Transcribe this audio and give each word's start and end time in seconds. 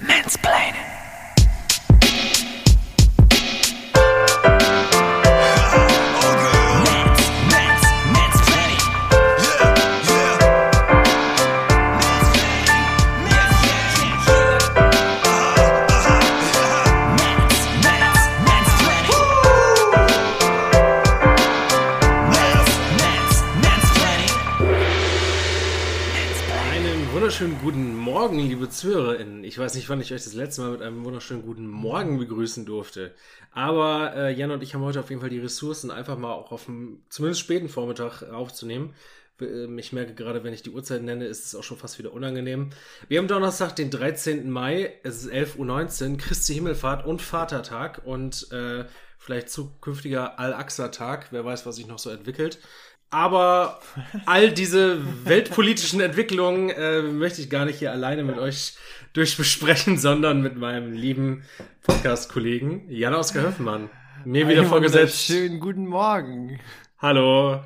Mansplaining. 0.00 0.87
Ich 29.58 29.64
weiß 29.64 29.74
nicht, 29.74 29.88
wann 29.88 30.00
ich 30.00 30.14
euch 30.14 30.22
das 30.22 30.34
letzte 30.34 30.60
Mal 30.60 30.70
mit 30.70 30.82
einem 30.82 31.04
wunderschönen 31.04 31.42
guten 31.42 31.66
Morgen 31.66 32.16
begrüßen 32.20 32.64
durfte. 32.64 33.12
Aber 33.50 34.14
äh, 34.14 34.32
Jan 34.32 34.52
und 34.52 34.62
ich 34.62 34.72
haben 34.72 34.84
heute 34.84 35.00
auf 35.00 35.10
jeden 35.10 35.20
Fall 35.20 35.30
die 35.30 35.40
Ressourcen, 35.40 35.90
einfach 35.90 36.16
mal 36.16 36.32
auch 36.32 36.52
auf 36.52 36.66
dem 36.66 37.02
zumindest 37.08 37.40
späten 37.40 37.68
Vormittag 37.68 38.22
aufzunehmen. 38.22 38.94
Ähm, 39.40 39.76
Ich 39.80 39.92
merke 39.92 40.14
gerade, 40.14 40.44
wenn 40.44 40.54
ich 40.54 40.62
die 40.62 40.70
Uhrzeit 40.70 41.02
nenne, 41.02 41.26
ist 41.26 41.44
es 41.44 41.56
auch 41.56 41.64
schon 41.64 41.76
fast 41.76 41.98
wieder 41.98 42.12
unangenehm. 42.12 42.70
Wir 43.08 43.18
haben 43.18 43.26
Donnerstag, 43.26 43.74
den 43.74 43.90
13. 43.90 44.48
Mai, 44.48 44.94
es 45.02 45.24
ist 45.24 45.32
11.19 45.32 46.12
Uhr, 46.12 46.18
Christi 46.18 46.54
Himmelfahrt 46.54 47.04
und 47.04 47.20
Vatertag 47.20 48.02
und 48.04 48.52
äh, 48.52 48.84
vielleicht 49.18 49.50
zukünftiger 49.50 50.38
Al-Aqsa-Tag. 50.38 51.32
Wer 51.32 51.44
weiß, 51.44 51.66
was 51.66 51.74
sich 51.74 51.88
noch 51.88 51.98
so 51.98 52.10
entwickelt. 52.10 52.60
Aber 53.10 53.80
all 54.26 54.52
diese 54.52 54.98
weltpolitischen 55.24 56.00
Entwicklungen 56.00 56.68
äh, 56.70 57.00
möchte 57.02 57.40
ich 57.40 57.48
gar 57.48 57.64
nicht 57.64 57.78
hier 57.78 57.90
alleine 57.90 58.22
mit 58.22 58.38
euch 58.38 58.74
durchbesprechen, 59.14 59.96
sondern 59.98 60.42
mit 60.42 60.56
meinem 60.56 60.92
lieben 60.92 61.42
Podcast-Kollegen 61.82 62.84
Jan-Oskar 62.90 63.44
Höfmann. 63.44 63.88
Mir 64.24 64.46
wieder 64.46 64.60
Einen 64.60 64.68
vorgesetzt. 64.68 65.24
Schönen 65.24 65.58
guten 65.58 65.86
Morgen. 65.86 66.60
Hallo. 66.98 67.62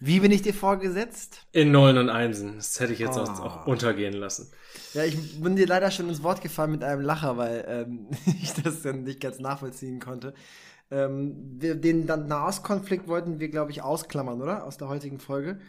Wie 0.00 0.18
bin 0.18 0.32
ich 0.32 0.42
dir 0.42 0.54
vorgesetzt? 0.54 1.46
In 1.52 1.70
Nullen 1.70 1.98
und 1.98 2.08
Einsen. 2.08 2.56
Das 2.56 2.80
hätte 2.80 2.92
ich 2.94 2.98
jetzt 2.98 3.16
Oh. 3.18 3.20
auch 3.20 3.66
untergehen 3.66 4.14
lassen. 4.14 4.50
Ja, 4.94 5.04
ich 5.04 5.40
bin 5.40 5.56
dir 5.56 5.66
leider 5.66 5.90
schon 5.90 6.08
ins 6.08 6.22
Wort 6.22 6.40
gefallen 6.40 6.70
mit 6.72 6.82
einem 6.82 7.02
Lacher, 7.02 7.36
weil 7.36 7.64
ähm, 7.68 8.08
ich 8.42 8.54
das 8.54 8.82
dann 8.82 9.04
nicht 9.04 9.20
ganz 9.20 9.38
nachvollziehen 9.38 10.00
konnte. 10.00 10.34
Ähm, 10.90 11.58
den 11.58 12.06
Nahostkonflikt 12.06 13.06
wollten 13.06 13.38
wir, 13.38 13.48
glaube 13.48 13.70
ich, 13.70 13.82
ausklammern, 13.82 14.42
oder? 14.42 14.64
Aus 14.64 14.76
der 14.76 14.88
heutigen 14.88 15.18
Folge. 15.18 15.60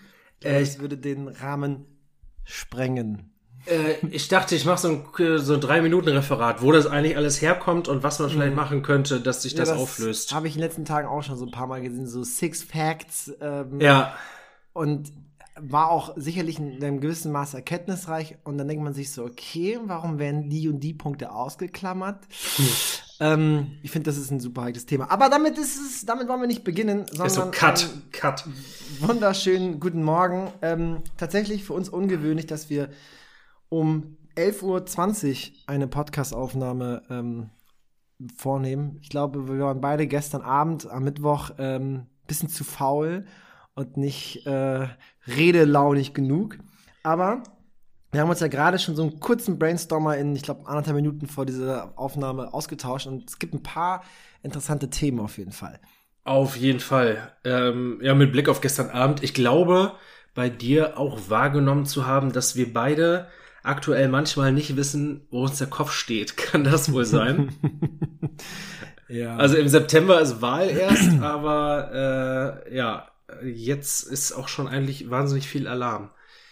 Äh, 0.44 0.62
es 0.62 0.80
würde 0.80 0.98
den 0.98 1.28
Rahmen 1.28 1.86
sprengen. 2.44 3.32
Äh, 3.66 4.06
ich 4.10 4.28
dachte, 4.28 4.56
ich 4.56 4.66
mache 4.66 4.80
so 4.80 4.90
ein, 4.90 5.38
so 5.38 5.54
ein 5.54 5.62
Drei-Minuten-Referat, 5.62 6.64
wo 6.64 6.72
das 6.72 6.88
eigentlich 6.88 7.16
alles 7.16 7.42
herkommt 7.42 7.88
und 7.88 8.02
was 8.02 8.18
man 8.20 8.30
vielleicht 8.30 8.56
machen 8.56 8.82
könnte, 8.82 9.22
dass 9.22 9.44
sich 9.44 9.54
das, 9.54 9.70
auflöst. 9.70 10.34
Habe 10.34 10.48
ich 10.48 10.56
in 10.56 10.62
den 10.62 10.68
letzten 10.68 10.86
Tagen 10.86 11.08
auch 11.08 11.22
schon 11.22 11.38
so 11.38 11.46
ein 11.46 11.52
paar 11.52 11.68
Mal 11.68 11.82
gesehen, 11.82 12.08
so 12.08 12.24
Six 12.24 12.64
Facts. 12.64 13.32
Ähm, 13.40 13.80
Ja, 13.80 14.16
Und 14.74 15.12
war 15.60 15.92
auch 15.92 16.14
sicherlich 16.16 16.58
in 16.58 16.84
einem 16.84 17.02
gewissen 17.02 17.32
Maß 17.32 17.54
erkenntnisreich. 17.54 18.38
Und 18.44 18.58
dann 18.58 18.68
denkt 18.68 18.84
man 18.84 18.94
sich 18.94 19.12
so, 19.12 19.24
okay, 19.26 19.78
warum 19.86 20.18
werden 20.18 20.50
die 20.50 20.68
und 20.70 20.80
die 20.80 20.94
Punkte 20.94 21.32
ausgeklammert? 21.32 22.24
Ähm, 23.22 23.78
ich 23.84 23.92
finde, 23.92 24.10
das 24.10 24.18
ist 24.18 24.32
ein 24.32 24.40
super 24.40 24.64
heikles 24.64 24.88
Thema. 24.88 25.12
Aber 25.12 25.30
damit 25.30 25.56
ist 25.60 25.80
es, 25.80 26.06
damit 26.08 26.28
wollen 26.28 26.42
wir 26.42 26.48
nicht 26.48 26.64
beginnen, 26.64 27.06
sondern 27.06 27.28
ist 27.28 27.36
so 27.36 27.52
Cut, 27.52 27.88
Cut. 28.12 28.46
wunderschönen 29.00 29.80
guten 29.80 30.04
Morgen. 30.04 30.52
Ähm, 30.64 31.04
tatsächlich 31.18 31.64
für 31.64 31.74
uns 31.74 31.88
ungewöhnlich, 31.88 32.48
dass 32.48 32.72
wir 32.72 32.90
um 33.70 34.18
11.20 34.36 34.64
Uhr 34.64 35.58
eine 35.68 35.88
Podcast-Aufnahme 35.88 37.04
ähm, 37.12 37.52
vornehmen. 38.36 38.98
Ich 39.04 39.10
glaube, 39.10 39.48
wir 39.48 39.60
waren 39.60 39.82
beide 39.82 40.08
gestern 40.08 40.42
Abend 40.42 40.90
am 40.90 41.04
Mittwoch 41.04 41.52
ähm, 41.60 42.08
bisschen 42.26 42.50
zu 42.50 42.64
faul 42.64 43.28
und 43.76 43.98
nicht 43.98 44.48
äh, 44.48 44.88
redelaunig 45.28 46.16
genug. 46.16 46.58
Aber 47.04 47.44
wir 48.12 48.22
haben 48.22 48.30
uns 48.30 48.40
ja 48.42 48.48
gerade 48.48 48.78
schon 48.78 48.96
so 48.96 49.04
einen 49.04 49.20
kurzen 49.20 49.58
Brainstormer 49.58 50.18
in, 50.18 50.36
ich 50.36 50.44
glaube, 50.44 50.68
anderthalb 50.68 50.96
Minuten 50.96 51.28
vor 51.28 51.46
dieser 51.46 51.94
Aufnahme 51.98 52.54
ausgetauscht 52.54 53.08
und 53.08 53.30
es 53.30 53.40
gibt 53.40 53.54
ein 53.54 53.64
paar 53.64 54.04
interessante 54.44 54.90
Themen 54.90 55.20
auf 55.20 55.38
jeden 55.38 55.54
Fall. 55.54 55.80
Auf 56.24 56.56
jeden 56.56 56.80
Fall. 56.80 57.32
Ähm, 57.46 58.00
ja, 58.02 58.14
mit 58.14 58.32
Blick 58.32 58.50
auf 58.50 58.62
gestern 58.62 58.90
Abend. 58.90 59.24
Ich 59.24 59.34
glaube, 59.34 59.94
bei 60.36 60.50
dir 60.50 60.98
auch 60.98 61.30
wahrgenommen 61.30 61.86
zu 61.86 62.06
haben, 62.06 62.32
dass 62.32 62.56
wir 62.56 62.74
beide 62.74 63.28
aktuell 63.64 64.08
manchmal 64.08 64.52
nicht 64.52 64.76
wissen, 64.76 65.28
wo 65.32 65.44
uns 65.44 65.58
der 65.58 65.68
Kopf 65.68 65.92
steht. 65.92 66.38
Kann 66.38 66.64
das 66.64 66.92
wohl 66.92 67.06
sein? 67.06 67.54
Ja. 69.08 69.36
also 69.36 69.58
im 69.58 69.68
September 69.68 70.22
ist 70.22 70.42
Wahl 70.42 70.70
erst, 70.70 71.20
aber 71.20 72.64
äh, 72.66 72.74
ja, 72.74 73.10
jetzt 73.44 74.04
ist 74.04 74.32
auch 74.32 74.48
schon 74.48 74.70
eigentlich 74.70 75.10
wahnsinnig 75.10 75.50
viel 75.50 75.68
Alarm. 75.68 76.12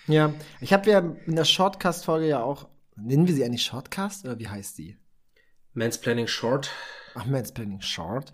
Ja, 0.09 0.33
ich 0.59 0.73
habe 0.73 0.89
ja 0.89 0.99
in 1.25 1.35
der 1.35 1.45
Shortcast-Folge 1.45 2.27
ja 2.27 2.41
auch, 2.41 2.67
nennen 2.95 3.27
wir 3.27 3.35
sie 3.35 3.45
eigentlich 3.45 3.63
Shortcast 3.63 4.25
oder 4.25 4.39
wie 4.39 4.47
heißt 4.47 4.77
die? 4.79 4.97
Mansplaining 5.73 6.27
Short. 6.27 6.71
Ach, 7.13 7.25
Mansplaining 7.25 7.81
Short. 7.81 8.31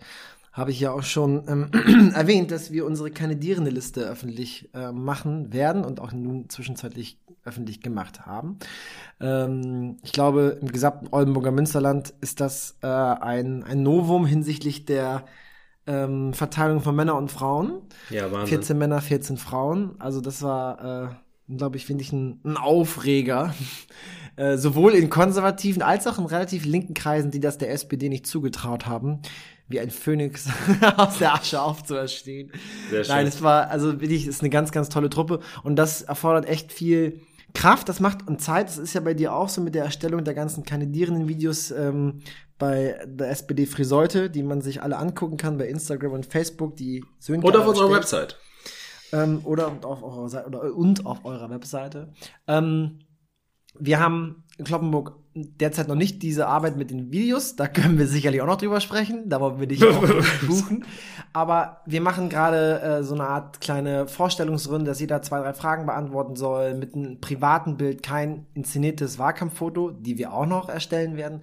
Habe 0.52 0.70
ich 0.70 0.80
ja 0.80 0.90
auch 0.92 1.02
schon 1.02 1.44
ähm, 1.48 2.12
erwähnt, 2.14 2.50
dass 2.50 2.72
wir 2.72 2.86
unsere 2.86 3.10
kandidierende 3.10 3.70
Liste 3.70 4.08
öffentlich 4.08 4.70
äh, 4.72 4.90
machen 4.90 5.52
werden 5.52 5.84
und 5.84 6.00
auch 6.00 6.12
nun 6.12 6.48
zwischenzeitlich 6.48 7.20
öffentlich 7.44 7.82
gemacht 7.82 8.24
haben. 8.24 8.58
Ähm, 9.20 9.98
ich 10.02 10.12
glaube, 10.12 10.58
im 10.62 10.72
gesamten 10.72 11.08
Oldenburger 11.10 11.50
Münsterland 11.50 12.14
ist 12.22 12.40
das 12.40 12.78
äh, 12.82 12.86
ein, 12.86 13.64
ein 13.64 13.82
Novum 13.82 14.24
hinsichtlich 14.24 14.86
der 14.86 15.26
ähm, 15.86 16.32
Verteilung 16.32 16.80
von 16.80 16.96
Männern 16.96 17.18
und 17.18 17.30
Frauen. 17.30 17.82
Ja, 18.08 18.32
Wahnsinn. 18.32 18.58
14 18.58 18.78
Männer, 18.78 19.02
14 19.02 19.36
Frauen. 19.36 19.94
Also 20.00 20.22
das 20.22 20.42
war, 20.42 21.10
äh, 21.10 21.25
glaube 21.54 21.76
ich, 21.76 21.86
finde 21.86 22.02
ich 22.02 22.12
ein, 22.12 22.40
ein 22.44 22.56
Aufreger. 22.56 23.54
äh, 24.36 24.56
sowohl 24.56 24.94
in 24.94 25.10
konservativen 25.10 25.82
als 25.82 26.06
auch 26.06 26.18
in 26.18 26.26
relativ 26.26 26.64
linken 26.64 26.94
Kreisen, 26.94 27.30
die 27.30 27.40
das 27.40 27.58
der 27.58 27.70
SPD 27.70 28.08
nicht 28.08 28.26
zugetraut 28.26 28.86
haben, 28.86 29.20
wie 29.68 29.80
ein 29.80 29.90
Phönix 29.90 30.48
aus 30.96 31.18
der 31.18 31.34
Asche 31.34 31.60
aufzuerstehen. 31.60 32.52
Sehr 32.90 33.04
schön. 33.04 33.14
Nein, 33.14 33.26
es 33.26 33.42
war, 33.42 33.70
also 33.70 34.00
wirklich, 34.00 34.22
es 34.22 34.36
ist 34.36 34.42
eine 34.42 34.50
ganz, 34.50 34.72
ganz 34.72 34.88
tolle 34.88 35.10
Truppe 35.10 35.40
und 35.62 35.76
das 35.76 36.02
erfordert 36.02 36.46
echt 36.46 36.72
viel 36.72 37.20
Kraft, 37.54 37.88
das 37.88 38.00
macht 38.00 38.28
und 38.28 38.40
Zeit. 38.42 38.68
Das 38.68 38.76
ist 38.76 38.92
ja 38.94 39.00
bei 39.00 39.14
dir 39.14 39.32
auch 39.32 39.48
so 39.48 39.62
mit 39.62 39.74
der 39.74 39.84
Erstellung 39.84 40.24
der 40.24 40.34
ganzen 40.34 40.64
kandidierenden 40.64 41.26
Videos 41.26 41.70
ähm, 41.70 42.20
bei 42.58 42.98
der 43.06 43.30
SPD 43.30 43.66
Friseute, 43.66 44.30
die 44.30 44.42
man 44.42 44.60
sich 44.60 44.82
alle 44.82 44.96
angucken 44.96 45.36
kann 45.36 45.56
bei 45.56 45.66
Instagram 45.68 46.12
und 46.12 46.26
Facebook, 46.26 46.76
die 46.76 47.04
Sönke 47.18 47.46
Und 47.46 47.56
auf 47.56 47.66
unserer. 47.66 47.90
Website. 47.90 48.36
Ähm, 49.12 49.40
oder 49.44 49.68
und 49.68 49.84
auf 49.84 50.02
eurer 50.02 50.28
Seite 50.28 50.48
oder 50.48 50.74
und 50.74 51.06
auf 51.06 51.24
eurer 51.24 51.50
Webseite. 51.50 52.12
Ähm, 52.46 53.00
wir 53.78 54.00
haben 54.00 54.44
in 54.58 54.64
Kloppenburg 54.64 55.16
derzeit 55.34 55.88
noch 55.88 55.96
nicht 55.96 56.22
diese 56.22 56.46
Arbeit 56.46 56.76
mit 56.76 56.90
den 56.90 57.12
Videos. 57.12 57.56
Da 57.56 57.68
können 57.68 57.98
wir 57.98 58.06
sicherlich 58.06 58.40
auch 58.40 58.46
noch 58.46 58.56
drüber 58.56 58.80
sprechen. 58.80 59.28
Da 59.28 59.40
wollen 59.40 59.60
wir 59.60 59.66
dich 59.66 59.84
auch 59.84 60.00
buchen. 60.46 60.84
Aber 61.34 61.82
wir 61.84 62.00
machen 62.00 62.30
gerade 62.30 62.80
äh, 62.80 63.02
so 63.02 63.14
eine 63.14 63.24
Art 63.24 63.60
kleine 63.60 64.08
Vorstellungsrunde, 64.08 64.86
dass 64.86 65.00
jeder 65.00 65.20
zwei, 65.20 65.40
drei 65.40 65.52
Fragen 65.52 65.84
beantworten 65.84 66.36
soll 66.36 66.74
mit 66.74 66.94
einem 66.94 67.20
privaten 67.20 67.76
Bild, 67.76 68.02
kein 68.02 68.46
inszeniertes 68.54 69.18
Wahlkampffoto, 69.18 69.90
die 69.90 70.16
wir 70.16 70.32
auch 70.32 70.46
noch 70.46 70.70
erstellen 70.70 71.16
werden. 71.16 71.42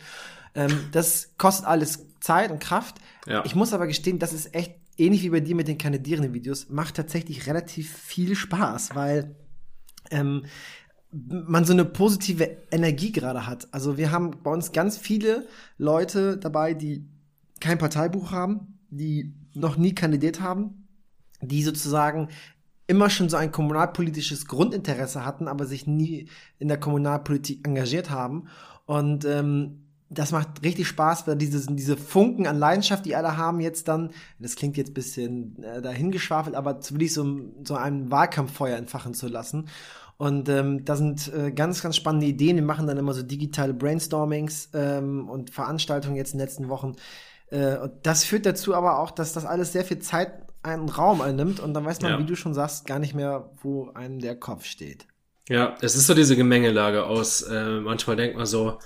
Ähm, 0.56 0.72
das 0.92 1.34
kostet 1.38 1.68
alles 1.68 2.08
Zeit 2.20 2.52
und 2.52 2.60
Kraft. 2.60 2.96
Ja. 3.28 3.44
Ich 3.46 3.56
muss 3.56 3.74
aber 3.74 3.86
gestehen, 3.86 4.18
das 4.18 4.34
ist 4.34 4.56
echt 4.56 4.76
ähnlich 4.98 5.24
wie 5.24 5.30
bei 5.30 5.40
dir 5.40 5.56
mit 5.56 5.68
den 5.68 5.78
kandidierenden 5.78 6.34
Videos, 6.34 6.70
macht 6.70 6.96
tatsächlich 6.96 7.48
relativ 7.48 7.92
viel 7.96 8.36
Spaß, 8.36 8.96
weil 8.96 9.36
ähm, 10.12 10.46
man 11.12 11.66
so 11.66 11.74
eine 11.74 11.86
positive 11.86 12.58
Energie 12.72 13.12
gerade 13.12 13.46
hat. 13.46 13.68
Also 13.72 13.98
wir 13.98 14.12
haben 14.12 14.32
bei 14.44 14.52
uns 14.52 14.72
ganz 14.72 14.98
viele 14.98 15.48
Leute 15.78 16.38
dabei, 16.38 16.74
die 16.74 17.06
kein 17.60 17.78
Parteibuch 17.78 18.32
haben, 18.32 18.80
die 18.90 19.34
noch 19.54 19.78
nie 19.78 19.94
kandidiert 19.94 20.42
haben, 20.42 20.88
die 21.42 21.64
sozusagen 21.64 22.30
immer 22.88 23.10
schon 23.10 23.30
so 23.30 23.38
ein 23.38 23.52
kommunalpolitisches 23.52 24.48
Grundinteresse 24.48 25.26
hatten, 25.26 25.48
aber 25.48 25.66
sich 25.66 25.88
nie 25.88 26.30
in 26.60 26.68
der 26.68 26.80
Kommunalpolitik 26.80 27.66
engagiert 27.66 28.10
haben. 28.10 28.48
Und 28.86 29.24
ähm, 29.26 29.83
das 30.14 30.32
macht 30.32 30.64
richtig 30.64 30.88
Spaß, 30.88 31.28
weil 31.28 31.36
dieses, 31.36 31.68
diese 31.70 31.98
Funken 31.98 32.48
an 32.48 32.58
Leidenschaft, 32.58 33.06
die 33.06 33.16
alle 33.16 33.38
haben, 33.38 33.60
jetzt 33.60 33.88
dann, 33.88 34.12
das 34.40 34.56
klingt 34.56 34.78
jetzt 34.78 34.92
ein 34.92 34.94
bisschen 34.94 35.64
äh, 35.64 35.82
dahingeschwafelt, 35.82 36.56
aber 36.56 36.80
zu 36.82 36.94
wirklich 36.96 37.14
so, 37.14 37.26
so 37.64 37.76
ein 37.76 38.12
Wahlkampffeuer 38.12 38.78
entfachen 38.78 39.14
zu 39.14 39.28
lassen. 39.28 39.68
Und 40.18 40.48
ähm, 40.48 40.86
da 40.86 40.96
sind 40.96 41.34
äh, 41.34 41.52
ganz, 41.52 41.82
ganz 41.82 41.96
spannende 41.96 42.28
Ideen. 42.28 42.56
Wir 42.56 42.64
machen 42.64 42.88
dann 42.88 42.98
immer 42.98 43.14
so 43.14 43.24
digitale 43.24 43.74
Brainstormings 43.74 44.70
ähm, 44.74 45.28
und 45.28 45.50
Veranstaltungen 45.50 46.16
jetzt 46.16 46.34
in 46.34 46.40
den 46.40 46.46
letzten 46.48 46.70
Wochen. 46.70 46.94
Äh, 47.50 47.78
und 47.78 47.92
das 48.04 48.24
führt 48.24 48.46
dazu 48.46 48.76
aber 48.76 49.00
auch, 49.00 49.12
dass 49.12 49.34
das 49.34 49.46
alles 49.46 49.74
sehr 49.74 49.84
viel 49.84 50.00
Zeit 50.00 50.32
einen 50.62 50.88
Raum 50.88 51.20
einnimmt 51.22 51.60
und 51.60 51.74
dann 51.74 51.84
weiß 51.84 52.02
man, 52.02 52.12
Ja. 52.12 52.20
wie 52.20 52.26
du 52.26 52.36
schon 52.36 52.54
sagst, 52.54 52.86
gar 52.86 53.00
nicht 53.00 53.14
mehr, 53.16 53.50
wo 53.62 53.90
einem 53.96 54.20
der 54.20 54.36
Kopf 54.36 54.66
steht. 54.66 55.08
Ja, 55.50 55.76
es 55.82 55.96
ist 55.96 56.08
so 56.08 56.14
diese 56.14 56.38
Gemengelage 56.38 57.06
aus, 57.06 57.42
äh, 57.42 57.82
manchmal 57.82 58.16
denkt 58.16 58.38
man 58.38 58.46
so, 58.46 58.80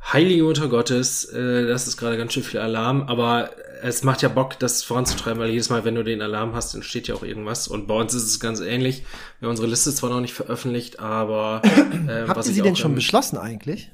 Heilige 0.00 0.42
Mutter 0.42 0.68
Gottes, 0.68 1.24
äh, 1.26 1.66
das 1.66 1.86
ist 1.86 1.96
gerade 1.96 2.16
ganz 2.16 2.32
schön 2.32 2.42
viel 2.42 2.60
Alarm, 2.60 3.02
aber 3.02 3.50
es 3.82 4.02
macht 4.02 4.22
ja 4.22 4.28
Bock, 4.28 4.58
das 4.58 4.82
voranzutreiben, 4.82 5.40
weil 5.40 5.50
jedes 5.50 5.70
Mal, 5.70 5.84
wenn 5.84 5.94
du 5.94 6.02
den 6.02 6.22
Alarm 6.22 6.54
hast, 6.54 6.74
entsteht 6.74 7.08
ja 7.08 7.14
auch 7.14 7.22
irgendwas. 7.22 7.68
Und 7.68 7.86
bei 7.86 7.94
uns 7.94 8.14
ist 8.14 8.24
es 8.24 8.40
ganz 8.40 8.60
ähnlich. 8.60 9.04
Wir 9.38 9.46
haben 9.46 9.50
unsere 9.50 9.68
Liste 9.68 9.92
zwar 9.94 10.10
noch 10.10 10.20
nicht 10.20 10.34
veröffentlicht, 10.34 10.98
aber 11.00 11.62
äh, 11.64 12.24
Habt 12.28 12.36
ihr 12.36 12.52
sie 12.52 12.62
denn 12.62 12.76
schon 12.76 12.94
beschlossen 12.94 13.38
eigentlich? 13.38 13.90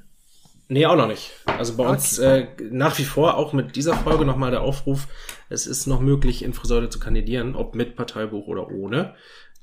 Nee, 0.68 0.86
auch 0.86 0.96
noch 0.96 1.08
nicht. 1.08 1.32
Also 1.44 1.76
bei 1.76 1.84
okay. 1.84 1.92
uns 1.92 2.18
äh, 2.18 2.46
nach 2.70 2.98
wie 2.98 3.04
vor, 3.04 3.36
auch 3.36 3.52
mit 3.52 3.76
dieser 3.76 3.94
Folge 3.94 4.24
nochmal 4.24 4.50
der 4.50 4.62
Aufruf, 4.62 5.08
es 5.50 5.66
ist 5.66 5.86
noch 5.86 6.00
möglich, 6.00 6.42
in 6.42 6.54
Friseure 6.54 6.88
zu 6.88 6.98
kandidieren, 6.98 7.54
ob 7.54 7.74
mit 7.74 7.96
Parteibuch 7.96 8.46
oder 8.46 8.70
ohne. 8.70 9.14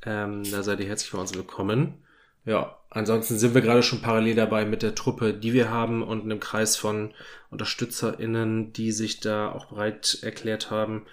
Ähm, 0.06 0.44
da 0.52 0.62
seid 0.62 0.80
ihr 0.80 0.88
herzlich 0.88 1.12
bei 1.12 1.18
uns 1.18 1.34
willkommen. 1.34 2.04
Ja, 2.46 2.78
ansonsten 2.90 3.38
sind 3.38 3.54
wir 3.54 3.62
gerade 3.62 3.84
schon 3.84 4.02
parallel 4.02 4.36
dabei 4.36 4.66
mit 4.66 4.82
der 4.82 4.96
Truppe, 4.96 5.34
die 5.34 5.54
wir 5.54 5.70
haben 5.70 6.02
und 6.02 6.24
einem 6.24 6.40
Kreis 6.40 6.76
von 6.76 7.14
UnterstützerInnen, 7.52 8.74
die 8.74 8.92
sich 8.92 9.20
da 9.20 9.52
auch 9.52 9.68
bereit 9.68 10.20
erklärt 10.24 10.72
haben, 10.72 11.06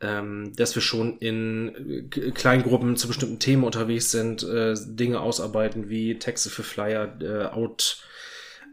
ähm, 0.00 0.52
dass 0.56 0.74
wir 0.74 0.82
schon 0.82 1.18
in 1.18 2.08
äh, 2.14 2.30
Kleingruppen 2.30 2.96
zu 2.96 3.08
bestimmten 3.08 3.38
Themen 3.38 3.64
unterwegs 3.64 4.10
sind, 4.10 4.42
äh, 4.42 4.74
Dinge 4.86 5.20
ausarbeiten 5.20 5.90
wie 5.90 6.18
Texte 6.18 6.48
für 6.48 6.62
Flyer, 6.62 7.18
äh, 7.20 7.44
Out, 7.46 8.02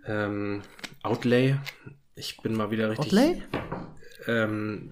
ähm, 0.06 0.62
Outlay. 1.04 1.58
Ich 2.16 2.38
bin 2.38 2.54
mal 2.54 2.72
wieder 2.72 2.90
richtig. 2.90 3.08
Outlay? 3.08 3.44
Ähm, 4.28 4.92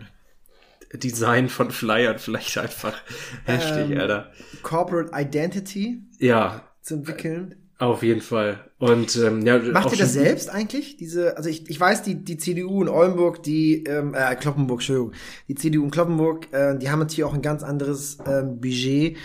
Design 0.93 1.49
von 1.49 1.71
Flyern 1.71 2.19
vielleicht 2.19 2.57
einfach 2.57 3.01
heftig, 3.45 3.91
ähm, 3.91 3.99
Alter. 3.99 4.31
Corporate 4.61 5.11
Identity? 5.13 6.01
Ja, 6.19 6.74
zu 6.85 6.93
entwickeln. 6.93 7.55
Auf 7.77 8.03
jeden 8.03 8.21
Fall. 8.21 8.71
Und 8.77 9.17
ähm, 9.17 9.45
ja, 9.45 9.59
macht 9.59 9.91
ihr 9.91 9.97
das 9.97 10.13
selbst 10.13 10.49
eigentlich? 10.49 10.95
Diese, 10.95 11.35
also 11.35 11.49
ich, 11.49 11.69
ich 11.69 11.77
weiß, 11.77 12.03
die 12.03 12.23
die 12.23 12.37
CDU 12.37 12.81
in 12.81 12.87
Oldenburg, 12.87 13.43
die 13.43 13.83
ähm, 13.83 14.13
äh, 14.13 14.33
Kloppenburg, 14.35 14.79
Entschuldigung, 14.79 15.11
die 15.49 15.55
CDU 15.55 15.83
in 15.83 15.91
Kloppenburg, 15.91 16.53
äh, 16.53 16.77
die 16.77 16.89
haben 16.89 16.99
natürlich 16.99 17.25
auch 17.25 17.33
ein 17.33 17.41
ganz 17.41 17.63
anderes 17.63 18.19
ähm, 18.25 18.61
Budget. 18.61 19.17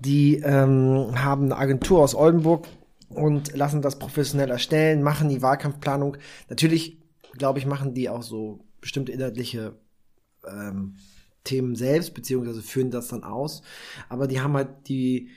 Die 0.00 0.36
ähm, 0.44 1.12
haben 1.14 1.44
eine 1.44 1.56
Agentur 1.56 2.02
aus 2.02 2.14
Oldenburg 2.14 2.66
und 3.08 3.56
lassen 3.56 3.80
das 3.80 3.98
professionell 3.98 4.50
erstellen, 4.50 5.02
machen 5.02 5.30
die 5.30 5.40
Wahlkampfplanung. 5.40 6.18
Natürlich, 6.50 6.98
glaube 7.38 7.58
ich, 7.58 7.64
machen 7.64 7.94
die 7.94 8.10
auch 8.10 8.22
so 8.22 8.66
bestimmte 8.82 9.12
inhaltliche 9.12 9.78
ähm, 10.46 10.96
Themen 11.44 11.74
selbst, 11.74 12.12
beziehungsweise 12.12 12.60
führen 12.60 12.90
das 12.90 13.08
dann 13.08 13.22
aus. 13.22 13.62
Aber 14.10 14.26
die 14.26 14.40
haben 14.40 14.54
halt 14.54 14.88
die 14.88 15.30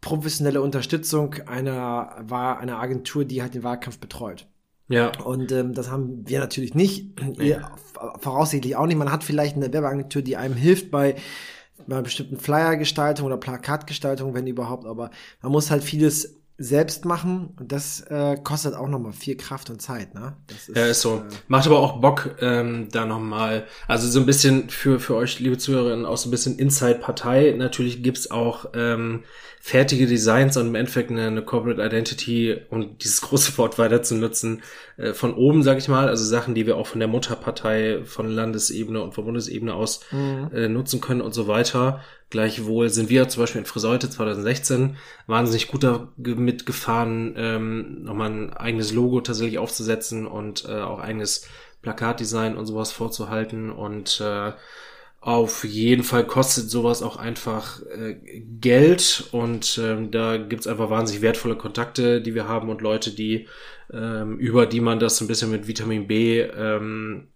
professionelle 0.00 0.62
Unterstützung 0.62 1.34
einer, 1.46 2.16
war 2.20 2.58
einer 2.58 2.78
Agentur, 2.78 3.24
die 3.24 3.42
halt 3.42 3.54
den 3.54 3.62
Wahlkampf 3.62 3.98
betreut. 3.98 4.46
Ja. 4.88 5.12
Und 5.24 5.52
ähm, 5.52 5.74
das 5.74 5.90
haben 5.90 6.26
wir 6.26 6.40
natürlich 6.40 6.74
nicht. 6.74 7.20
Ihr 7.38 7.70
voraussichtlich 8.20 8.76
auch 8.76 8.86
nicht. 8.86 8.96
Man 8.96 9.12
hat 9.12 9.22
vielleicht 9.22 9.56
eine 9.56 9.72
Werbeagentur, 9.72 10.22
die 10.22 10.36
einem 10.36 10.54
hilft 10.54 10.90
bei 10.90 11.16
bei 11.86 12.02
bestimmten 12.02 12.36
Flyer-Gestaltung 12.36 13.26
oder 13.26 13.36
Plakatgestaltung, 13.36 14.34
wenn 14.34 14.46
überhaupt, 14.46 14.84
aber 14.84 15.10
man 15.42 15.52
muss 15.52 15.70
halt 15.70 15.82
vieles 15.82 16.37
selbst 16.60 17.04
machen 17.04 17.56
das 17.60 18.00
äh, 18.00 18.36
kostet 18.42 18.74
auch 18.74 18.88
nochmal 18.88 19.12
viel 19.12 19.36
Kraft 19.36 19.70
und 19.70 19.80
Zeit, 19.80 20.14
ne? 20.14 20.36
Das 20.48 20.68
ist, 20.68 20.76
ja, 20.76 20.86
ist 20.86 21.00
so. 21.00 21.18
Äh, 21.18 21.22
Macht 21.46 21.66
aber 21.68 21.78
auch 21.78 22.00
Bock, 22.00 22.36
ähm, 22.40 22.88
da 22.90 23.06
nochmal, 23.06 23.64
also 23.86 24.08
so 24.08 24.18
ein 24.18 24.26
bisschen 24.26 24.68
für, 24.68 24.98
für 24.98 25.14
euch, 25.14 25.38
liebe 25.38 25.56
Zuhörerinnen, 25.56 26.04
auch 26.04 26.16
so 26.16 26.28
ein 26.28 26.32
bisschen 26.32 26.58
Inside-Partei. 26.58 27.54
Natürlich 27.56 28.02
gibt's 28.02 28.32
auch 28.32 28.70
ähm, 28.74 29.22
fertige 29.60 30.06
Designs 30.06 30.56
und 30.56 30.66
im 30.66 30.74
Endeffekt 30.74 31.10
eine, 31.10 31.28
eine 31.28 31.42
Corporate 31.42 31.80
Identity 31.80 32.56
und 32.70 33.04
dieses 33.04 33.20
große 33.20 33.56
Wort 33.58 33.78
weiter 33.78 34.02
zu 34.02 34.16
nutzen, 34.16 34.62
äh, 34.96 35.12
von 35.12 35.34
oben, 35.34 35.62
sag 35.62 35.78
ich 35.78 35.88
mal, 35.88 36.08
also 36.08 36.24
Sachen, 36.24 36.54
die 36.56 36.66
wir 36.66 36.76
auch 36.76 36.88
von 36.88 36.98
der 36.98 37.08
Mutterpartei, 37.08 38.00
von 38.04 38.28
Landesebene 38.28 39.00
und 39.00 39.14
von 39.14 39.24
Bundesebene 39.24 39.74
aus 39.74 40.00
mhm. 40.10 40.50
äh, 40.52 40.68
nutzen 40.68 41.00
können 41.00 41.20
und 41.20 41.34
so 41.34 41.46
weiter. 41.46 42.00
Gleichwohl 42.30 42.90
sind 42.90 43.08
wir 43.08 43.28
zum 43.28 43.42
Beispiel 43.42 43.60
in 43.60 43.66
Friseute 43.66 44.10
2016 44.10 44.96
wahnsinnig 45.26 45.68
gut 45.68 45.86
damit 46.16 46.66
gefahren, 46.66 47.34
ähm, 47.36 48.02
nochmal 48.02 48.30
ein 48.30 48.52
eigenes 48.52 48.92
Logo 48.92 49.20
tatsächlich 49.22 49.58
aufzusetzen 49.58 50.26
und 50.26 50.66
äh, 50.68 50.80
auch 50.80 50.98
eigenes 50.98 51.48
Plakatdesign 51.80 52.56
und 52.56 52.66
sowas 52.66 52.92
vorzuhalten. 52.92 53.70
Und 53.70 54.20
äh, 54.20 54.52
auf 55.20 55.64
jeden 55.64 56.04
Fall 56.04 56.26
kostet 56.26 56.70
sowas 56.70 57.02
auch 57.02 57.16
einfach 57.16 57.80
äh, 57.86 58.14
Geld. 58.60 59.28
Und 59.32 59.80
ähm, 59.82 60.10
da 60.10 60.36
gibt's 60.36 60.66
einfach 60.66 60.90
wahnsinnig 60.90 61.22
wertvolle 61.22 61.56
Kontakte, 61.56 62.20
die 62.20 62.34
wir 62.34 62.46
haben 62.46 62.68
und 62.68 62.82
Leute, 62.82 63.10
die 63.10 63.48
ähm, 63.92 64.38
über 64.38 64.66
die 64.66 64.80
man 64.80 65.00
das 65.00 65.20
ein 65.20 65.28
bisschen 65.28 65.50
mit 65.50 65.66
Vitamin 65.66 66.06
B 66.06 66.40
ähm, 66.40 67.28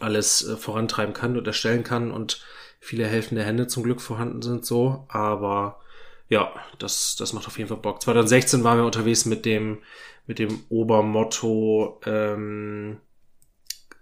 alles 0.00 0.46
äh, 0.46 0.56
vorantreiben 0.56 1.14
kann 1.14 1.36
und 1.36 1.46
erstellen 1.46 1.82
kann. 1.82 2.10
Und 2.10 2.44
viele 2.84 3.06
helfende 3.06 3.42
Hände 3.42 3.66
zum 3.66 3.82
Glück 3.82 4.00
vorhanden 4.00 4.42
sind 4.42 4.66
so, 4.66 5.06
aber 5.08 5.80
ja, 6.28 6.52
das, 6.78 7.16
das 7.16 7.32
macht 7.32 7.46
auf 7.46 7.56
jeden 7.56 7.68
Fall 7.68 7.78
Bock. 7.78 8.02
2016 8.02 8.62
waren 8.62 8.78
wir 8.78 8.84
unterwegs 8.84 9.24
mit 9.24 9.46
dem, 9.46 9.78
mit 10.26 10.38
dem 10.38 10.64
Obermotto, 10.68 12.00
ähm, 12.04 12.98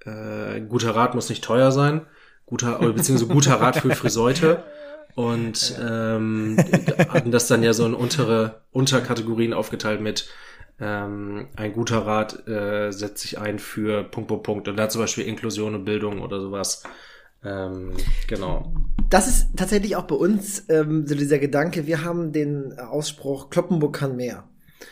äh, 0.05 0.61
guter 0.63 0.97
Rat 0.97 1.15
muss 1.15 1.29
nicht 1.29 1.45
teuer 1.45 1.71
sein, 1.71 2.07
guter, 2.45 2.79
beziehungsweise 2.79 3.33
guter 3.33 3.61
Rat 3.61 3.77
für 3.77 3.95
Friseute. 3.95 4.65
Und 5.15 5.79
ähm, 5.79 6.57
hatten 7.09 7.31
das 7.31 7.47
dann 7.47 7.63
ja 7.63 7.75
so 7.75 7.85
in 7.85 7.93
untere 7.93 8.63
Unterkategorien 8.73 9.53
aufgeteilt 9.53 10.01
mit 10.01 10.29
ähm, 10.81 11.49
ein 11.55 11.73
guter 11.75 12.07
Rat 12.07 12.49
äh, 12.49 12.91
setzt 12.91 13.23
sich 13.23 13.39
ein 13.39 13.59
für 13.59 14.05
Punkt, 14.05 14.29
Punkt, 14.29 14.43
Punkt. 14.43 14.69
Und 14.69 14.77
da 14.77 14.89
zum 14.89 15.03
Beispiel 15.03 15.27
Inklusion 15.27 15.75
und 15.75 15.85
Bildung 15.85 16.23
oder 16.23 16.41
sowas. 16.41 16.83
Ähm, 17.45 17.93
genau. 18.29 18.73
Das 19.11 19.29
ist 19.29 19.49
tatsächlich 19.57 19.97
auch 19.97 20.05
bei 20.05 20.15
uns 20.15 20.65
ähm, 20.69 21.07
so 21.07 21.15
dieser 21.15 21.39
Gedanke, 21.39 21.87
wir 21.87 22.05
haben 22.05 22.33
den 22.33 22.79
Ausspruch, 22.79 23.51
Kloppenburg 23.51 23.95
kann 23.95 24.17
mehr. 24.17 24.45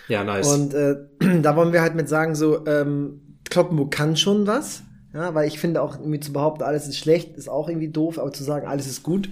Ja, 0.08 0.24
nice. 0.24 0.52
Und 0.52 0.74
äh, 0.74 0.96
da 1.42 1.56
wollen 1.56 1.72
wir 1.72 1.82
halt 1.82 1.94
mit 1.94 2.08
sagen, 2.08 2.34
so, 2.34 2.66
ähm, 2.66 3.38
Kloppenburg 3.48 3.90
kann 3.90 4.16
schon 4.16 4.46
was. 4.46 4.82
Ja, 5.12 5.34
weil 5.34 5.48
ich 5.48 5.58
finde 5.58 5.82
auch, 5.82 5.98
irgendwie 5.98 6.20
zu 6.20 6.32
behaupten, 6.32 6.62
alles 6.62 6.86
ist 6.86 6.98
schlecht, 6.98 7.36
ist 7.36 7.48
auch 7.48 7.68
irgendwie 7.68 7.88
doof, 7.88 8.18
aber 8.18 8.32
zu 8.32 8.44
sagen, 8.44 8.68
alles 8.68 8.86
ist 8.86 9.02
gut, 9.02 9.28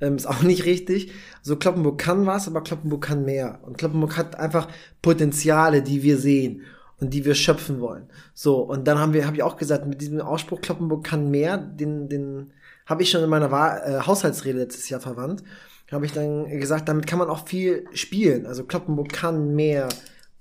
ähm, 0.00 0.16
ist 0.16 0.26
auch 0.28 0.42
nicht 0.42 0.64
richtig. 0.64 1.12
So, 1.42 1.56
Kloppenburg 1.56 1.98
kann 1.98 2.26
was, 2.26 2.46
aber 2.46 2.62
Kloppenburg 2.62 3.02
kann 3.02 3.24
mehr. 3.24 3.60
Und 3.62 3.78
Kloppenburg 3.78 4.16
hat 4.16 4.38
einfach 4.38 4.68
Potenziale, 5.02 5.82
die 5.82 6.02
wir 6.02 6.18
sehen 6.18 6.62
und 7.00 7.12
die 7.12 7.24
wir 7.24 7.34
schöpfen 7.34 7.80
wollen. 7.80 8.08
So, 8.34 8.58
und 8.60 8.86
dann 8.88 8.98
haben 8.98 9.12
wir, 9.12 9.26
habe 9.26 9.36
ich 9.36 9.42
auch 9.42 9.56
gesagt, 9.56 9.86
mit 9.86 10.00
diesem 10.00 10.20
Ausspruch 10.20 10.60
Kloppenburg 10.60 11.04
kann 11.04 11.30
mehr, 11.30 11.58
den, 11.58 12.08
den 12.08 12.52
habe 12.86 13.02
ich 13.02 13.10
schon 13.10 13.22
in 13.22 13.30
meiner 13.30 13.50
Wahl, 13.50 13.82
äh, 13.84 14.06
Haushaltsrede 14.06 14.58
letztes 14.58 14.88
Jahr 14.88 15.00
verwandt. 15.00 15.42
Habe 15.90 16.06
ich 16.06 16.12
dann 16.12 16.48
gesagt, 16.48 16.88
damit 16.88 17.06
kann 17.06 17.18
man 17.18 17.28
auch 17.28 17.46
viel 17.46 17.86
spielen. 17.92 18.46
Also 18.46 18.64
Kloppenburg 18.64 19.12
kann 19.12 19.54
mehr 19.54 19.88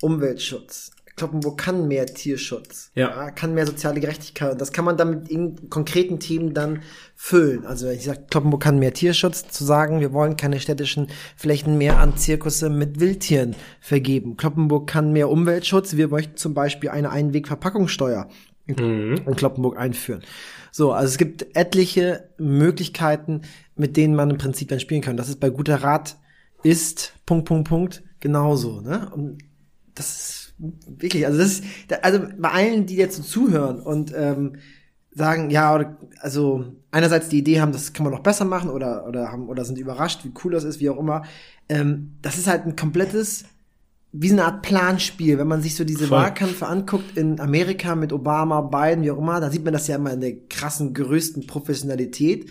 Umweltschutz. 0.01 0.94
Kloppenburg 1.15 1.57
kann 1.57 1.87
mehr 1.87 2.05
Tierschutz, 2.07 2.91
ja. 2.93 3.31
kann 3.31 3.53
mehr 3.53 3.65
soziale 3.65 4.01
Gerechtigkeit. 4.01 4.51
Und 4.51 4.61
das 4.61 4.73
kann 4.73 4.83
man 4.83 4.97
dann 4.97 5.23
mit 5.23 5.69
konkreten 5.69 6.19
Themen 6.19 6.53
dann 6.53 6.81
füllen. 7.15 7.65
Also 7.65 7.87
ich 7.87 8.03
sage, 8.03 8.25
Kloppenburg 8.29 8.61
kann 8.61 8.79
mehr 8.79 8.93
Tierschutz, 8.93 9.47
zu 9.47 9.63
sagen, 9.63 10.01
wir 10.01 10.11
wollen 10.11 10.35
keine 10.35 10.59
städtischen 10.59 11.07
Flächen 11.37 11.77
mehr 11.77 11.99
an 11.99 12.17
Zirkusse 12.17 12.69
mit 12.69 12.99
Wildtieren 12.99 13.55
vergeben. 13.79 14.35
Kloppenburg 14.35 14.87
kann 14.87 15.13
mehr 15.13 15.29
Umweltschutz. 15.29 15.95
Wir 15.95 16.09
möchten 16.09 16.35
zum 16.35 16.53
Beispiel 16.53 16.89
eine 16.89 17.11
Einwegverpackungssteuer 17.11 18.27
in, 18.67 19.11
mhm. 19.11 19.35
Kloppenburg 19.35 19.77
einführen. 19.77 20.21
So, 20.71 20.91
also 20.91 21.07
es 21.07 21.17
gibt 21.17 21.55
etliche 21.55 22.29
Möglichkeiten, 22.37 23.43
mit 23.75 23.95
denen 23.95 24.15
man 24.15 24.31
im 24.31 24.37
Prinzip 24.37 24.67
dann 24.67 24.81
spielen 24.81 25.01
kann. 25.01 25.15
Das 25.15 25.29
ist 25.29 25.39
bei 25.39 25.49
guter 25.49 25.81
Rat 25.81 26.17
ist 26.63 27.13
Punkt 27.25 27.45
Punkt 27.45 27.69
Punkt 27.69 28.03
genauso. 28.19 28.81
Ne? 28.81 29.09
Und 29.13 29.37
das 29.93 30.09
ist 30.09 30.44
wirklich, 30.57 31.25
also 31.25 31.37
das 31.37 31.59
ist, 31.59 31.63
also 32.01 32.19
bei 32.37 32.49
allen, 32.49 32.85
die 32.85 32.95
jetzt 32.95 33.17
so 33.17 33.23
zuhören 33.23 33.79
und 33.79 34.13
ähm, 34.15 34.57
sagen, 35.11 35.49
ja, 35.49 35.97
also 36.19 36.65
einerseits 36.91 37.29
die 37.29 37.39
Idee 37.39 37.61
haben, 37.61 37.71
das 37.71 37.93
kann 37.93 38.03
man 38.03 38.13
noch 38.13 38.23
besser 38.23 38.45
machen 38.45 38.69
oder 38.69 39.07
oder 39.07 39.31
haben 39.31 39.47
oder 39.47 39.65
sind 39.65 39.77
überrascht, 39.77 40.25
wie 40.25 40.33
cool 40.43 40.51
das 40.51 40.63
ist, 40.63 40.79
wie 40.79 40.89
auch 40.89 40.99
immer. 40.99 41.23
Ähm, 41.69 42.17
das 42.21 42.37
ist 42.37 42.47
halt 42.47 42.65
ein 42.65 42.75
komplettes 42.75 43.45
wie 44.17 44.29
so 44.29 44.35
eine 44.35 44.45
Art 44.45 44.61
Planspiel, 44.61 45.37
wenn 45.37 45.47
man 45.47 45.61
sich 45.61 45.75
so 45.75 45.83
diese 45.83 46.07
Voll. 46.07 46.19
Wahlkämpfe 46.19 46.67
anguckt 46.67 47.17
in 47.17 47.39
Amerika 47.41 47.95
mit 47.95 48.13
Obama, 48.13 48.61
Biden, 48.61 49.03
wie 49.03 49.11
auch 49.11 49.17
immer, 49.17 49.41
da 49.41 49.51
sieht 49.51 49.65
man 49.65 49.73
das 49.73 49.87
ja 49.87 49.97
immer 49.97 50.13
in 50.13 50.21
der 50.21 50.37
krassen, 50.47 50.93
größten 50.93 51.47
Professionalität. 51.47 52.49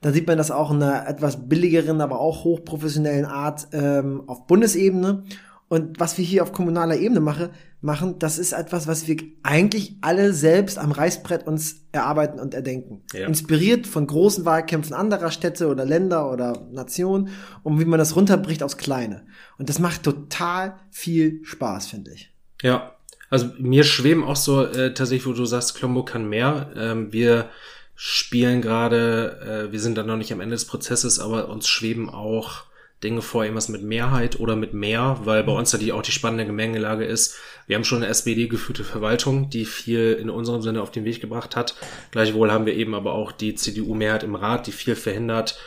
Da 0.00 0.12
sieht 0.12 0.26
man 0.26 0.36
das 0.36 0.50
auch 0.50 0.72
in 0.72 0.82
einer 0.82 1.08
etwas 1.08 1.48
billigeren, 1.48 2.00
aber 2.00 2.20
auch 2.20 2.44
hochprofessionellen 2.44 3.24
Art 3.24 3.68
ähm, 3.72 4.24
auf 4.26 4.46
Bundesebene. 4.46 5.22
Und 5.68 5.98
was 5.98 6.16
wir 6.16 6.24
hier 6.24 6.42
auf 6.44 6.52
kommunaler 6.52 6.96
Ebene 6.96 7.20
mache, 7.20 7.50
machen, 7.80 8.18
das 8.18 8.38
ist 8.38 8.52
etwas, 8.52 8.86
was 8.86 9.08
wir 9.08 9.16
eigentlich 9.42 9.96
alle 10.00 10.32
selbst 10.32 10.78
am 10.78 10.92
Reißbrett 10.92 11.46
uns 11.46 11.86
erarbeiten 11.92 12.38
und 12.38 12.54
erdenken. 12.54 13.02
Ja. 13.12 13.26
Inspiriert 13.26 13.86
von 13.86 14.06
großen 14.06 14.44
Wahlkämpfen 14.44 14.94
anderer 14.94 15.30
Städte 15.30 15.68
oder 15.68 15.84
Länder 15.84 16.30
oder 16.30 16.66
Nationen 16.70 17.30
und 17.62 17.80
wie 17.80 17.84
man 17.84 17.98
das 17.98 18.14
runterbricht 18.14 18.62
aufs 18.62 18.76
Kleine. 18.76 19.26
Und 19.58 19.68
das 19.68 19.78
macht 19.78 20.04
total 20.04 20.76
viel 20.90 21.40
Spaß, 21.44 21.88
finde 21.88 22.12
ich. 22.12 22.32
Ja, 22.62 22.92
Also 23.28 23.50
mir 23.58 23.84
schweben 23.84 24.24
auch 24.24 24.36
so 24.36 24.64
äh, 24.64 24.94
tatsächlich, 24.94 25.26
wo 25.26 25.32
du 25.32 25.46
sagst, 25.46 25.74
Klombo 25.74 26.04
kann 26.04 26.28
mehr. 26.28 26.70
Ähm, 26.76 27.12
wir 27.12 27.50
spielen 27.96 28.62
gerade, 28.62 29.68
äh, 29.68 29.72
wir 29.72 29.80
sind 29.80 29.98
dann 29.98 30.06
noch 30.06 30.16
nicht 30.16 30.32
am 30.32 30.40
Ende 30.40 30.54
des 30.54 30.66
Prozesses, 30.66 31.18
aber 31.18 31.48
uns 31.48 31.66
schweben 31.66 32.08
auch 32.08 32.64
Dinge 33.04 33.20
vor, 33.22 33.44
irgendwas 33.44 33.68
mit 33.68 33.82
Mehrheit 33.82 34.40
oder 34.40 34.56
mit 34.56 34.72
mehr, 34.72 35.18
weil 35.24 35.44
bei 35.44 35.52
mhm. 35.52 35.58
uns 35.58 35.70
da 35.70 35.78
die 35.78 35.92
auch 35.92 36.02
die 36.02 36.12
spannende 36.12 36.46
Gemengelage 36.46 37.04
ist. 37.04 37.36
Wir 37.66 37.76
haben 37.76 37.84
schon 37.84 37.98
eine 37.98 38.08
SPD-geführte 38.08 38.84
Verwaltung, 38.84 39.50
die 39.50 39.64
viel 39.64 40.12
in 40.20 40.30
unserem 40.30 40.62
Sinne 40.62 40.82
auf 40.82 40.90
den 40.90 41.04
Weg 41.04 41.20
gebracht 41.20 41.56
hat. 41.56 41.74
Gleichwohl 42.10 42.50
haben 42.50 42.66
wir 42.66 42.74
eben 42.74 42.94
aber 42.94 43.12
auch 43.12 43.32
die 43.32 43.54
CDU-Mehrheit 43.54 44.22
im 44.22 44.34
Rat, 44.34 44.66
die 44.66 44.72
viel 44.72 44.96
verhindert 44.96 45.58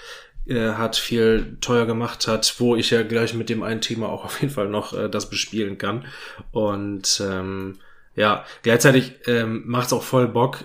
äh, 0.47 0.71
hat, 0.71 0.95
viel 0.95 1.57
teuer 1.61 1.85
gemacht 1.85 2.27
hat, 2.27 2.55
wo 2.57 2.75
ich 2.75 2.89
ja 2.89 3.03
gleich 3.03 3.33
mit 3.33 3.49
dem 3.49 3.61
einen 3.61 3.81
Thema 3.81 4.09
auch 4.09 4.25
auf 4.25 4.41
jeden 4.41 4.53
Fall 4.53 4.67
noch 4.67 4.93
äh, 4.93 5.09
das 5.09 5.29
bespielen 5.29 5.77
kann. 5.77 6.05
Und 6.51 7.21
ähm, 7.23 7.77
ja, 8.15 8.43
gleichzeitig 8.63 9.13
ähm, 9.27 9.63
macht 9.67 9.87
es 9.87 9.93
auch 9.93 10.03
voll 10.03 10.27
Bock, 10.27 10.63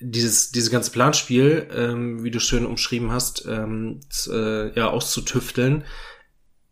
dieses, 0.00 0.50
dieses 0.50 0.70
ganze 0.70 0.90
Planspiel, 0.90 1.68
ähm, 1.74 2.24
wie 2.24 2.30
du 2.30 2.40
schön 2.40 2.66
umschrieben 2.66 3.12
hast, 3.12 3.44
ähm, 3.46 4.00
äh, 4.28 4.72
ja, 4.74 4.88
auszutüfteln. 4.88 5.84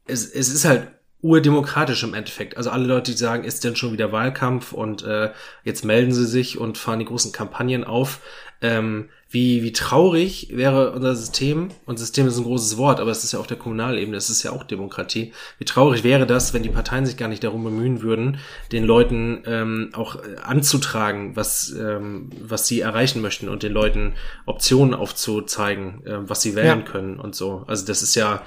Es, 0.06 0.26
es 0.26 0.48
ist 0.48 0.64
halt 0.64 0.88
urdemokratisch 1.20 2.02
im 2.04 2.14
Endeffekt. 2.14 2.56
Also 2.56 2.70
alle 2.70 2.86
Leute, 2.86 3.10
die 3.10 3.16
sagen, 3.16 3.44
ist 3.44 3.64
denn 3.64 3.76
schon 3.76 3.92
wieder 3.92 4.12
Wahlkampf 4.12 4.72
und 4.72 5.02
äh, 5.02 5.32
jetzt 5.64 5.84
melden 5.84 6.12
sie 6.12 6.26
sich 6.26 6.58
und 6.58 6.78
fahren 6.78 7.00
die 7.00 7.04
großen 7.04 7.32
Kampagnen 7.32 7.84
auf. 7.84 8.20
Ähm, 8.60 9.10
wie, 9.30 9.62
wie 9.62 9.72
traurig 9.72 10.48
wäre 10.52 10.92
unser 10.92 11.14
System, 11.14 11.68
und 11.84 11.98
System 11.98 12.26
ist 12.26 12.38
ein 12.38 12.44
großes 12.44 12.78
Wort, 12.78 12.98
aber 12.98 13.10
es 13.10 13.24
ist 13.24 13.32
ja 13.32 13.38
auf 13.38 13.46
der 13.46 13.58
Kommunalebene, 13.58 14.16
es 14.16 14.30
ist 14.30 14.42
ja 14.42 14.52
auch 14.52 14.64
Demokratie, 14.64 15.32
wie 15.58 15.66
traurig 15.66 16.02
wäre 16.02 16.26
das, 16.26 16.54
wenn 16.54 16.62
die 16.62 16.70
Parteien 16.70 17.04
sich 17.04 17.18
gar 17.18 17.28
nicht 17.28 17.44
darum 17.44 17.62
bemühen 17.62 18.00
würden, 18.00 18.38
den 18.72 18.84
Leuten 18.84 19.42
ähm, 19.44 19.90
auch 19.92 20.16
äh, 20.16 20.36
anzutragen, 20.42 21.36
was, 21.36 21.70
ähm, 21.70 22.30
was 22.40 22.66
sie 22.66 22.80
erreichen 22.80 23.20
möchten 23.20 23.50
und 23.50 23.62
den 23.62 23.72
Leuten 23.72 24.14
Optionen 24.46 24.94
aufzuzeigen, 24.94 26.06
äh, 26.06 26.28
was 26.28 26.40
sie 26.40 26.56
wählen 26.56 26.80
ja. 26.80 26.90
können 26.90 27.20
und 27.20 27.34
so. 27.34 27.64
Also 27.66 27.84
das 27.84 28.02
ist 28.02 28.14
ja 28.14 28.42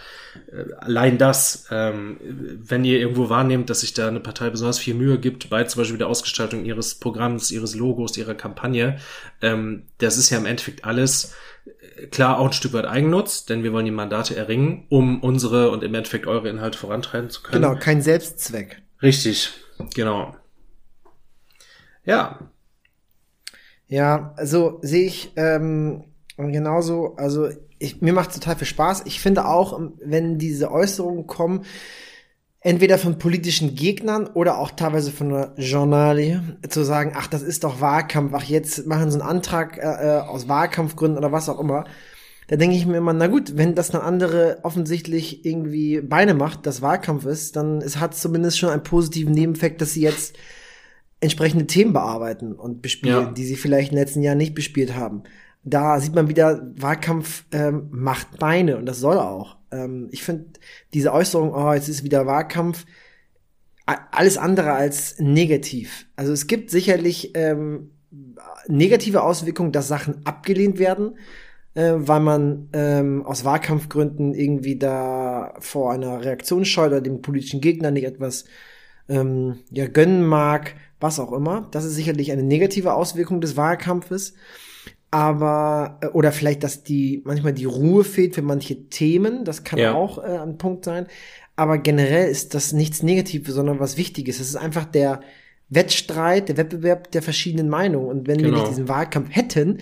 allein 0.79 1.17
das, 1.17 1.67
ähm, 1.71 2.17
wenn 2.21 2.85
ihr 2.85 2.99
irgendwo 2.99 3.29
wahrnehmt, 3.29 3.69
dass 3.69 3.81
sich 3.81 3.93
da 3.93 4.07
eine 4.07 4.19
Partei 4.19 4.49
besonders 4.49 4.79
viel 4.79 4.93
Mühe 4.93 5.19
gibt, 5.19 5.49
bei 5.49 5.63
zum 5.63 5.81
Beispiel 5.81 5.97
der 5.97 6.07
Ausgestaltung 6.07 6.65
ihres 6.65 6.95
Programms, 6.95 7.51
ihres 7.51 7.75
Logos, 7.75 8.17
ihrer 8.17 8.35
Kampagne, 8.35 8.97
ähm, 9.41 9.87
das 9.97 10.17
ist 10.17 10.29
ja 10.29 10.37
im 10.37 10.45
Endeffekt 10.45 10.85
alles 10.85 11.35
äh, 11.65 12.07
klar 12.07 12.39
auch 12.39 12.47
ein 12.47 12.53
Stück 12.53 12.73
weit 12.73 12.85
Eigennutz, 12.85 13.45
denn 13.45 13.63
wir 13.63 13.73
wollen 13.73 13.85
die 13.85 13.91
Mandate 13.91 14.35
erringen, 14.35 14.85
um 14.89 15.21
unsere 15.21 15.71
und 15.71 15.83
im 15.83 15.93
Endeffekt 15.93 16.27
eure 16.27 16.49
Inhalte 16.49 16.77
vorantreiben 16.77 17.29
zu 17.29 17.41
können. 17.41 17.61
Genau, 17.61 17.75
kein 17.75 18.01
Selbstzweck. 18.01 18.81
Richtig, 19.01 19.51
genau. 19.93 20.35
Ja. 22.05 22.39
Ja, 23.87 24.33
also 24.37 24.79
sehe 24.81 25.05
ich 25.05 25.33
ähm, 25.35 26.05
genauso, 26.37 27.15
also 27.17 27.49
ich, 27.81 28.01
mir 28.01 28.13
macht 28.13 28.33
total 28.33 28.55
viel 28.55 28.67
Spaß. 28.67 29.03
Ich 29.05 29.19
finde 29.19 29.45
auch, 29.45 29.79
wenn 30.03 30.37
diese 30.37 30.71
Äußerungen 30.71 31.27
kommen, 31.27 31.65
entweder 32.61 32.99
von 32.99 33.17
politischen 33.17 33.75
Gegnern 33.75 34.27
oder 34.27 34.59
auch 34.59 34.71
teilweise 34.71 35.11
von 35.11 35.29
der 35.29 35.53
Journalie 35.57 36.57
zu 36.69 36.83
sagen, 36.83 37.13
ach, 37.15 37.27
das 37.27 37.41
ist 37.41 37.63
doch 37.63 37.81
Wahlkampf, 37.81 38.33
ach, 38.35 38.43
jetzt 38.43 38.85
machen 38.85 39.09
sie 39.09 39.19
einen 39.19 39.27
Antrag 39.27 39.77
äh, 39.77 39.81
äh, 39.81 40.19
aus 40.19 40.47
Wahlkampfgründen 40.47 41.17
oder 41.17 41.31
was 41.31 41.49
auch 41.49 41.59
immer. 41.59 41.85
Da 42.47 42.57
denke 42.57 42.75
ich 42.75 42.85
mir 42.85 42.97
immer, 42.97 43.13
na 43.13 43.27
gut, 43.27 43.57
wenn 43.57 43.75
das 43.75 43.91
eine 43.91 44.03
andere 44.03 44.59
offensichtlich 44.63 45.45
irgendwie 45.45 46.01
Beine 46.01 46.33
macht, 46.33 46.65
das 46.67 46.81
Wahlkampf 46.81 47.25
ist, 47.25 47.55
dann 47.55 47.81
es 47.81 47.99
hat 47.99 48.13
zumindest 48.15 48.59
schon 48.59 48.69
einen 48.69 48.83
positiven 48.83 49.33
Nebeneffekt, 49.33 49.81
dass 49.81 49.93
sie 49.93 50.01
jetzt 50.01 50.37
entsprechende 51.19 51.65
Themen 51.65 51.93
bearbeiten 51.93 52.53
und 52.53 52.81
bespielen, 52.81 53.25
ja. 53.25 53.31
die 53.31 53.45
sie 53.45 53.55
vielleicht 53.55 53.91
in 53.91 53.95
den 53.95 54.03
letzten 54.03 54.21
Jahren 54.21 54.37
nicht 54.37 54.53
bespielt 54.53 54.95
haben. 54.95 55.23
Da 55.63 55.99
sieht 55.99 56.15
man 56.15 56.27
wieder, 56.27 56.71
Wahlkampf 56.75 57.45
ähm, 57.51 57.87
macht 57.91 58.39
Beine 58.39 58.77
und 58.77 58.85
das 58.85 58.99
soll 58.99 59.17
er 59.17 59.29
auch. 59.29 59.57
Ähm, 59.71 60.09
ich 60.11 60.23
finde 60.23 60.45
diese 60.93 61.13
Äußerung, 61.13 61.53
oh, 61.53 61.73
jetzt 61.73 61.87
ist 61.87 62.03
wieder 62.03 62.25
Wahlkampf, 62.25 62.85
alles 63.85 64.37
andere 64.37 64.73
als 64.73 65.19
negativ. 65.19 66.07
Also 66.15 66.31
es 66.31 66.47
gibt 66.47 66.69
sicherlich 66.69 67.31
ähm, 67.35 67.91
negative 68.67 69.23
Auswirkungen, 69.23 69.71
dass 69.71 69.87
Sachen 69.87 70.25
abgelehnt 70.25 70.79
werden, 70.79 71.17
äh, 71.73 71.93
weil 71.95 72.19
man 72.19 72.69
ähm, 72.73 73.25
aus 73.25 73.45
Wahlkampfgründen 73.45 74.33
irgendwie 74.33 74.77
da 74.77 75.53
vor 75.59 75.91
einer 75.91 76.23
Reaktion 76.23 76.65
scheut 76.65 76.91
oder 76.91 77.01
dem 77.01 77.21
politischen 77.21 77.61
Gegner 77.61 77.91
nicht 77.91 78.05
etwas 78.05 78.45
ähm, 79.09 79.59
ja, 79.71 79.87
gönnen 79.87 80.25
mag, 80.25 80.75
was 80.99 81.19
auch 81.19 81.33
immer. 81.33 81.67
Das 81.71 81.85
ist 81.85 81.95
sicherlich 81.95 82.31
eine 82.31 82.43
negative 82.43 82.93
Auswirkung 82.93 83.41
des 83.41 83.57
Wahlkampfes 83.57 84.33
aber 85.11 85.99
äh, 86.01 86.07
oder 86.07 86.31
vielleicht, 86.31 86.63
dass 86.63 86.83
die 86.83 87.21
manchmal 87.25 87.53
die 87.53 87.65
Ruhe 87.65 88.03
fehlt 88.03 88.33
für 88.33 88.41
manche 88.41 88.87
Themen, 88.89 89.45
das 89.45 89.63
kann 89.63 89.77
ja. 89.77 89.93
auch 89.93 90.17
äh, 90.17 90.37
ein 90.37 90.57
Punkt 90.57 90.85
sein. 90.85 91.05
Aber 91.57 91.77
generell 91.77 92.29
ist 92.29 92.55
das 92.55 92.71
nichts 92.71 93.03
Negatives, 93.03 93.53
sondern 93.53 93.79
was 93.79 93.97
Wichtiges. 93.97 94.39
Es 94.39 94.47
ist 94.47 94.55
einfach 94.55 94.85
der 94.85 95.21
Wettstreit, 95.69 96.49
der 96.49 96.57
Wettbewerb 96.57 97.11
der 97.11 97.21
verschiedenen 97.21 97.69
Meinungen. 97.69 98.07
Und 98.07 98.27
wenn 98.27 98.37
genau. 98.37 98.49
wir 98.49 98.57
nicht 98.59 98.69
diesen 98.69 98.87
Wahlkampf 98.87 99.29
hätten, 99.35 99.79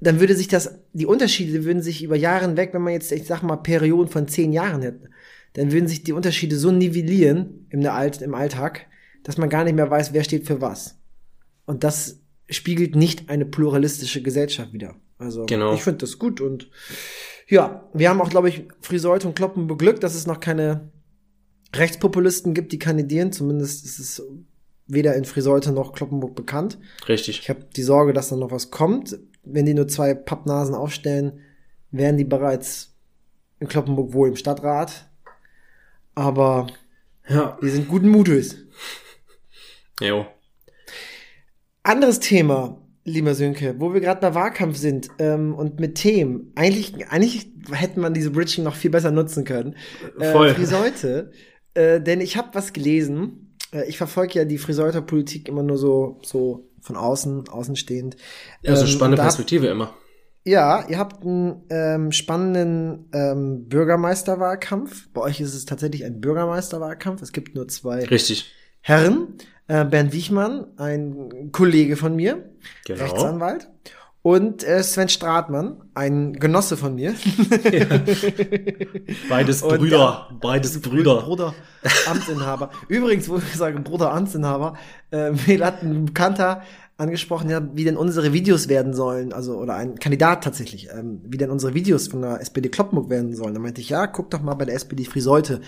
dann 0.00 0.20
würde 0.20 0.36
sich 0.36 0.48
das, 0.48 0.78
die 0.92 1.06
Unterschiede 1.06 1.64
würden 1.64 1.82
sich 1.82 2.02
über 2.02 2.16
Jahre 2.16 2.46
hinweg, 2.46 2.70
wenn 2.72 2.82
man 2.82 2.92
jetzt, 2.92 3.10
ich 3.12 3.26
sag 3.26 3.42
mal, 3.42 3.56
Perioden 3.56 4.10
von 4.10 4.28
zehn 4.28 4.52
Jahren 4.52 4.82
hätte, 4.82 5.10
dann 5.54 5.72
würden 5.72 5.86
sich 5.86 6.02
die 6.02 6.12
Unterschiede 6.12 6.56
so 6.56 6.70
nivellieren 6.70 7.66
im, 7.70 7.80
im 7.80 8.34
Alltag, 8.34 8.86
dass 9.22 9.38
man 9.38 9.48
gar 9.48 9.64
nicht 9.64 9.74
mehr 9.74 9.90
weiß, 9.90 10.12
wer 10.12 10.24
steht 10.24 10.46
für 10.46 10.60
was. 10.60 10.98
Und 11.66 11.84
das 11.84 12.21
spiegelt 12.56 12.96
nicht 12.96 13.28
eine 13.28 13.44
pluralistische 13.44 14.22
Gesellschaft 14.22 14.72
wider. 14.72 14.96
Also 15.18 15.46
genau. 15.46 15.74
ich 15.74 15.82
finde 15.82 15.98
das 15.98 16.18
gut 16.18 16.40
und 16.40 16.68
ja, 17.48 17.88
wir 17.92 18.08
haben 18.08 18.20
auch, 18.20 18.30
glaube 18.30 18.48
ich, 18.48 18.64
Friseute 18.80 19.28
und 19.28 19.34
Kloppen 19.34 19.66
beglückt, 19.66 20.02
dass 20.02 20.14
es 20.14 20.26
noch 20.26 20.40
keine 20.40 20.90
Rechtspopulisten 21.74 22.54
gibt, 22.54 22.72
die 22.72 22.78
kandidieren. 22.78 23.32
Zumindest 23.32 23.84
ist 23.84 23.98
es 23.98 24.22
weder 24.86 25.14
in 25.14 25.24
Friseute 25.24 25.72
noch 25.72 25.92
Kloppenburg 25.92 26.34
bekannt. 26.34 26.78
Richtig. 27.08 27.40
Ich 27.40 27.50
habe 27.50 27.66
die 27.76 27.82
Sorge, 27.82 28.12
dass 28.12 28.28
da 28.28 28.36
noch 28.36 28.50
was 28.50 28.70
kommt. 28.70 29.18
Wenn 29.44 29.66
die 29.66 29.74
nur 29.74 29.88
zwei 29.88 30.14
Pappnasen 30.14 30.74
aufstellen, 30.74 31.40
wären 31.90 32.16
die 32.16 32.24
bereits 32.24 32.94
in 33.58 33.68
Kloppenburg 33.68 34.12
wohl 34.12 34.28
im 34.28 34.36
Stadtrat. 34.36 35.10
Aber 36.14 36.66
ja. 37.28 37.56
wir 37.60 37.70
sind 37.70 37.88
guten 37.88 38.08
Mutes. 38.08 38.56
Jo. 40.00 40.26
Anderes 41.82 42.20
Thema, 42.20 42.80
lieber 43.04 43.34
Sönke, 43.34 43.74
wo 43.78 43.92
wir 43.92 44.00
gerade 44.00 44.20
bei 44.20 44.34
Wahlkampf 44.34 44.76
sind 44.76 45.08
ähm, 45.18 45.54
und 45.54 45.80
mit 45.80 45.96
Themen. 45.96 46.52
Eigentlich, 46.54 47.08
eigentlich 47.08 47.50
hätte 47.72 47.98
man 47.98 48.14
diese 48.14 48.30
Bridging 48.30 48.64
noch 48.64 48.76
viel 48.76 48.90
besser 48.90 49.10
nutzen 49.10 49.44
können. 49.44 49.74
Äh, 50.18 50.32
Voll. 50.32 50.54
Friseute. 50.54 51.32
Äh, 51.74 52.00
denn 52.00 52.20
ich 52.20 52.36
habe 52.36 52.50
was 52.52 52.72
gelesen. 52.72 53.56
Äh, 53.72 53.88
ich 53.88 53.98
verfolge 53.98 54.34
ja 54.34 54.44
die 54.44 54.58
Friseuter-Politik 54.58 55.48
immer 55.48 55.62
nur 55.62 55.76
so, 55.76 56.20
so 56.22 56.70
von 56.80 56.96
außen, 56.96 57.48
außenstehend. 57.48 58.16
Ja, 58.62 58.76
so 58.76 58.82
ähm, 58.84 58.88
spannende 58.88 59.22
Perspektive 59.22 59.66
immer. 59.66 59.94
Ja, 60.44 60.86
ihr 60.88 60.98
habt 60.98 61.24
einen 61.24 61.62
ähm, 61.70 62.12
spannenden 62.12 63.08
ähm, 63.12 63.68
Bürgermeisterwahlkampf. 63.68 65.08
Bei 65.12 65.20
euch 65.22 65.40
ist 65.40 65.54
es 65.54 65.64
tatsächlich 65.66 66.04
ein 66.04 66.20
Bürgermeisterwahlkampf. 66.20 67.22
Es 67.22 67.32
gibt 67.32 67.54
nur 67.54 67.68
zwei 67.68 68.04
Richtig. 68.04 68.52
Herren 68.80 69.38
äh, 69.72 69.84
Bernd 69.86 70.12
Wichmann, 70.12 70.66
ein 70.76 71.50
Kollege 71.50 71.96
von 71.96 72.14
mir, 72.14 72.44
genau. 72.84 73.02
Rechtsanwalt. 73.02 73.70
Und 74.20 74.62
äh, 74.62 74.84
Sven 74.84 75.08
Stratmann, 75.08 75.82
ein 75.94 76.34
Genosse 76.34 76.76
von 76.76 76.94
mir. 76.94 77.14
Ja. 77.64 77.84
Beides 79.28 79.62
und, 79.62 79.78
Brüder, 79.78 80.28
beides 80.40 80.80
Brüder. 80.80 81.22
Bruder, 81.22 81.54
Amtsinhaber. 82.06 82.70
Übrigens, 82.86 83.28
wo 83.28 83.38
ich 83.38 83.56
sage 83.56 83.80
Bruder 83.80 84.12
Amtsinhaber, 84.12 84.74
äh, 85.10 85.32
mir 85.32 85.66
hat 85.66 85.82
ein 85.82 86.04
Bekannter 86.04 86.62
angesprochen, 87.02 87.50
ja, 87.50 87.60
wie 87.74 87.84
denn 87.84 87.96
unsere 87.96 88.32
Videos 88.32 88.68
werden 88.68 88.94
sollen, 88.94 89.32
also 89.32 89.56
oder 89.56 89.74
ein 89.74 89.98
Kandidat 89.98 90.44
tatsächlich, 90.44 90.88
ähm, 90.90 91.20
wie 91.24 91.36
denn 91.36 91.50
unsere 91.50 91.74
Videos 91.74 92.08
von 92.08 92.22
der 92.22 92.40
SPD 92.40 92.68
Kloppenburg 92.68 93.10
werden 93.10 93.34
sollen. 93.34 93.54
Da 93.54 93.60
meinte 93.60 93.80
ich, 93.80 93.90
ja, 93.90 94.06
guck 94.06 94.30
doch 94.30 94.40
mal 94.40 94.54
bei 94.54 94.64
der 94.64 94.74
SPD 94.74 95.04
Friseute. 95.04 95.60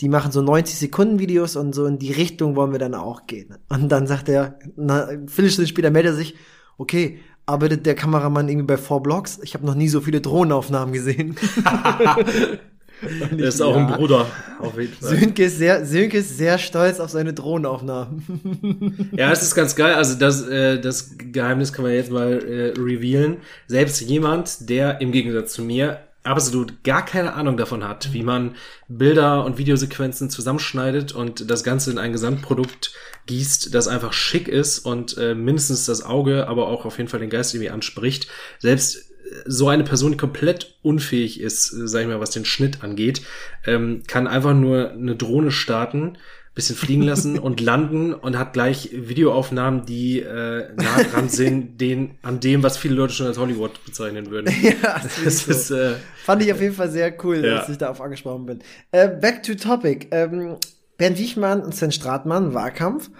Die 0.00 0.08
machen 0.08 0.32
so 0.32 0.42
90 0.42 0.78
Sekunden 0.78 1.18
Videos 1.18 1.56
und 1.56 1.74
so 1.74 1.86
in 1.86 1.98
die 1.98 2.12
Richtung 2.12 2.56
wollen 2.56 2.72
wir 2.72 2.78
dann 2.78 2.94
auch 2.94 3.26
gehen. 3.26 3.54
Und 3.68 3.88
dann 3.90 4.06
sagt 4.06 4.28
er, 4.28 4.58
na, 4.76 5.06
Viertelstunde 5.26 5.68
später 5.68 5.90
meldet 5.90 6.12
er 6.12 6.16
sich, 6.16 6.34
okay, 6.76 7.18
arbeitet 7.46 7.86
der 7.86 7.94
Kameramann 7.94 8.48
irgendwie 8.48 8.66
bei 8.66 8.76
Four 8.76 9.02
Blocks? 9.02 9.38
Ich 9.42 9.54
habe 9.54 9.64
noch 9.64 9.74
nie 9.74 9.88
so 9.88 10.00
viele 10.00 10.20
Drohnenaufnahmen 10.20 10.92
gesehen. 10.92 11.36
Er 13.02 13.48
ist 13.48 13.60
auch 13.60 13.74
ja. 13.74 13.86
ein 13.86 13.96
Bruder, 13.96 14.26
auf 14.58 14.78
jeden 14.78 14.92
Fall. 14.92 15.18
Sönke 15.18 15.44
ist, 15.44 15.58
sehr, 15.58 15.84
Sönke 15.84 16.18
ist 16.18 16.36
sehr 16.36 16.58
stolz 16.58 17.00
auf 17.00 17.10
seine 17.10 17.32
Drohnenaufnahmen. 17.32 19.10
ja, 19.16 19.32
es 19.32 19.42
ist 19.42 19.54
ganz 19.54 19.74
geil. 19.74 19.94
Also 19.94 20.18
das, 20.18 20.46
äh, 20.46 20.80
das 20.80 21.16
Geheimnis 21.18 21.72
kann 21.72 21.84
man 21.84 21.94
jetzt 21.94 22.10
mal 22.10 22.32
äh, 22.32 22.80
revealen. 22.80 23.38
Selbst 23.66 24.00
jemand, 24.00 24.68
der 24.68 25.00
im 25.00 25.12
Gegensatz 25.12 25.54
zu 25.54 25.62
mir 25.62 26.00
absolut 26.24 26.84
gar 26.84 27.04
keine 27.04 27.34
Ahnung 27.34 27.56
davon 27.56 27.86
hat, 27.86 28.12
wie 28.12 28.22
man 28.22 28.54
Bilder 28.88 29.44
und 29.44 29.58
Videosequenzen 29.58 30.30
zusammenschneidet 30.30 31.12
und 31.12 31.50
das 31.50 31.64
Ganze 31.64 31.90
in 31.90 31.98
ein 31.98 32.12
Gesamtprodukt 32.12 32.92
gießt, 33.26 33.74
das 33.74 33.88
einfach 33.88 34.12
schick 34.12 34.48
ist 34.48 34.80
und 34.80 35.16
äh, 35.18 35.34
mindestens 35.34 35.86
das 35.86 36.04
Auge, 36.04 36.46
aber 36.48 36.68
auch 36.68 36.84
auf 36.84 36.98
jeden 36.98 37.08
Fall 37.08 37.20
den 37.20 37.30
Geist 37.30 37.54
irgendwie 37.54 37.70
anspricht. 37.70 38.28
Selbst 38.58 39.11
so 39.46 39.68
eine 39.68 39.84
Person, 39.84 40.12
die 40.12 40.16
komplett 40.16 40.74
unfähig 40.82 41.40
ist, 41.40 41.72
äh, 41.72 41.88
sag 41.88 42.02
ich 42.02 42.08
mal, 42.08 42.20
was 42.20 42.30
den 42.30 42.44
Schnitt 42.44 42.82
angeht, 42.82 43.22
ähm, 43.66 44.02
kann 44.06 44.26
einfach 44.26 44.54
nur 44.54 44.90
eine 44.90 45.16
Drohne 45.16 45.50
starten, 45.50 46.18
bisschen 46.54 46.76
fliegen 46.76 47.02
lassen 47.02 47.38
und 47.38 47.60
landen 47.60 48.12
und 48.12 48.38
hat 48.38 48.52
gleich 48.52 48.90
Videoaufnahmen, 48.92 49.86
die 49.86 50.20
äh, 50.20 50.72
nah 50.74 51.02
dran 51.02 51.28
sind, 51.28 51.78
den, 51.80 52.18
an 52.22 52.40
dem, 52.40 52.62
was 52.62 52.76
viele 52.76 52.94
Leute 52.94 53.14
schon 53.14 53.26
als 53.26 53.38
Hollywood 53.38 53.84
bezeichnen 53.84 54.30
würden. 54.30 54.54
ja, 54.62 55.00
das, 55.02 55.46
ist, 55.46 55.68
so. 55.68 55.76
äh, 55.76 55.94
fand 56.24 56.42
ich 56.42 56.52
auf 56.52 56.60
jeden 56.60 56.74
Fall 56.74 56.90
sehr 56.90 57.12
cool, 57.24 57.44
ja. 57.44 57.56
dass 57.56 57.68
ich 57.68 57.78
darauf 57.78 58.00
angesprochen 58.00 58.46
bin. 58.46 58.58
Äh, 58.90 59.08
back 59.08 59.42
to 59.42 59.54
topic. 59.54 60.08
Ähm, 60.10 60.56
Bernd 60.98 61.18
Wiechmann 61.18 61.62
und 61.62 61.74
Sven 61.74 61.90
Stratmann, 61.90 62.54
Wahlkampf. 62.54 63.10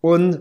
Und 0.00 0.40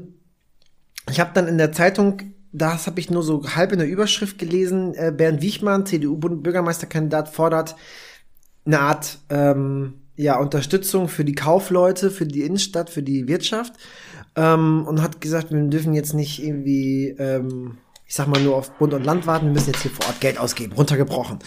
ich 1.09 1.19
habe 1.19 1.31
dann 1.33 1.47
in 1.47 1.57
der 1.57 1.71
Zeitung 1.71 2.30
das 2.51 2.87
habe 2.87 2.99
ich 2.99 3.09
nur 3.09 3.23
so 3.23 3.43
halb 3.55 3.71
in 3.71 3.79
der 3.79 3.87
Überschrift 3.87 4.37
gelesen. 4.37 4.93
Äh, 4.95 5.13
Bernd 5.15 5.41
Wiechmann, 5.41 5.85
CDU-Bürgermeisterkandidat, 5.85 7.29
fordert 7.29 7.75
eine 8.65 8.79
Art 8.79 9.19
ähm, 9.29 10.01
ja, 10.15 10.37
Unterstützung 10.37 11.07
für 11.07 11.25
die 11.25 11.35
Kaufleute, 11.35 12.11
für 12.11 12.25
die 12.25 12.41
Innenstadt, 12.41 12.89
für 12.89 13.03
die 13.03 13.27
Wirtschaft 13.27 13.73
ähm, 14.35 14.85
und 14.87 15.01
hat 15.01 15.21
gesagt, 15.21 15.51
wir 15.51 15.61
dürfen 15.63 15.93
jetzt 15.93 16.13
nicht 16.13 16.43
irgendwie, 16.43 17.09
ähm, 17.17 17.77
ich 18.05 18.15
sag 18.15 18.27
mal, 18.27 18.41
nur 18.41 18.55
auf 18.55 18.77
Bund 18.77 18.93
und 18.93 19.03
Land 19.03 19.25
warten, 19.25 19.47
wir 19.47 19.53
müssen 19.53 19.71
jetzt 19.71 19.81
hier 19.81 19.91
vor 19.91 20.05
Ort 20.07 20.21
Geld 20.21 20.37
ausgeben, 20.37 20.73
runtergebrochen. 20.73 21.39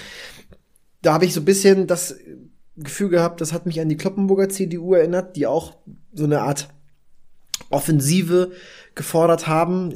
Da 1.02 1.12
habe 1.12 1.25
ich 1.25 1.34
so 1.34 1.40
ein 1.40 1.44
bisschen 1.44 1.87
das 1.87 2.16
Gefühl 2.76 3.11
gehabt, 3.11 3.40
das 3.40 3.52
hat 3.52 3.66
mich 3.66 3.80
an 3.80 3.88
die 3.88 3.96
Kloppenburger 3.96 4.49
CDU 4.49 4.94
erinnert, 4.94 5.37
die 5.37 5.46
auch 5.46 5.76
so 6.12 6.25
eine 6.25 6.40
Art 6.40 6.68
Offensive 7.70 8.52
gefordert 8.94 9.46
haben. 9.46 9.92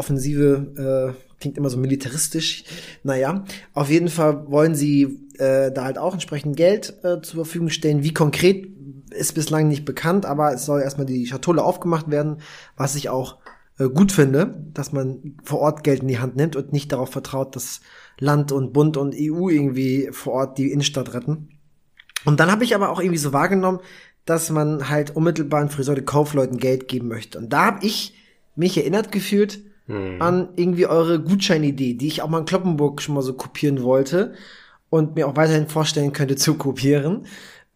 Offensive 0.00 1.14
äh, 1.14 1.36
klingt 1.40 1.56
immer 1.56 1.70
so 1.70 1.78
militaristisch. 1.78 2.64
Naja, 3.02 3.44
auf 3.72 3.90
jeden 3.90 4.08
Fall 4.08 4.50
wollen 4.50 4.74
sie 4.74 5.28
äh, 5.38 5.70
da 5.70 5.84
halt 5.84 5.98
auch 5.98 6.14
entsprechend 6.14 6.56
Geld 6.56 6.94
äh, 7.04 7.20
zur 7.22 7.44
Verfügung 7.44 7.68
stellen. 7.68 8.02
Wie 8.02 8.14
konkret 8.14 8.68
ist 9.10 9.34
bislang 9.34 9.68
nicht 9.68 9.84
bekannt, 9.84 10.26
aber 10.26 10.52
es 10.52 10.64
soll 10.64 10.80
erstmal 10.82 11.06
die 11.06 11.26
Schatulle 11.26 11.62
aufgemacht 11.62 12.10
werden, 12.10 12.38
was 12.76 12.94
ich 12.94 13.08
auch 13.08 13.38
äh, 13.78 13.88
gut 13.88 14.12
finde, 14.12 14.64
dass 14.72 14.92
man 14.92 15.36
vor 15.42 15.60
Ort 15.60 15.84
Geld 15.84 16.02
in 16.02 16.08
die 16.08 16.18
Hand 16.18 16.36
nimmt 16.36 16.56
und 16.56 16.72
nicht 16.72 16.92
darauf 16.92 17.10
vertraut, 17.10 17.56
dass 17.56 17.80
Land 18.18 18.52
und 18.52 18.72
Bund 18.72 18.96
und 18.96 19.14
EU 19.14 19.48
irgendwie 19.48 20.08
vor 20.12 20.34
Ort 20.34 20.58
die 20.58 20.70
Innenstadt 20.70 21.14
retten. 21.14 21.48
Und 22.24 22.38
dann 22.40 22.50
habe 22.50 22.64
ich 22.64 22.74
aber 22.74 22.90
auch 22.90 23.00
irgendwie 23.00 23.18
so 23.18 23.32
wahrgenommen, 23.32 23.80
dass 24.26 24.50
man 24.50 24.90
halt 24.90 25.16
unmittelbar 25.16 25.62
in 25.62 25.70
Friseure 25.70 26.02
Kaufleuten 26.02 26.58
Geld 26.58 26.86
geben 26.86 27.08
möchte. 27.08 27.38
Und 27.38 27.52
da 27.52 27.64
habe 27.64 27.86
ich 27.86 28.14
mich 28.54 28.76
erinnert 28.76 29.10
gefühlt 29.10 29.60
hm. 29.90 30.22
an 30.22 30.48
irgendwie 30.56 30.86
eure 30.86 31.20
Gutscheinidee, 31.20 31.94
die 31.94 32.06
ich 32.06 32.22
auch 32.22 32.28
mal 32.28 32.38
in 32.38 32.44
Kloppenburg 32.44 33.02
schon 33.02 33.14
mal 33.14 33.22
so 33.22 33.34
kopieren 33.34 33.82
wollte 33.82 34.34
und 34.88 35.14
mir 35.14 35.26
auch 35.26 35.36
weiterhin 35.36 35.68
vorstellen 35.68 36.12
könnte 36.12 36.36
zu 36.36 36.54
kopieren. 36.54 37.26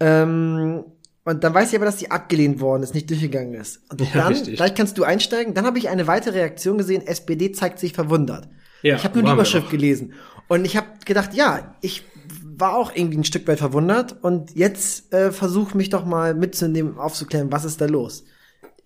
Ähm, 0.01 0.85
und 1.25 1.43
dann 1.43 1.55
weiß 1.55 1.71
ich 1.71 1.77
aber, 1.77 1.87
dass 1.87 1.97
die 1.97 2.11
abgelehnt 2.11 2.61
worden 2.61 2.83
ist, 2.83 2.95
nicht 2.95 3.09
durchgegangen 3.09 3.55
ist. 3.55 3.81
Und 3.91 4.01
ja, 4.01 4.07
dann, 4.13 4.33
richtig. 4.33 4.57
gleich 4.57 4.75
kannst 4.75 4.99
du 4.99 5.05
einsteigen. 5.05 5.55
Dann 5.55 5.65
habe 5.65 5.79
ich 5.79 5.89
eine 5.89 6.07
weitere 6.07 6.39
Reaktion 6.39 6.77
gesehen, 6.77 7.07
SPD 7.07 7.53
zeigt 7.53 7.79
sich 7.79 7.95
verwundert. 7.95 8.49
Ja, 8.83 8.97
ich 8.97 9.05
habe 9.05 9.19
nur 9.19 9.27
die 9.27 9.33
Überschrift 9.33 9.71
gelesen. 9.71 10.13
Und 10.49 10.67
ich 10.67 10.77
habe 10.77 10.87
gedacht, 11.07 11.33
ja, 11.33 11.75
ich 11.81 12.05
war 12.43 12.77
auch 12.77 12.93
irgendwie 12.95 13.19
ein 13.19 13.25
Stück 13.25 13.49
weit 13.49 13.59
verwundert. 13.59 14.23
Und 14.23 14.55
jetzt 14.55 15.15
äh, 15.15 15.33
versuch 15.33 15.73
mich 15.73 15.89
doch 15.89 16.05
mal 16.05 16.35
mitzunehmen, 16.35 16.99
aufzuklären, 16.99 17.51
was 17.51 17.65
ist 17.65 17.81
da 17.81 17.87
los. 17.87 18.25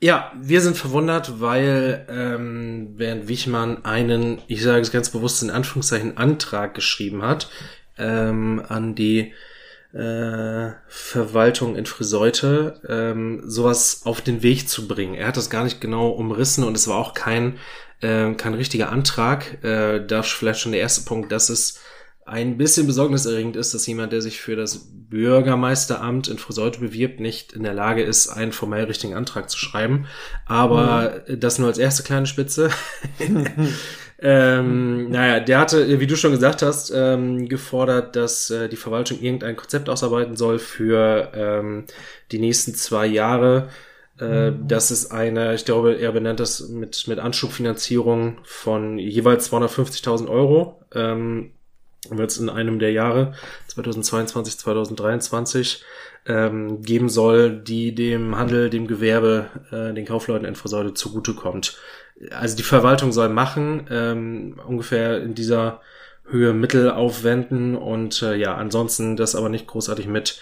Ja, 0.00 0.32
wir 0.40 0.60
sind 0.60 0.76
verwundert, 0.76 1.40
weil 1.40 2.06
ähm, 2.08 2.94
während 2.96 3.26
Wichmann 3.26 3.84
einen, 3.84 4.40
ich 4.46 4.62
sage 4.62 4.80
es 4.80 4.92
ganz 4.92 5.10
bewusst 5.10 5.42
in 5.42 5.50
Anführungszeichen, 5.50 6.16
Antrag 6.16 6.74
geschrieben 6.74 7.22
hat, 7.22 7.50
ähm, 7.98 8.62
an 8.68 8.94
die 8.94 9.32
äh, 9.92 10.70
Verwaltung 10.86 11.74
in 11.74 11.84
Friseute, 11.86 12.80
ähm, 12.88 13.42
sowas 13.44 14.02
auf 14.04 14.20
den 14.20 14.44
Weg 14.44 14.68
zu 14.68 14.86
bringen. 14.86 15.14
Er 15.14 15.26
hat 15.28 15.36
das 15.36 15.50
gar 15.50 15.64
nicht 15.64 15.80
genau 15.80 16.10
umrissen 16.10 16.62
und 16.62 16.76
es 16.76 16.86
war 16.86 16.96
auch 16.96 17.12
kein, 17.12 17.58
äh, 18.00 18.34
kein 18.34 18.54
richtiger 18.54 18.92
Antrag. 18.92 19.64
Äh, 19.64 20.06
da 20.06 20.22
vielleicht 20.22 20.60
schon 20.60 20.72
der 20.72 20.80
erste 20.80 21.06
Punkt, 21.06 21.32
dass 21.32 21.48
es 21.48 21.80
ein 22.28 22.56
bisschen 22.56 22.86
besorgniserregend 22.86 23.56
ist, 23.56 23.74
dass 23.74 23.86
jemand, 23.86 24.12
der 24.12 24.22
sich 24.22 24.40
für 24.40 24.56
das 24.56 24.88
Bürgermeisteramt 24.92 26.28
in 26.28 26.38
Friseute 26.38 26.80
bewirbt, 26.80 27.20
nicht 27.20 27.52
in 27.52 27.62
der 27.62 27.74
Lage 27.74 28.02
ist, 28.02 28.28
einen 28.28 28.52
formell 28.52 28.84
richtigen 28.84 29.14
Antrag 29.14 29.50
zu 29.50 29.58
schreiben. 29.58 30.06
Aber 30.46 31.22
mhm. 31.26 31.40
das 31.40 31.58
nur 31.58 31.68
als 31.68 31.78
erste 31.78 32.02
kleine 32.02 32.26
Spitze. 32.26 32.70
Ähm, 34.20 35.10
naja, 35.10 35.38
der 35.38 35.60
hatte, 35.60 36.00
wie 36.00 36.06
du 36.06 36.16
schon 36.16 36.32
gesagt 36.32 36.62
hast, 36.62 36.90
ähm, 36.90 37.48
gefordert, 37.48 38.16
dass 38.16 38.50
äh, 38.50 38.68
die 38.68 38.76
Verwaltung 38.76 39.20
irgendein 39.20 39.54
Konzept 39.54 39.88
ausarbeiten 39.88 40.36
soll 40.36 40.58
für 40.58 41.30
ähm, 41.34 41.84
die 42.32 42.40
nächsten 42.40 42.74
zwei 42.74 43.06
Jahre. 43.06 43.68
Äh, 44.20 44.50
mhm. 44.50 44.66
Das 44.66 44.90
ist 44.90 45.12
eine, 45.12 45.54
ich 45.54 45.64
glaube, 45.64 45.94
er 45.94 46.10
benennt 46.10 46.40
das 46.40 46.68
mit, 46.68 47.06
mit 47.06 47.20
Anschubfinanzierung 47.20 48.38
von 48.42 48.98
jeweils 48.98 49.52
250.000 49.52 50.28
Euro. 50.28 50.82
Ähm, 50.92 51.52
wird 52.08 52.30
es 52.30 52.38
in 52.38 52.48
einem 52.48 52.78
der 52.78 52.92
Jahre 52.92 53.34
2022, 53.68 54.58
2023 54.58 55.84
ähm, 56.26 56.82
geben 56.82 57.08
soll, 57.08 57.58
die 57.58 57.94
dem 57.94 58.36
Handel, 58.36 58.70
dem 58.70 58.86
Gewerbe, 58.86 59.46
äh, 59.70 59.94
den 59.94 60.06
Kaufleuten 60.06 60.46
in 60.46 60.54
Friseute 60.54 60.94
zugutekommt 60.94 61.78
also 62.30 62.56
die 62.56 62.62
Verwaltung 62.62 63.12
soll 63.12 63.28
machen, 63.28 63.86
ähm, 63.90 64.60
ungefähr 64.66 65.22
in 65.22 65.34
dieser 65.34 65.80
Höhe 66.28 66.52
Mittel 66.52 66.90
aufwenden 66.90 67.74
und 67.74 68.22
äh, 68.22 68.34
ja, 68.36 68.54
ansonsten 68.54 69.16
das 69.16 69.34
aber 69.34 69.48
nicht 69.48 69.66
großartig 69.66 70.06
mit 70.06 70.40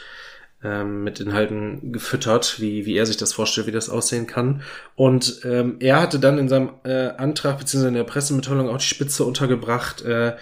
ähm, 0.64 1.05
mit 1.05 1.21
Inhalten 1.21 1.92
gefüttert, 1.92 2.61
wie, 2.61 2.87
wie 2.87 2.97
er 2.97 3.05
sich 3.05 3.19
das 3.19 3.35
vorstellt, 3.35 3.66
wie 3.66 3.73
das 3.73 3.90
aussehen 3.90 4.27
kann. 4.27 4.62
Und 4.95 5.42
ähm, 5.45 5.77
er 5.81 6.01
hatte 6.01 6.19
dann 6.19 6.38
in 6.38 6.49
seinem 6.49 6.71
äh, 6.85 7.09
Antrag 7.09 7.59
beziehungsweise 7.59 7.88
in 7.88 7.95
der 7.95 8.05
Pressemitteilung 8.05 8.71
auch 8.71 8.79
die 8.79 8.85
Spitze 8.85 9.25
untergebracht, 9.25 10.03
äh, 10.03 10.35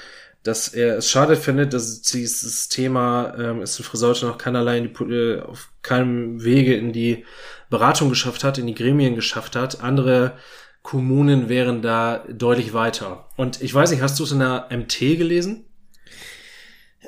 dass 0.44 0.68
er 0.68 0.98
es 0.98 1.10
schade 1.10 1.36
findet, 1.36 1.72
dass 1.72 2.02
dieses 2.02 2.68
Thema 2.68 3.34
ähm, 3.38 3.62
es 3.62 3.78
in 3.78 3.84
Friseute 3.84 4.26
noch 4.26 4.38
keinerlei 4.38 4.78
in 4.78 4.92
die, 4.92 5.14
äh, 5.14 5.40
auf 5.40 5.70
keinem 5.82 6.44
Wege 6.44 6.76
in 6.76 6.92
die 6.92 7.24
Beratung 7.70 8.10
geschafft 8.10 8.44
hat, 8.44 8.58
in 8.58 8.66
die 8.66 8.74
Gremien 8.74 9.14
geschafft 9.14 9.56
hat. 9.56 9.82
Andere 9.82 10.36
Kommunen 10.82 11.48
wären 11.48 11.80
da 11.80 12.24
deutlich 12.30 12.74
weiter. 12.74 13.26
Und 13.36 13.62
ich 13.62 13.74
weiß 13.74 13.90
nicht, 13.90 14.02
hast 14.02 14.20
du 14.20 14.24
es 14.24 14.32
in 14.32 14.40
der 14.40 14.68
MT 14.70 14.98
gelesen? 15.16 15.64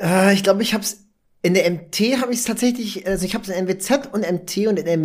Äh, 0.00 0.32
ich 0.32 0.42
glaube, 0.42 0.62
ich 0.62 0.72
habe 0.72 0.82
es 0.82 1.06
in 1.42 1.54
der 1.54 1.70
MT 1.70 2.20
habe 2.20 2.32
ich 2.32 2.40
es 2.40 2.44
tatsächlich, 2.44 3.06
also 3.06 3.24
ich 3.24 3.34
habe 3.34 3.44
es 3.44 3.50
in 3.50 3.66
MWZ 3.66 4.08
und 4.12 4.28
MT 4.28 4.66
und 4.66 4.78
in 4.80 4.84
der 4.84 4.96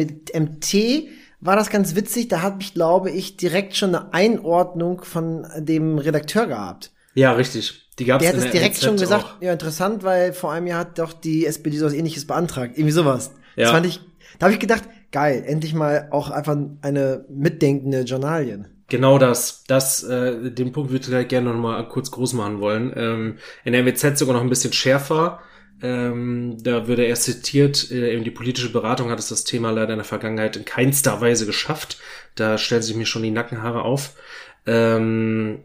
MT 0.41 1.09
war 1.41 1.55
das 1.55 1.69
ganz 1.69 1.95
witzig. 1.95 2.29
Da 2.29 2.41
habe 2.41 2.61
ich, 2.61 2.73
glaube 2.73 3.11
ich, 3.11 3.35
direkt 3.35 3.75
schon 3.75 3.93
eine 3.93 4.13
Einordnung 4.13 5.03
von 5.03 5.45
dem 5.57 5.97
Redakteur 5.97 6.47
gehabt. 6.47 6.90
Ja, 7.13 7.33
richtig. 7.33 7.89
Die 7.99 8.05
gab's 8.05 8.23
der 8.23 8.33
hat 8.33 8.39
es 8.39 8.51
direkt 8.51 8.75
MZ 8.75 8.83
schon 8.83 8.97
gesagt. 8.97 9.25
Auch. 9.25 9.41
Ja, 9.41 9.51
interessant, 9.53 10.03
weil 10.03 10.33
vor 10.33 10.51
einem 10.51 10.67
Jahr 10.67 10.79
hat 10.79 10.97
doch 10.97 11.13
die 11.13 11.45
SPD 11.45 11.77
so 11.77 11.85
was 11.85 11.93
ähnliches 11.93 12.25
beantragt. 12.25 12.77
Irgendwie 12.77 12.91
sowas. 12.91 13.31
Ja. 13.55 13.63
Das 13.63 13.71
fand 13.71 13.85
ich, 13.85 13.99
da 14.39 14.45
habe 14.45 14.53
ich 14.53 14.59
gedacht, 14.59 14.83
geil, 15.11 15.43
endlich 15.45 15.73
mal 15.73 16.07
auch 16.11 16.31
einfach 16.31 16.57
eine 16.81 17.25
mitdenkende 17.29 18.01
Journalien. 18.01 18.67
Genau 18.87 19.17
das. 19.17 19.63
Das, 19.67 20.03
äh, 20.03 20.51
den 20.51 20.71
Punkt 20.71 20.91
würde 20.91 21.01
ich 21.01 21.09
gleich 21.09 21.27
gerne 21.27 21.51
noch 21.51 21.59
mal 21.59 21.87
kurz 21.87 22.11
groß 22.11 22.33
machen 22.33 22.59
wollen. 22.59 22.91
Ähm, 22.95 23.37
in 23.63 23.73
der 23.73 23.83
MWZ 23.83 24.17
sogar 24.17 24.35
noch 24.35 24.41
ein 24.41 24.49
bisschen 24.49 24.73
schärfer. 24.73 25.39
Ähm, 25.81 26.57
da 26.61 26.87
würde 26.87 27.05
er 27.05 27.15
zitiert, 27.15 27.89
äh, 27.89 28.13
eben 28.13 28.23
die 28.23 28.31
politische 28.31 28.71
Beratung 28.71 29.09
hat 29.09 29.17
es 29.19 29.29
das 29.29 29.45
Thema 29.45 29.71
leider 29.71 29.93
in 29.93 29.97
der 29.97 30.05
Vergangenheit 30.05 30.55
in 30.55 30.65
keinster 30.65 31.21
Weise 31.21 31.45
geschafft. 31.45 31.99
Da 32.35 32.57
stellen 32.57 32.81
sich 32.81 32.95
mir 32.95 33.05
schon 33.05 33.23
die 33.23 33.31
Nackenhaare 33.31 33.81
auf. 33.83 34.13
Ähm, 34.65 35.59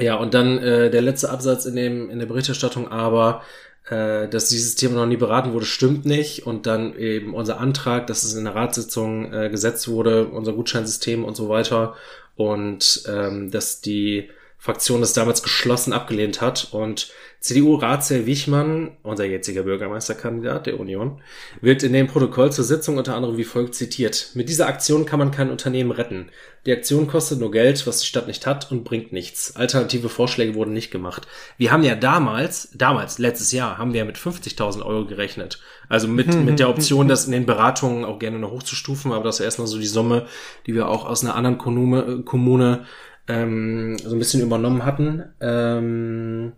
ja, 0.00 0.16
und 0.16 0.34
dann 0.34 0.58
äh, 0.58 0.90
der 0.90 1.02
letzte 1.02 1.30
Absatz 1.30 1.66
in, 1.66 1.76
dem, 1.76 2.10
in 2.10 2.18
der 2.18 2.26
Berichterstattung 2.26 2.88
aber, 2.88 3.42
äh, 3.90 4.28
dass 4.28 4.48
dieses 4.48 4.74
Thema 4.74 4.96
noch 4.96 5.06
nie 5.06 5.16
beraten 5.16 5.52
wurde, 5.52 5.64
stimmt 5.64 6.04
nicht. 6.04 6.46
Und 6.46 6.66
dann 6.66 6.96
eben 6.96 7.34
unser 7.34 7.58
Antrag, 7.58 8.06
dass 8.06 8.22
es 8.22 8.34
in 8.34 8.44
der 8.44 8.54
Ratssitzung 8.54 9.32
äh, 9.32 9.50
gesetzt 9.50 9.88
wurde, 9.88 10.26
unser 10.26 10.52
Gutscheinsystem 10.52 11.24
und 11.24 11.36
so 11.36 11.48
weiter. 11.48 11.94
Und 12.36 13.02
ähm, 13.08 13.50
dass 13.50 13.80
die 13.80 14.30
Fraktion 14.58 15.00
das 15.00 15.12
damals 15.12 15.42
geschlossen 15.42 15.92
abgelehnt 15.92 16.40
hat. 16.40 16.68
Und 16.72 17.10
CDU-Ratsherr 17.40 18.26
Wichmann, 18.26 18.96
unser 19.04 19.24
jetziger 19.24 19.62
Bürgermeisterkandidat 19.62 20.66
der 20.66 20.80
Union, 20.80 21.20
wird 21.60 21.84
in 21.84 21.92
dem 21.92 22.08
Protokoll 22.08 22.50
zur 22.50 22.64
Sitzung 22.64 22.98
unter 22.98 23.14
anderem 23.14 23.36
wie 23.36 23.44
folgt 23.44 23.76
zitiert. 23.76 24.30
Mit 24.34 24.48
dieser 24.48 24.66
Aktion 24.66 25.06
kann 25.06 25.20
man 25.20 25.30
kein 25.30 25.50
Unternehmen 25.50 25.92
retten. 25.92 26.30
Die 26.66 26.72
Aktion 26.72 27.06
kostet 27.06 27.38
nur 27.38 27.52
Geld, 27.52 27.86
was 27.86 28.00
die 28.00 28.06
Stadt 28.06 28.26
nicht 28.26 28.44
hat 28.44 28.72
und 28.72 28.82
bringt 28.82 29.12
nichts. 29.12 29.54
Alternative 29.54 30.08
Vorschläge 30.08 30.56
wurden 30.56 30.72
nicht 30.72 30.90
gemacht. 30.90 31.28
Wir 31.56 31.70
haben 31.70 31.84
ja 31.84 31.94
damals, 31.94 32.70
damals, 32.74 33.18
letztes 33.18 33.52
Jahr, 33.52 33.78
haben 33.78 33.94
wir 33.94 34.04
mit 34.04 34.18
50.000 34.18 34.84
Euro 34.84 35.06
gerechnet. 35.06 35.60
Also 35.88 36.08
mit, 36.08 36.34
mit 36.44 36.58
der 36.58 36.68
Option, 36.68 37.06
das 37.06 37.26
in 37.26 37.32
den 37.32 37.46
Beratungen 37.46 38.04
auch 38.04 38.18
gerne 38.18 38.40
noch 38.40 38.50
hochzustufen, 38.50 39.12
aber 39.12 39.24
das 39.24 39.38
ist 39.38 39.44
erstmal 39.44 39.68
so 39.68 39.78
die 39.78 39.86
Summe, 39.86 40.26
die 40.66 40.74
wir 40.74 40.88
auch 40.88 41.06
aus 41.06 41.22
einer 41.22 41.36
anderen 41.36 41.56
Kommune, 41.56 42.22
Kommune 42.24 42.84
ähm, 43.28 43.96
so 43.98 44.10
ein 44.10 44.18
bisschen 44.18 44.42
übernommen 44.42 44.84
hatten. 44.84 45.22
Ähm, 45.40 46.52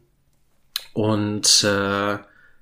und 0.92 1.64
äh, 1.64 2.18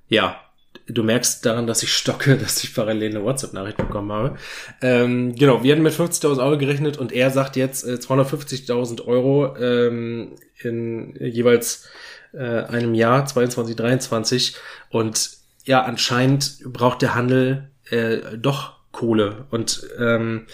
ja, 0.08 0.40
du 0.86 1.02
merkst 1.02 1.44
daran, 1.44 1.66
dass 1.66 1.82
ich 1.82 1.92
stocke, 1.92 2.36
dass 2.40 2.62
ich 2.64 2.74
parallel 2.74 3.10
eine 3.10 3.24
WhatsApp-Nachricht 3.24 3.76
bekommen 3.76 4.12
habe. 4.12 4.36
Ähm, 4.82 5.34
genau, 5.34 5.62
wir 5.62 5.72
hatten 5.72 5.82
mit 5.82 5.94
50.000 5.94 6.42
Euro 6.42 6.58
gerechnet 6.58 6.96
und 6.96 7.12
er 7.12 7.30
sagt 7.30 7.56
jetzt 7.56 7.84
äh, 7.84 7.94
250.000 7.94 9.06
Euro 9.06 9.56
ähm, 9.56 10.36
in 10.60 11.14
jeweils 11.20 11.88
äh, 12.32 12.62
einem 12.64 12.94
Jahr, 12.94 13.26
22, 13.26 13.76
23. 13.76 14.56
Und 14.90 15.30
ja, 15.64 15.82
anscheinend 15.82 16.60
braucht 16.64 17.02
der 17.02 17.14
Handel 17.14 17.70
äh, 17.90 18.18
doch 18.36 18.78
Kohle. 18.92 19.46
Und 19.50 19.86
ähm, 19.98 20.46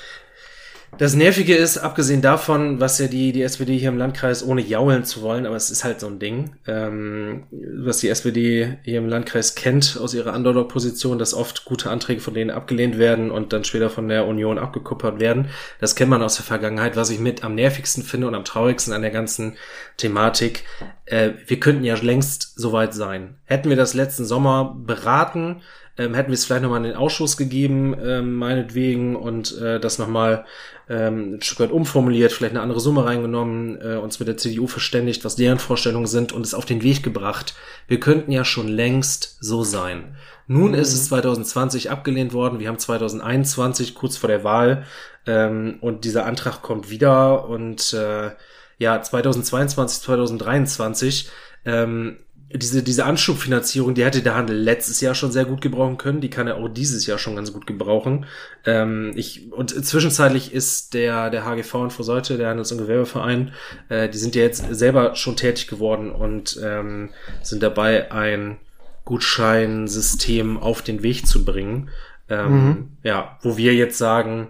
das 0.98 1.14
Nervige 1.14 1.54
ist, 1.54 1.78
abgesehen 1.78 2.22
davon, 2.22 2.80
was 2.80 2.98
ja 2.98 3.06
die, 3.06 3.32
die 3.32 3.42
SPD 3.42 3.76
hier 3.76 3.88
im 3.88 3.98
Landkreis, 3.98 4.44
ohne 4.44 4.60
jaulen 4.60 5.04
zu 5.04 5.22
wollen, 5.22 5.46
aber 5.46 5.56
es 5.56 5.70
ist 5.70 5.84
halt 5.84 6.00
so 6.00 6.06
ein 6.06 6.18
Ding, 6.18 6.56
ähm, 6.66 7.44
was 7.50 7.98
die 7.98 8.08
SPD 8.08 8.78
hier 8.82 8.98
im 8.98 9.08
Landkreis 9.08 9.54
kennt 9.54 9.98
aus 10.00 10.14
ihrer 10.14 10.34
Underdog-Position, 10.34 11.18
dass 11.18 11.34
oft 11.34 11.64
gute 11.64 11.90
Anträge 11.90 12.20
von 12.20 12.34
denen 12.34 12.50
abgelehnt 12.50 12.98
werden 12.98 13.30
und 13.30 13.52
dann 13.52 13.64
später 13.64 13.90
von 13.90 14.08
der 14.08 14.26
Union 14.26 14.58
abgekuppert 14.58 15.20
werden. 15.20 15.48
Das 15.80 15.94
kennt 15.94 16.10
man 16.10 16.22
aus 16.22 16.36
der 16.36 16.44
Vergangenheit. 16.44 16.96
Was 16.96 17.10
ich 17.10 17.18
mit 17.18 17.44
am 17.44 17.54
nervigsten 17.54 18.02
finde 18.02 18.26
und 18.26 18.34
am 18.34 18.44
traurigsten 18.44 18.92
an 18.92 19.02
der 19.02 19.10
ganzen 19.10 19.56
Thematik, 19.96 20.64
äh, 21.06 21.30
wir 21.46 21.60
könnten 21.60 21.84
ja 21.84 21.94
längst 21.94 22.58
soweit 22.58 22.94
sein. 22.94 23.36
Hätten 23.44 23.68
wir 23.68 23.76
das 23.76 23.94
letzten 23.94 24.24
Sommer 24.24 24.76
beraten, 24.76 25.62
ähm, 25.96 26.14
hätten 26.14 26.30
wir 26.30 26.34
es 26.34 26.44
vielleicht 26.44 26.62
nochmal 26.62 26.78
in 26.78 26.90
den 26.90 26.96
Ausschuss 26.96 27.36
gegeben, 27.36 27.96
ähm, 28.02 28.34
meinetwegen, 28.34 29.16
und 29.16 29.56
äh, 29.58 29.78
das 29.78 29.98
nochmal 29.98 30.44
ähm, 30.88 31.34
ein 31.34 31.42
Stück 31.42 31.60
weit 31.60 31.70
umformuliert, 31.70 32.32
vielleicht 32.32 32.54
eine 32.54 32.62
andere 32.62 32.80
Summe 32.80 33.04
reingenommen, 33.04 33.80
äh, 33.80 33.96
uns 33.96 34.18
mit 34.18 34.28
der 34.28 34.36
CDU 34.36 34.66
verständigt, 34.66 35.24
was 35.24 35.36
deren 35.36 35.58
Vorstellungen 35.58 36.06
sind 36.06 36.32
und 36.32 36.44
es 36.44 36.54
auf 36.54 36.64
den 36.64 36.82
Weg 36.82 37.02
gebracht. 37.02 37.54
Wir 37.86 38.00
könnten 38.00 38.32
ja 38.32 38.44
schon 38.44 38.68
längst 38.68 39.38
so 39.40 39.62
sein. 39.62 40.16
Nun 40.46 40.72
mhm. 40.72 40.78
ist 40.78 40.92
es 40.92 41.06
2020 41.06 41.90
abgelehnt 41.90 42.32
worden, 42.32 42.58
wir 42.58 42.68
haben 42.68 42.78
2021 42.78 43.94
kurz 43.94 44.16
vor 44.16 44.28
der 44.28 44.44
Wahl 44.44 44.84
ähm, 45.26 45.78
und 45.80 46.04
dieser 46.04 46.26
Antrag 46.26 46.60
kommt 46.60 46.90
wieder 46.90 47.48
und 47.48 47.92
äh, 47.94 48.30
ja, 48.78 49.00
2022, 49.00 50.02
2023 50.02 51.30
ähm, 51.64 52.18
diese, 52.56 52.82
diese 52.82 53.04
Anschubfinanzierung, 53.04 53.94
die 53.94 54.04
hätte 54.04 54.22
der 54.22 54.36
Handel 54.36 54.56
letztes 54.56 55.00
Jahr 55.00 55.14
schon 55.14 55.32
sehr 55.32 55.44
gut 55.44 55.60
gebrauchen 55.60 55.98
können. 55.98 56.20
Die 56.20 56.30
kann 56.30 56.46
er 56.46 56.56
auch 56.56 56.68
dieses 56.68 57.06
Jahr 57.06 57.18
schon 57.18 57.34
ganz 57.34 57.52
gut 57.52 57.66
gebrauchen. 57.66 58.26
Ähm, 58.64 59.12
ich, 59.16 59.52
und 59.52 59.70
zwischenzeitlich 59.84 60.52
ist 60.52 60.94
der, 60.94 61.30
der 61.30 61.44
HGV 61.44 61.74
und 61.74 61.92
Vorseite, 61.92 62.36
der 62.36 62.50
Handels- 62.50 62.70
und 62.70 62.78
Gewerbeverein, 62.78 63.52
äh, 63.88 64.08
die 64.08 64.18
sind 64.18 64.36
ja 64.36 64.42
jetzt 64.42 64.64
selber 64.72 65.16
schon 65.16 65.36
tätig 65.36 65.66
geworden 65.66 66.12
und 66.12 66.58
ähm, 66.62 67.10
sind 67.42 67.62
dabei, 67.62 68.12
ein 68.12 68.58
Gutscheinsystem 69.04 70.56
auf 70.56 70.82
den 70.82 71.02
Weg 71.02 71.26
zu 71.26 71.44
bringen. 71.44 71.90
Ähm, 72.28 72.66
mhm. 72.66 72.88
Ja, 73.02 73.38
wo 73.42 73.56
wir 73.56 73.74
jetzt 73.74 73.98
sagen, 73.98 74.48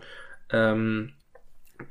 ähm, 0.50 1.12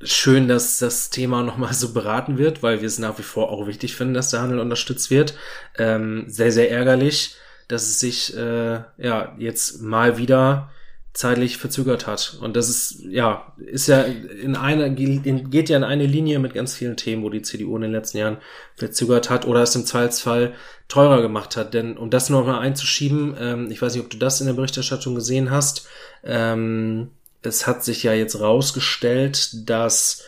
schön, 0.01 0.47
dass 0.47 0.79
das 0.79 1.09
Thema 1.09 1.43
nochmal 1.43 1.73
so 1.73 1.93
beraten 1.93 2.37
wird, 2.37 2.63
weil 2.63 2.81
wir 2.81 2.87
es 2.87 2.99
nach 2.99 3.17
wie 3.19 3.23
vor 3.23 3.51
auch 3.51 3.67
wichtig 3.67 3.95
finden, 3.95 4.13
dass 4.13 4.31
der 4.31 4.41
Handel 4.41 4.59
unterstützt 4.59 5.09
wird. 5.11 5.35
Ähm, 5.77 6.25
sehr, 6.27 6.51
sehr 6.51 6.71
ärgerlich, 6.71 7.35
dass 7.67 7.83
es 7.83 7.99
sich 7.99 8.35
äh, 8.35 8.81
ja 8.97 9.35
jetzt 9.37 9.81
mal 9.81 10.17
wieder 10.17 10.69
zeitlich 11.13 11.57
verzögert 11.57 12.07
hat. 12.07 12.39
Und 12.41 12.55
das 12.55 12.69
ist, 12.69 13.03
ja, 13.03 13.53
ist 13.57 13.87
ja 13.87 14.01
in 14.01 14.55
einer, 14.55 14.89
geht 14.89 15.69
ja 15.69 15.77
in 15.77 15.83
eine 15.83 16.07
Linie 16.07 16.39
mit 16.39 16.55
ganz 16.55 16.73
vielen 16.73 16.97
Themen, 16.97 17.21
wo 17.21 17.29
die 17.29 17.43
CDU 17.43 17.75
in 17.75 17.83
den 17.83 17.91
letzten 17.91 18.17
Jahren 18.17 18.37
verzögert 18.75 19.29
hat 19.29 19.45
oder 19.45 19.61
es 19.61 19.75
im 19.75 19.85
Zweifelsfall 19.85 20.55
teurer 20.87 21.21
gemacht 21.21 21.55
hat. 21.55 21.75
Denn 21.75 21.97
um 21.97 22.09
das 22.09 22.31
nochmal 22.31 22.59
einzuschieben, 22.59 23.35
ähm, 23.39 23.71
ich 23.71 23.79
weiß 23.79 23.93
nicht, 23.93 24.03
ob 24.03 24.09
du 24.09 24.17
das 24.17 24.41
in 24.41 24.47
der 24.47 24.55
Berichterstattung 24.55 25.13
gesehen 25.13 25.51
hast, 25.51 25.87
ähm, 26.23 27.11
es 27.45 27.67
hat 27.67 27.83
sich 27.83 28.03
ja 28.03 28.13
jetzt 28.13 28.39
rausgestellt, 28.39 29.69
dass 29.69 30.23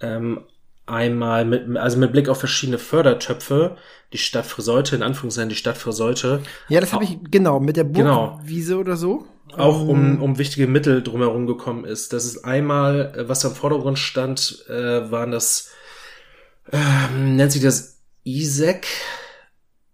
ähm, 0.00 0.44
einmal 0.86 1.44
mit, 1.44 1.76
also 1.76 1.98
mit 1.98 2.12
Blick 2.12 2.28
auf 2.28 2.38
verschiedene 2.38 2.78
Fördertöpfe, 2.78 3.76
die 4.12 4.18
Stadt 4.18 4.46
Friseute, 4.46 4.96
in 4.96 5.02
Anführungszeichen 5.02 5.50
die 5.50 5.54
Stadt 5.54 5.76
Friseute. 5.76 6.40
Ja, 6.68 6.80
das 6.80 6.92
habe 6.92 7.04
ich, 7.04 7.18
genau, 7.30 7.60
mit 7.60 7.76
der 7.76 7.84
genau. 7.84 8.30
Burgwiese 8.30 8.72
genau, 8.72 8.80
oder 8.80 8.96
so. 8.96 9.26
Auch 9.56 9.80
um, 9.82 10.14
ähm. 10.14 10.22
um 10.22 10.38
wichtige 10.38 10.66
Mittel 10.66 11.02
drumherum 11.02 11.46
gekommen 11.46 11.84
ist. 11.84 12.12
Das 12.12 12.24
ist 12.24 12.44
einmal, 12.44 13.12
äh, 13.16 13.28
was 13.28 13.44
am 13.44 13.54
Vordergrund 13.54 13.98
stand, 13.98 14.64
äh, 14.68 15.10
waren 15.10 15.30
das, 15.30 15.70
äh, 16.70 16.78
nennt 17.16 17.52
sich 17.52 17.62
das 17.62 18.00
ISEC. 18.24 18.86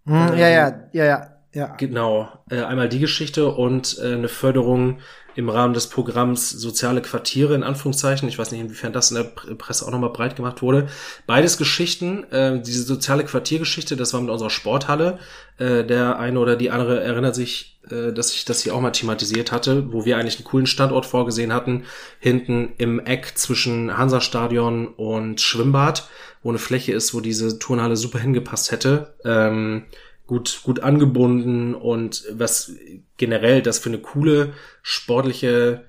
Hm, 0.05 0.13
ähm, 0.13 0.37
ja, 0.37 0.49
ja, 0.49 0.89
ja, 0.93 1.05
ja, 1.05 1.31
ja. 1.53 1.67
Genau. 1.77 2.29
Äh, 2.49 2.61
einmal 2.61 2.89
die 2.89 2.99
Geschichte 2.99 3.47
und 3.47 3.97
äh, 3.99 4.13
eine 4.13 4.27
Förderung 4.27 4.99
im 5.35 5.49
Rahmen 5.49 5.73
des 5.73 5.87
Programms 5.87 6.49
Soziale 6.49 7.01
Quartiere 7.01 7.55
in 7.55 7.63
Anführungszeichen. 7.63 8.27
Ich 8.27 8.39
weiß 8.39 8.51
nicht, 8.51 8.61
inwiefern 8.61 8.93
das 8.93 9.11
in 9.11 9.17
der 9.17 9.23
Presse 9.23 9.85
auch 9.85 9.91
nochmal 9.91 10.11
breit 10.11 10.35
gemacht 10.35 10.61
wurde. 10.61 10.87
Beides 11.27 11.57
Geschichten. 11.57 12.23
Äh, 12.31 12.61
diese 12.61 12.83
soziale 12.83 13.25
Quartiergeschichte, 13.25 13.95
das 13.95 14.13
war 14.13 14.21
mit 14.21 14.29
unserer 14.29 14.49
Sporthalle. 14.49 15.19
Äh, 15.57 15.83
der 15.83 16.19
eine 16.19 16.39
oder 16.39 16.55
die 16.55 16.71
andere 16.71 17.01
erinnert 17.01 17.35
sich, 17.35 17.79
äh, 17.89 18.13
dass 18.13 18.33
ich 18.33 18.45
das 18.45 18.61
hier 18.61 18.73
auch 18.73 18.81
mal 18.81 18.91
thematisiert 18.91 19.51
hatte, 19.51 19.91
wo 19.91 20.05
wir 20.05 20.17
eigentlich 20.17 20.37
einen 20.37 20.45
coolen 20.45 20.67
Standort 20.67 21.05
vorgesehen 21.05 21.53
hatten. 21.53 21.83
Hinten 22.19 22.73
im 22.77 22.99
Eck 22.99 23.33
zwischen 23.35 23.97
Hansa-Stadion 23.97 24.87
und 24.87 25.41
Schwimmbad, 25.41 26.09
wo 26.43 26.49
eine 26.49 26.59
Fläche 26.59 26.93
ist, 26.93 27.13
wo 27.13 27.19
diese 27.19 27.59
Turnhalle 27.59 27.97
super 27.97 28.19
hingepasst 28.19 28.71
hätte. 28.71 29.15
Ähm, 29.25 29.83
gut, 30.27 30.61
gut 30.63 30.81
angebunden 30.81 31.75
und 31.75 32.25
was 32.31 32.73
generell 33.17 33.61
das 33.61 33.79
für 33.79 33.89
eine 33.89 33.99
coole 33.99 34.53
sportliche 34.81 35.83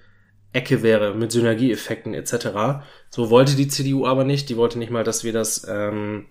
Ecke 0.52 0.82
wäre 0.82 1.14
mit 1.14 1.32
Synergieeffekten 1.32 2.14
etc. 2.14 2.82
So 3.10 3.30
wollte 3.30 3.56
die 3.56 3.68
CDU 3.68 4.06
aber 4.06 4.24
nicht. 4.24 4.48
Die 4.48 4.56
wollte 4.56 4.78
nicht 4.78 4.90
mal, 4.90 5.04
dass 5.04 5.22
wir 5.22 5.32
das 5.32 5.66
ähm, 5.68 6.26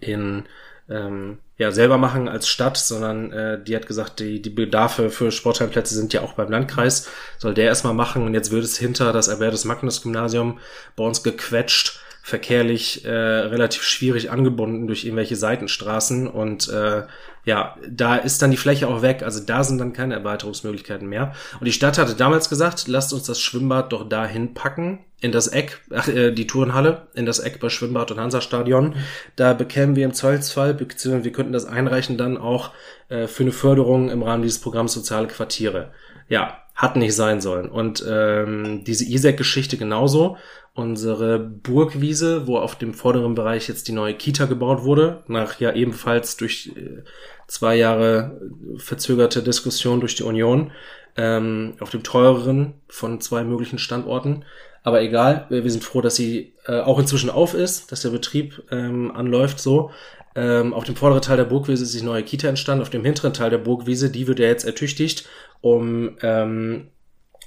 in 0.00 0.44
ähm, 0.88 1.38
ja 1.58 1.70
selber 1.70 1.96
machen 1.96 2.28
als 2.28 2.48
Stadt, 2.48 2.76
sondern 2.76 3.32
äh, 3.32 3.62
die 3.62 3.76
hat 3.76 3.86
gesagt, 3.86 4.18
die, 4.18 4.42
die 4.42 4.50
Bedarfe 4.50 5.10
für 5.10 5.30
Sportheimplätze 5.30 5.94
sind 5.94 6.12
ja 6.12 6.22
auch 6.22 6.32
beim 6.32 6.50
Landkreis. 6.50 7.08
Soll 7.38 7.54
der 7.54 7.66
erstmal 7.66 7.94
machen 7.94 8.24
und 8.24 8.34
jetzt 8.34 8.50
wird 8.50 8.64
es 8.64 8.78
hinter 8.78 9.12
das 9.12 9.28
Albertus 9.28 9.64
Magnus 9.64 10.02
Gymnasium 10.02 10.58
bei 10.96 11.04
uns 11.04 11.22
gequetscht 11.22 12.00
verkehrlich 12.24 13.04
äh, 13.04 13.10
relativ 13.10 13.82
schwierig 13.82 14.30
angebunden 14.30 14.86
durch 14.86 15.04
irgendwelche 15.04 15.34
Seitenstraßen 15.34 16.28
und 16.28 16.68
äh, 16.68 17.02
ja, 17.44 17.76
da 17.88 18.14
ist 18.14 18.40
dann 18.40 18.52
die 18.52 18.56
Fläche 18.56 18.86
auch 18.86 19.02
weg, 19.02 19.24
also 19.24 19.40
da 19.44 19.64
sind 19.64 19.78
dann 19.78 19.92
keine 19.92 20.14
Erweiterungsmöglichkeiten 20.14 21.08
mehr. 21.08 21.34
Und 21.58 21.66
die 21.66 21.72
Stadt 21.72 21.98
hatte 21.98 22.14
damals 22.14 22.48
gesagt, 22.48 22.86
lasst 22.86 23.12
uns 23.12 23.24
das 23.24 23.40
Schwimmbad 23.40 23.92
doch 23.92 24.08
dahin 24.08 24.54
packen, 24.54 25.00
in 25.20 25.32
das 25.32 25.48
Eck, 25.48 25.80
ach, 25.92 26.06
äh, 26.06 26.30
die 26.30 26.46
Tourenhalle, 26.46 27.08
in 27.14 27.26
das 27.26 27.40
Eck 27.40 27.58
bei 27.58 27.68
Schwimmbad 27.68 28.12
und 28.12 28.20
Hansastadion. 28.20 28.94
Da 29.34 29.54
bekämen 29.54 29.96
wir 29.96 30.04
im 30.04 30.14
Zweifelsfall, 30.14 30.74
beziehungsweise 30.74 31.24
wir 31.24 31.32
könnten 31.32 31.52
das 31.52 31.64
einreichen 31.64 32.16
dann 32.16 32.38
auch 32.38 32.70
äh, 33.08 33.26
für 33.26 33.42
eine 33.42 33.52
Förderung 33.52 34.10
im 34.10 34.22
Rahmen 34.22 34.44
dieses 34.44 34.60
Programms 34.60 34.92
Soziale 34.92 35.26
Quartiere. 35.26 35.90
Ja, 36.28 36.61
hat 36.74 36.96
nicht 36.96 37.14
sein 37.14 37.40
sollen. 37.40 37.68
Und 37.68 38.04
ähm, 38.08 38.82
diese 38.84 39.04
ISEC-Geschichte 39.04 39.76
genauso 39.76 40.36
unsere 40.74 41.38
Burgwiese, 41.38 42.46
wo 42.46 42.56
auf 42.56 42.76
dem 42.76 42.94
vorderen 42.94 43.34
Bereich 43.34 43.68
jetzt 43.68 43.88
die 43.88 43.92
neue 43.92 44.14
Kita 44.14 44.46
gebaut 44.46 44.84
wurde, 44.84 45.22
nach 45.26 45.60
ja 45.60 45.72
ebenfalls 45.74 46.36
durch 46.36 46.72
äh, 46.76 47.02
zwei 47.46 47.76
Jahre 47.76 48.40
verzögerte 48.78 49.42
Diskussion 49.42 50.00
durch 50.00 50.14
die 50.14 50.22
Union, 50.22 50.72
ähm, 51.16 51.74
auf 51.80 51.90
dem 51.90 52.02
teureren 52.02 52.74
von 52.88 53.20
zwei 53.20 53.44
möglichen 53.44 53.78
Standorten. 53.78 54.44
Aber 54.82 55.02
egal, 55.02 55.46
wir 55.50 55.70
sind 55.70 55.84
froh, 55.84 56.00
dass 56.00 56.16
sie 56.16 56.54
äh, 56.66 56.80
auch 56.80 56.98
inzwischen 56.98 57.30
auf 57.30 57.54
ist, 57.54 57.92
dass 57.92 58.02
der 58.02 58.08
Betrieb 58.08 58.62
ähm, 58.70 59.12
anläuft 59.14 59.60
so. 59.60 59.90
Ähm, 60.34 60.72
auf 60.72 60.84
dem 60.84 60.96
vorderen 60.96 61.22
Teil 61.22 61.36
der 61.36 61.44
Burgwiese 61.44 61.84
ist 61.84 61.94
die 61.94 62.02
neue 62.02 62.22
Kita 62.22 62.48
entstanden, 62.48 62.82
auf 62.82 62.90
dem 62.90 63.04
hinteren 63.04 63.34
Teil 63.34 63.50
der 63.50 63.58
Burgwiese, 63.58 64.10
die 64.10 64.26
wird 64.26 64.38
ja 64.38 64.46
jetzt 64.46 64.64
ertüchtigt, 64.64 65.28
um 65.62 66.18
ähm, 66.20 66.88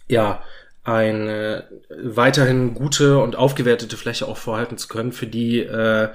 ja 0.07 0.41
eine 0.83 1.67
weiterhin 1.89 2.73
gute 2.73 3.19
und 3.19 3.35
aufgewertete 3.35 3.97
Fläche 3.97 4.27
auch 4.27 4.37
vorhalten 4.37 4.77
zu 4.77 4.87
können 4.87 5.11
für 5.11 5.27
die 5.27 5.59
äh, 5.59 6.09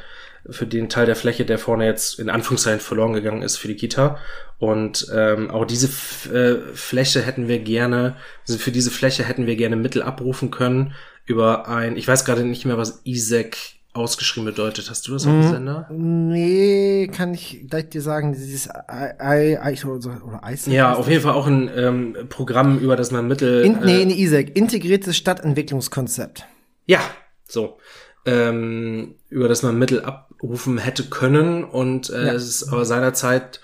für 0.48 0.66
den 0.66 0.88
Teil 0.88 1.06
der 1.06 1.16
Fläche, 1.16 1.44
der 1.44 1.58
vorne 1.58 1.84
jetzt 1.84 2.18
in 2.18 2.30
Anführungszeichen 2.30 2.80
verloren 2.80 3.12
gegangen 3.12 3.42
ist 3.42 3.58
für 3.58 3.68
die 3.68 3.76
Kita. 3.76 4.18
Und 4.58 5.06
ähm, 5.14 5.50
auch 5.50 5.64
diese 5.64 5.86
F 5.86 6.30
äh, 6.32 6.56
Fläche 6.74 7.20
hätten 7.20 7.46
wir 7.48 7.58
gerne, 7.58 8.16
also 8.46 8.58
für 8.58 8.70
diese 8.70 8.90
Fläche 8.90 9.24
hätten 9.24 9.46
wir 9.46 9.56
gerne 9.56 9.76
Mittel 9.76 10.02
abrufen 10.02 10.50
können 10.50 10.94
über 11.26 11.68
ein, 11.68 11.96
ich 11.96 12.08
weiß 12.08 12.24
gerade 12.24 12.44
nicht 12.44 12.64
mehr, 12.64 12.78
was 12.78 13.02
ISEC 13.04 13.80
ausgeschrieben 13.92 14.46
bedeutet. 14.46 14.88
Hast 14.88 15.07
du 15.09 15.12
das 15.12 15.26
auf 15.26 15.33
dem 15.33 15.40
Mhm. 15.46 15.50
Sender? 15.50 15.88
Nee, 15.90 17.09
kann 17.12 17.35
ich 17.35 17.64
gleich 17.68 17.88
dir 17.90 18.03
sagen, 18.03 18.33
dieses 18.33 18.66
I, 18.66 19.12
I, 19.20 19.59
I 19.74 19.85
oder 19.87 20.40
ISEC. 20.48 20.72
Ja, 20.72 20.94
auf 20.94 21.09
jeden 21.09 21.22
Fall 21.22 21.35
auch 21.35 21.46
ein 21.46 21.70
ähm, 21.74 22.16
Programm, 22.29 22.79
über 22.79 22.96
das 22.96 23.11
man 23.11 23.26
Mittel. 23.26 23.62
In, 23.64 23.81
nee, 23.85 23.98
äh, 23.98 24.03
in 24.03 24.11
ISEC, 24.11 24.57
integriertes 24.57 25.16
Stadtentwicklungskonzept. 25.16 26.44
Ja, 26.87 27.00
so. 27.48 27.79
Ähm, 28.26 29.14
über 29.29 29.48
das 29.48 29.62
man 29.62 29.79
Mittel 29.79 30.05
abrufen 30.05 30.79
hätte 30.79 31.05
können 31.05 31.64
und 31.64 32.11
äh, 32.11 32.26
Ja. 32.26 32.33
es 32.35 32.46
ist 32.48 32.68
aber 32.72 32.85
seinerzeit 32.85 33.61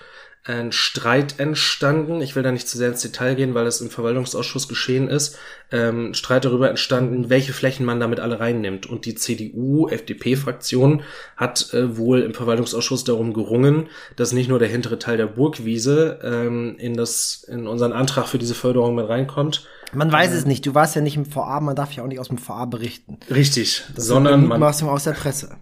ein 0.47 0.71
Streit 0.71 1.39
entstanden. 1.39 2.21
Ich 2.21 2.35
will 2.35 2.43
da 2.43 2.51
nicht 2.51 2.67
zu 2.67 2.77
sehr 2.77 2.89
ins 2.89 3.01
Detail 3.01 3.35
gehen, 3.35 3.53
weil 3.53 3.65
das 3.65 3.81
im 3.81 3.89
Verwaltungsausschuss 3.89 4.67
geschehen 4.67 5.09
ist. 5.09 5.37
Ähm, 5.71 6.13
Streit 6.13 6.45
darüber 6.45 6.69
entstanden, 6.69 7.29
welche 7.29 7.51
Flächen 7.51 7.85
man 7.85 7.99
damit 7.99 8.21
alle 8.21 8.39
reinnimmt. 8.39 8.85
Und 8.85 9.05
die 9.05 9.15
CDU-FDP-Fraktion 9.15 11.01
hat 11.35 11.73
äh, 11.73 11.97
wohl 11.97 12.21
im 12.21 12.33
Verwaltungsausschuss 12.33 13.03
darum 13.03 13.33
gerungen, 13.33 13.87
dass 14.15 14.31
nicht 14.31 14.47
nur 14.47 14.59
der 14.59 14.69
hintere 14.69 14.99
Teil 14.99 15.17
der 15.17 15.27
Burgwiese 15.27 16.19
ähm, 16.23 16.75
in 16.77 16.95
das 16.95 17.43
in 17.47 17.67
unseren 17.67 17.91
Antrag 17.91 18.27
für 18.27 18.37
diese 18.37 18.55
Förderung 18.55 18.95
mit 18.95 19.09
reinkommt. 19.09 19.67
Man 19.93 20.11
weiß 20.11 20.33
es 20.33 20.45
nicht, 20.45 20.65
du 20.65 20.75
warst 20.75 20.95
ja 20.95 21.01
nicht 21.01 21.15
im 21.15 21.33
VA, 21.33 21.59
man 21.59 21.75
darf 21.75 21.93
ja 21.93 22.03
auch 22.03 22.07
nicht 22.07 22.19
aus 22.19 22.27
dem 22.27 22.45
VA 22.45 22.65
berichten. 22.65 23.17
Richtig, 23.29 23.83
Das 23.95 24.05
sondern 24.05 24.41
sind 24.41 24.49
man 24.49 24.59
Mutmaßungen 24.59 24.93
aus 24.93 25.05
der 25.05 25.13
Presse. 25.13 25.57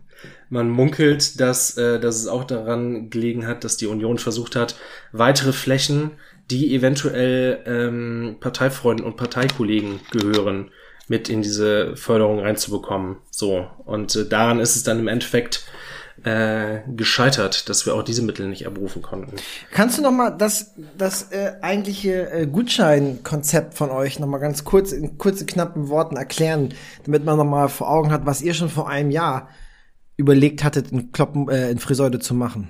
Man 0.50 0.70
munkelt, 0.70 1.40
dass, 1.40 1.78
äh, 1.78 2.00
dass 2.00 2.18
es 2.18 2.28
auch 2.28 2.44
daran 2.44 3.10
gelegen 3.10 3.48
hat, 3.48 3.64
dass 3.64 3.78
die 3.78 3.88
Union 3.88 4.18
versucht 4.18 4.56
hat, 4.56 4.76
weitere 5.12 5.54
Flächen, 5.54 6.12
die 6.52 6.76
eventuell 6.76 7.64
ähm, 7.66 8.38
Parteifreunden 8.40 9.06
und 9.06 9.18
Parteikollegen 9.18 10.00
gehören, 10.12 10.72
mit 11.08 11.30
in 11.30 11.42
diese 11.42 11.96
Förderung 11.96 12.40
reinzubekommen. 12.40 13.18
So. 13.32 13.68
Und 13.86 14.16
äh, 14.16 14.28
daran 14.28 14.60
ist 14.60 14.76
es 14.76 14.84
dann 14.84 15.00
im 15.00 15.08
Endeffekt 15.08 15.66
äh, 16.24 16.80
gescheitert, 16.96 17.70
dass 17.70 17.86
wir 17.86 17.94
auch 17.94 18.04
diese 18.04 18.22
Mittel 18.22 18.48
nicht 18.48 18.66
abrufen 18.66 19.02
konnten. 19.02 19.36
Kannst 19.72 19.98
du 19.98 20.02
noch 20.02 20.12
mal 20.12 20.32
das, 20.32 20.74
das 20.98 21.32
äh, 21.32 21.54
eigentliche 21.62 22.32
äh, 22.32 22.48
Gutscheinkonzept 22.48 23.76
von 23.76 23.92
euch 23.92 24.20
noch 24.20 24.28
mal 24.28 24.40
ganz 24.40 24.64
kurz 24.64 24.92
in 24.92 25.18
kurzen, 25.18 25.46
knappen 25.46 25.90
Worten 25.90 26.16
erklären, 26.18 26.74
damit 27.04 27.26
man 27.26 27.38
noch 27.38 27.46
mal 27.46 27.68
vor 27.68 27.90
Augen 27.90 28.12
hat, 28.12 28.26
was 28.26 28.42
ihr 28.42 28.54
schon 28.54 28.70
vor 28.70 28.90
einem 28.90 29.12
Jahr 29.12 29.50
überlegt 30.18 30.64
hattet, 30.64 30.92
in 30.92 31.12
Kloppen, 31.12 31.50
äh, 31.50 31.72
in 31.72 31.80
Friseute 31.80 32.20
zu 32.20 32.34
machen? 32.34 32.70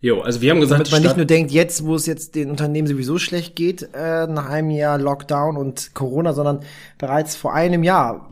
Jo, 0.00 0.20
also 0.20 0.40
wir 0.40 0.50
haben 0.50 0.60
gesagt, 0.60 0.80
Damit 0.80 0.92
man 0.92 1.02
nicht 1.02 1.16
nur 1.16 1.26
denkt, 1.26 1.52
jetzt, 1.52 1.84
wo 1.84 1.94
es 1.94 2.06
jetzt 2.06 2.34
den 2.34 2.50
Unternehmen 2.50 2.88
sowieso 2.88 3.18
schlecht 3.18 3.54
geht, 3.54 3.90
äh, 3.92 4.26
nach 4.26 4.48
einem 4.48 4.70
Jahr 4.70 4.98
Lockdown 4.98 5.58
und 5.58 5.94
Corona, 5.94 6.32
sondern 6.32 6.60
bereits 6.96 7.36
vor 7.36 7.52
einem 7.52 7.82
Jahr 7.82 8.30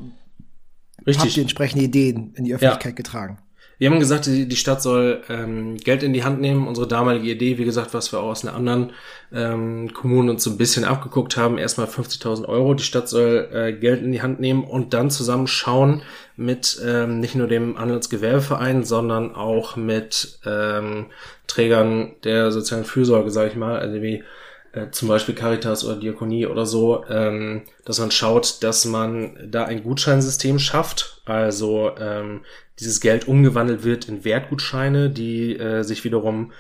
habt 0.99 1.07
richtig. 1.07 1.37
ihr 1.37 1.43
entsprechende 1.43 1.85
Ideen 1.85 2.33
in 2.37 2.45
die 2.45 2.55
Öffentlichkeit 2.55 2.97
getragen. 2.97 3.39
Wir 3.79 3.89
haben 3.89 4.01
gesagt, 4.01 4.27
die, 4.27 4.57
Stadt 4.57 4.83
soll 4.83 5.23
ähm, 5.29 5.77
Geld 5.77 6.03
in 6.03 6.13
die 6.13 6.25
Hand 6.25 6.41
nehmen. 6.41 6.67
Unsere 6.67 6.89
damalige 6.89 7.31
Idee, 7.31 7.59
wie 7.59 7.65
gesagt, 7.65 7.95
was 7.95 8.13
wir 8.13 8.19
auch 8.19 8.31
aus 8.31 8.45
einer 8.45 8.57
anderen 8.57 8.93
ähm, 9.33 9.95
Kommunen 9.95 10.31
uns 10.31 10.43
so 10.43 10.51
ein 10.51 10.59
bisschen 10.59 10.85
abgeguckt 10.85 11.37
haben, 11.37 11.59
erstmal 11.59 11.87
50.000 11.87 12.47
Euro. 12.47 12.75
Die 12.75 12.83
Stadt 12.83 13.09
soll 13.09 13.49
äh, 13.53 13.73
Geld 13.73 14.03
in 14.03 14.11
die 14.11 14.21
Hand 14.21 14.41
nehmen 14.41 14.65
und 14.65 14.95
dann 14.95 15.11
zusammen 15.11 15.47
schauen 15.47 16.03
mit 16.35 16.81
ähm, 16.85 17.21
nicht 17.21 17.37
nur 17.37 17.47
dem 17.47 17.79
Handelsgewerbeverein, 17.79 18.83
sondern 18.83 19.37
auch 19.37 19.77
mit 19.77 20.41
ähm, 20.45 21.07
Trägern 21.47 22.17
der 22.25 22.51
sozialen 22.51 22.85
Fürsorge, 22.85 23.31
sage 23.31 23.51
ich 23.51 23.57
mal, 23.57 23.79
also 23.79 24.03
wie 24.03 24.25
äh, 24.73 24.91
zum 24.91 25.07
Beispiel 25.07 25.37
Caritas 25.37 25.85
oder 25.85 25.97
Diakonie 25.97 26.47
oder 26.47 26.67
so, 26.67 27.05
ähm, 27.09 27.63
dass 27.85 28.01
man 28.01 28.11
schaut, 28.11 28.63
dass 28.63 28.85
man 28.85 29.37
da 29.51 29.65
ein 29.65 29.85
Gutscheinsystem 29.85 30.59
schafft, 30.59 31.23
also 31.25 31.93
ähm, 31.99 32.41
dieses 32.81 33.01
Geld 33.01 33.29
umgewandelt 33.29 33.85
wird 33.85 34.09
in 34.09 34.25
Wertgutscheine, 34.25 35.11
die 35.11 35.57
äh, 35.57 35.83
sich 35.83 36.05
wiederum 36.05 36.53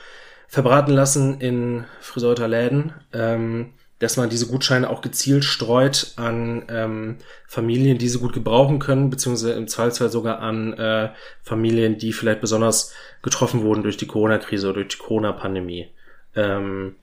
verbraten 0.48 0.92
lassen 0.92 1.40
in 1.40 1.84
Friseuter 2.00 2.48
Läden, 2.48 2.94
ähm, 3.12 3.74
dass 3.98 4.16
man 4.16 4.30
diese 4.30 4.46
Gutscheine 4.46 4.88
auch 4.88 5.02
gezielt 5.02 5.44
streut 5.44 6.12
an 6.16 6.64
ähm, 6.68 7.16
Familien, 7.46 7.98
die 7.98 8.08
sie 8.08 8.18
gut 8.18 8.32
gebrauchen 8.32 8.78
können, 8.78 9.10
beziehungsweise 9.10 9.52
im 9.52 9.68
Zweifelsfall 9.68 10.10
sogar 10.10 10.38
an 10.40 10.72
äh, 10.74 11.10
Familien, 11.42 11.98
die 11.98 12.12
vielleicht 12.12 12.40
besonders 12.40 12.94
getroffen 13.22 13.62
wurden 13.62 13.82
durch 13.82 13.96
die 13.96 14.06
Corona-Krise 14.06 14.68
oder 14.68 14.82
durch 14.82 14.96
die 14.96 15.02
Corona-Pandemie. 15.02 15.88
Ähm, 16.36 16.94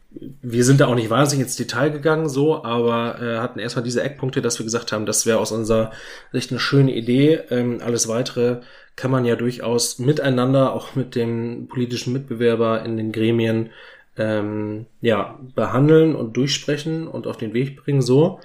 wir 0.41 0.63
sind 0.63 0.79
da 0.79 0.87
auch 0.87 0.95
nicht 0.95 1.09
wahnsinnig 1.09 1.45
ins 1.45 1.55
Detail 1.55 1.89
gegangen, 1.89 2.29
so, 2.29 2.63
aber 2.63 3.21
äh, 3.21 3.37
hatten 3.39 3.59
erstmal 3.59 3.83
diese 3.83 4.03
Eckpunkte, 4.03 4.41
dass 4.41 4.59
wir 4.59 4.63
gesagt 4.63 4.91
haben, 4.91 5.05
das 5.05 5.25
wäre 5.25 5.39
aus 5.39 5.51
unserer 5.51 5.91
Sicht 6.31 6.51
eine 6.51 6.59
schöne 6.59 6.93
Idee. 6.93 7.41
Ähm, 7.49 7.79
alles 7.83 8.07
weitere 8.07 8.61
kann 8.95 9.11
man 9.11 9.25
ja 9.25 9.35
durchaus 9.35 9.99
miteinander, 9.99 10.73
auch 10.73 10.95
mit 10.95 11.15
dem 11.15 11.67
politischen 11.67 12.13
Mitbewerber 12.13 12.83
in 12.85 12.97
den 12.97 13.11
Gremien, 13.11 13.71
ähm, 14.17 14.85
ja, 15.01 15.37
behandeln 15.55 16.15
und 16.15 16.37
durchsprechen 16.37 17.07
und 17.07 17.27
auf 17.27 17.37
den 17.37 17.53
Weg 17.53 17.83
bringen, 17.83 18.01
so. 18.01 18.39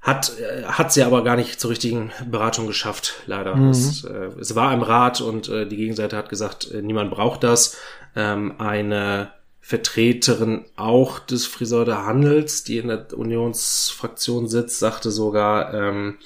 Hat, 0.00 0.32
äh, 0.40 0.64
hat 0.64 0.92
sie 0.92 1.04
aber 1.04 1.22
gar 1.22 1.36
nicht 1.36 1.60
zur 1.60 1.70
richtigen 1.70 2.10
Beratung 2.28 2.66
geschafft, 2.66 3.22
leider. 3.26 3.54
Mhm. 3.54 3.68
Es, 3.68 4.04
äh, 4.04 4.30
es 4.40 4.56
war 4.56 4.72
im 4.74 4.82
Rat 4.82 5.20
und 5.20 5.48
äh, 5.48 5.66
die 5.66 5.76
Gegenseite 5.76 6.16
hat 6.16 6.30
gesagt, 6.30 6.70
äh, 6.72 6.82
niemand 6.82 7.10
braucht 7.10 7.44
das. 7.44 7.76
Ähm, 8.16 8.54
eine 8.58 9.30
Vertreterin 9.70 10.64
auch 10.74 11.20
des 11.20 11.46
Friseurder 11.46 12.04
Handels, 12.04 12.64
die 12.64 12.78
in 12.78 12.88
der 12.88 13.06
Unionsfraktion 13.16 14.48
sitzt, 14.48 14.80
sagte 14.80 15.12
sogar, 15.12 15.72
ähm, 15.72 16.18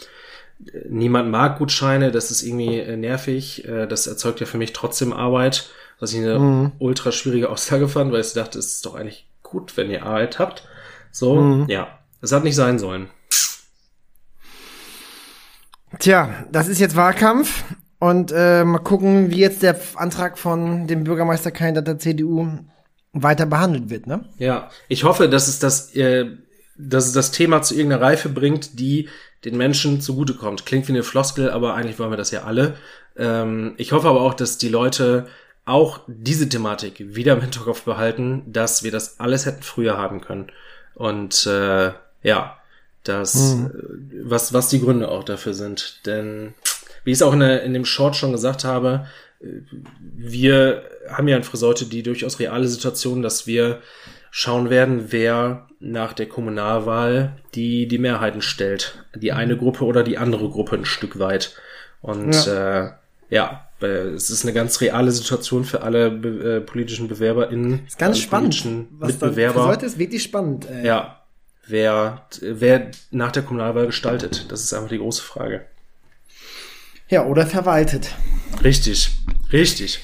niemand 0.88 1.30
mag 1.30 1.58
Gutscheine, 1.58 2.10
das 2.10 2.30
ist 2.30 2.42
irgendwie 2.42 2.78
äh, 2.78 2.96
nervig, 2.96 3.68
äh, 3.68 3.86
das 3.86 4.06
erzeugt 4.06 4.40
ja 4.40 4.46
für 4.46 4.56
mich 4.56 4.72
trotzdem 4.72 5.12
Arbeit, 5.12 5.68
was 6.00 6.14
ich 6.14 6.20
eine 6.20 6.38
Mhm. 6.38 6.72
ultra 6.78 7.12
schwierige 7.12 7.50
Aussage 7.50 7.86
fand, 7.86 8.12
weil 8.12 8.22
ich 8.22 8.32
dachte, 8.32 8.58
es 8.58 8.76
ist 8.76 8.86
doch 8.86 8.94
eigentlich 8.94 9.28
gut, 9.42 9.76
wenn 9.76 9.90
ihr 9.90 10.04
Arbeit 10.06 10.38
habt. 10.38 10.66
So, 11.12 11.36
Mhm. 11.42 11.66
ja, 11.68 11.98
es 12.22 12.32
hat 12.32 12.44
nicht 12.44 12.56
sein 12.56 12.78
sollen. 12.78 13.10
Tja, 15.98 16.46
das 16.50 16.68
ist 16.68 16.80
jetzt 16.80 16.96
Wahlkampf 16.96 17.62
und 17.98 18.32
äh, 18.34 18.64
mal 18.64 18.78
gucken, 18.78 19.30
wie 19.30 19.38
jetzt 19.40 19.62
der 19.62 19.78
Antrag 19.96 20.38
von 20.38 20.86
dem 20.86 21.04
Bürgermeisterkandidat 21.04 21.86
der 21.86 21.98
CDU 21.98 22.48
weiter 23.14 23.46
behandelt 23.46 23.88
wird, 23.90 24.06
ne? 24.06 24.24
Ja, 24.38 24.70
ich 24.88 25.04
hoffe, 25.04 25.28
dass 25.28 25.48
es 25.48 25.58
das, 25.58 25.94
äh, 25.94 26.26
dass 26.76 27.06
es 27.06 27.12
das 27.12 27.30
Thema 27.30 27.62
zu 27.62 27.74
irgendeiner 27.74 28.02
Reife 28.02 28.28
bringt, 28.28 28.78
die 28.78 29.08
den 29.44 29.56
Menschen 29.56 30.00
zugutekommt. 30.00 30.66
Klingt 30.66 30.88
wie 30.88 30.92
eine 30.92 31.02
Floskel, 31.02 31.50
aber 31.50 31.74
eigentlich 31.74 31.98
wollen 31.98 32.10
wir 32.10 32.16
das 32.16 32.30
ja 32.30 32.42
alle. 32.42 32.76
Ähm, 33.16 33.74
ich 33.76 33.92
hoffe 33.92 34.08
aber 34.08 34.20
auch, 34.22 34.34
dass 34.34 34.58
die 34.58 34.68
Leute 34.68 35.26
auch 35.66 36.00
diese 36.06 36.48
Thematik 36.48 36.96
wieder 37.14 37.34
im 37.34 37.40
Hinterkopf 37.40 37.82
behalten, 37.82 38.42
dass 38.46 38.82
wir 38.82 38.90
das 38.90 39.20
alles 39.20 39.46
hätten 39.46 39.62
früher 39.62 39.96
haben 39.96 40.20
können. 40.20 40.48
Und 40.94 41.46
äh, 41.46 41.92
ja, 42.22 42.56
das, 43.04 43.34
Mhm. 43.54 43.66
äh, 43.66 44.30
was, 44.30 44.52
was 44.52 44.68
die 44.68 44.80
Gründe 44.80 45.08
auch 45.08 45.24
dafür 45.24 45.54
sind. 45.54 46.00
Denn 46.06 46.54
wie 47.04 47.10
ich 47.12 47.18
es 47.18 47.22
auch 47.22 47.32
in, 47.34 47.40
der, 47.40 47.62
in 47.62 47.74
dem 47.74 47.84
Short 47.84 48.16
schon 48.16 48.32
gesagt 48.32 48.64
habe, 48.64 49.06
wir 50.16 50.82
haben 51.08 51.28
ja 51.28 51.36
in 51.36 51.44
Friseute 51.44 51.86
die 51.86 52.02
durchaus 52.02 52.38
reale 52.38 52.68
Situation, 52.68 53.22
dass 53.22 53.46
wir 53.46 53.80
schauen 54.30 54.70
werden, 54.70 55.12
wer 55.12 55.68
nach 55.80 56.12
der 56.12 56.26
Kommunalwahl 56.26 57.36
die, 57.54 57.86
die 57.86 57.98
Mehrheiten 57.98 58.42
stellt. 58.42 59.04
Die 59.14 59.32
eine 59.32 59.56
Gruppe 59.56 59.84
oder 59.84 60.02
die 60.02 60.18
andere 60.18 60.48
Gruppe 60.48 60.76
ein 60.76 60.84
Stück 60.84 61.18
weit. 61.18 61.54
Und 62.00 62.34
ja, 62.46 62.86
äh, 62.86 62.90
ja 63.30 63.68
es 63.80 64.30
ist 64.30 64.44
eine 64.44 64.52
ganz 64.52 64.80
reale 64.80 65.10
Situation 65.10 65.64
für 65.64 65.82
alle 65.82 66.10
be 66.10 66.56
äh, 66.56 66.60
politischen 66.60 67.08
BewerberInnen. 67.08 67.86
Ist 67.86 67.98
ganz 67.98 68.18
spannend. 68.18 68.64
Was 68.98 69.12
Mitbewerber. 69.12 69.62
für 69.62 69.68
Leute 69.68 69.86
ist 69.86 69.98
wirklich 69.98 70.22
spannend. 70.22 70.66
Ey. 70.70 70.86
Ja, 70.86 71.24
wer, 71.66 72.26
wer 72.40 72.90
nach 73.10 73.32
der 73.32 73.42
Kommunalwahl 73.42 73.86
gestaltet, 73.86 74.46
das 74.50 74.62
ist 74.62 74.72
einfach 74.72 74.88
die 74.88 74.98
große 74.98 75.22
Frage. 75.22 75.66
Ja, 77.08 77.24
oder 77.26 77.46
verwaltet. 77.46 78.14
Richtig, 78.62 79.10
richtig. 79.52 80.00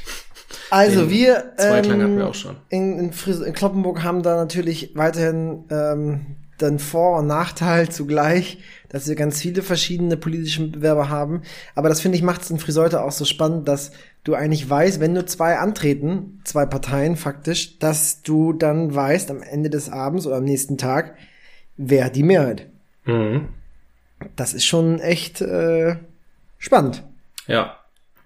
Also 0.70 1.00
Den 1.00 1.10
wir, 1.10 1.52
wir 1.56 1.84
ähm, 1.84 2.22
auch 2.22 2.34
schon. 2.34 2.56
in, 2.68 2.98
in, 2.98 3.12
Fris 3.12 3.40
in 3.40 3.52
Kloppenburg 3.52 4.02
haben 4.02 4.22
da 4.22 4.36
natürlich 4.36 4.92
weiterhin 4.94 5.64
ähm, 5.70 6.36
den 6.60 6.78
Vor- 6.78 7.18
und 7.18 7.26
Nachteil 7.26 7.88
zugleich, 7.88 8.58
dass 8.88 9.08
wir 9.08 9.14
ganz 9.14 9.40
viele 9.40 9.62
verschiedene 9.62 10.16
politische 10.16 10.66
Bewerber 10.68 11.08
haben. 11.08 11.42
Aber 11.74 11.88
das 11.88 12.00
finde 12.00 12.16
ich 12.16 12.22
macht 12.22 12.42
es 12.42 12.50
in 12.50 12.58
Friseute 12.58 13.02
auch 13.02 13.12
so 13.12 13.24
spannend, 13.24 13.66
dass 13.66 13.92
du 14.24 14.34
eigentlich 14.34 14.68
weißt, 14.68 15.00
wenn 15.00 15.12
nur 15.12 15.26
zwei 15.26 15.58
antreten, 15.58 16.40
zwei 16.44 16.66
Parteien 16.66 17.16
faktisch, 17.16 17.78
dass 17.78 18.22
du 18.22 18.52
dann 18.52 18.94
weißt 18.94 19.30
am 19.30 19.42
Ende 19.42 19.70
des 19.70 19.88
Abends 19.88 20.26
oder 20.26 20.36
am 20.36 20.44
nächsten 20.44 20.76
Tag, 20.78 21.16
wer 21.76 22.10
die 22.10 22.22
Mehrheit. 22.22 22.66
Mhm. 23.06 23.48
Das 24.36 24.52
ist 24.52 24.66
schon 24.66 25.00
echt 25.00 25.40
äh, 25.40 25.96
spannend. 26.60 27.02
Ja. 27.48 27.76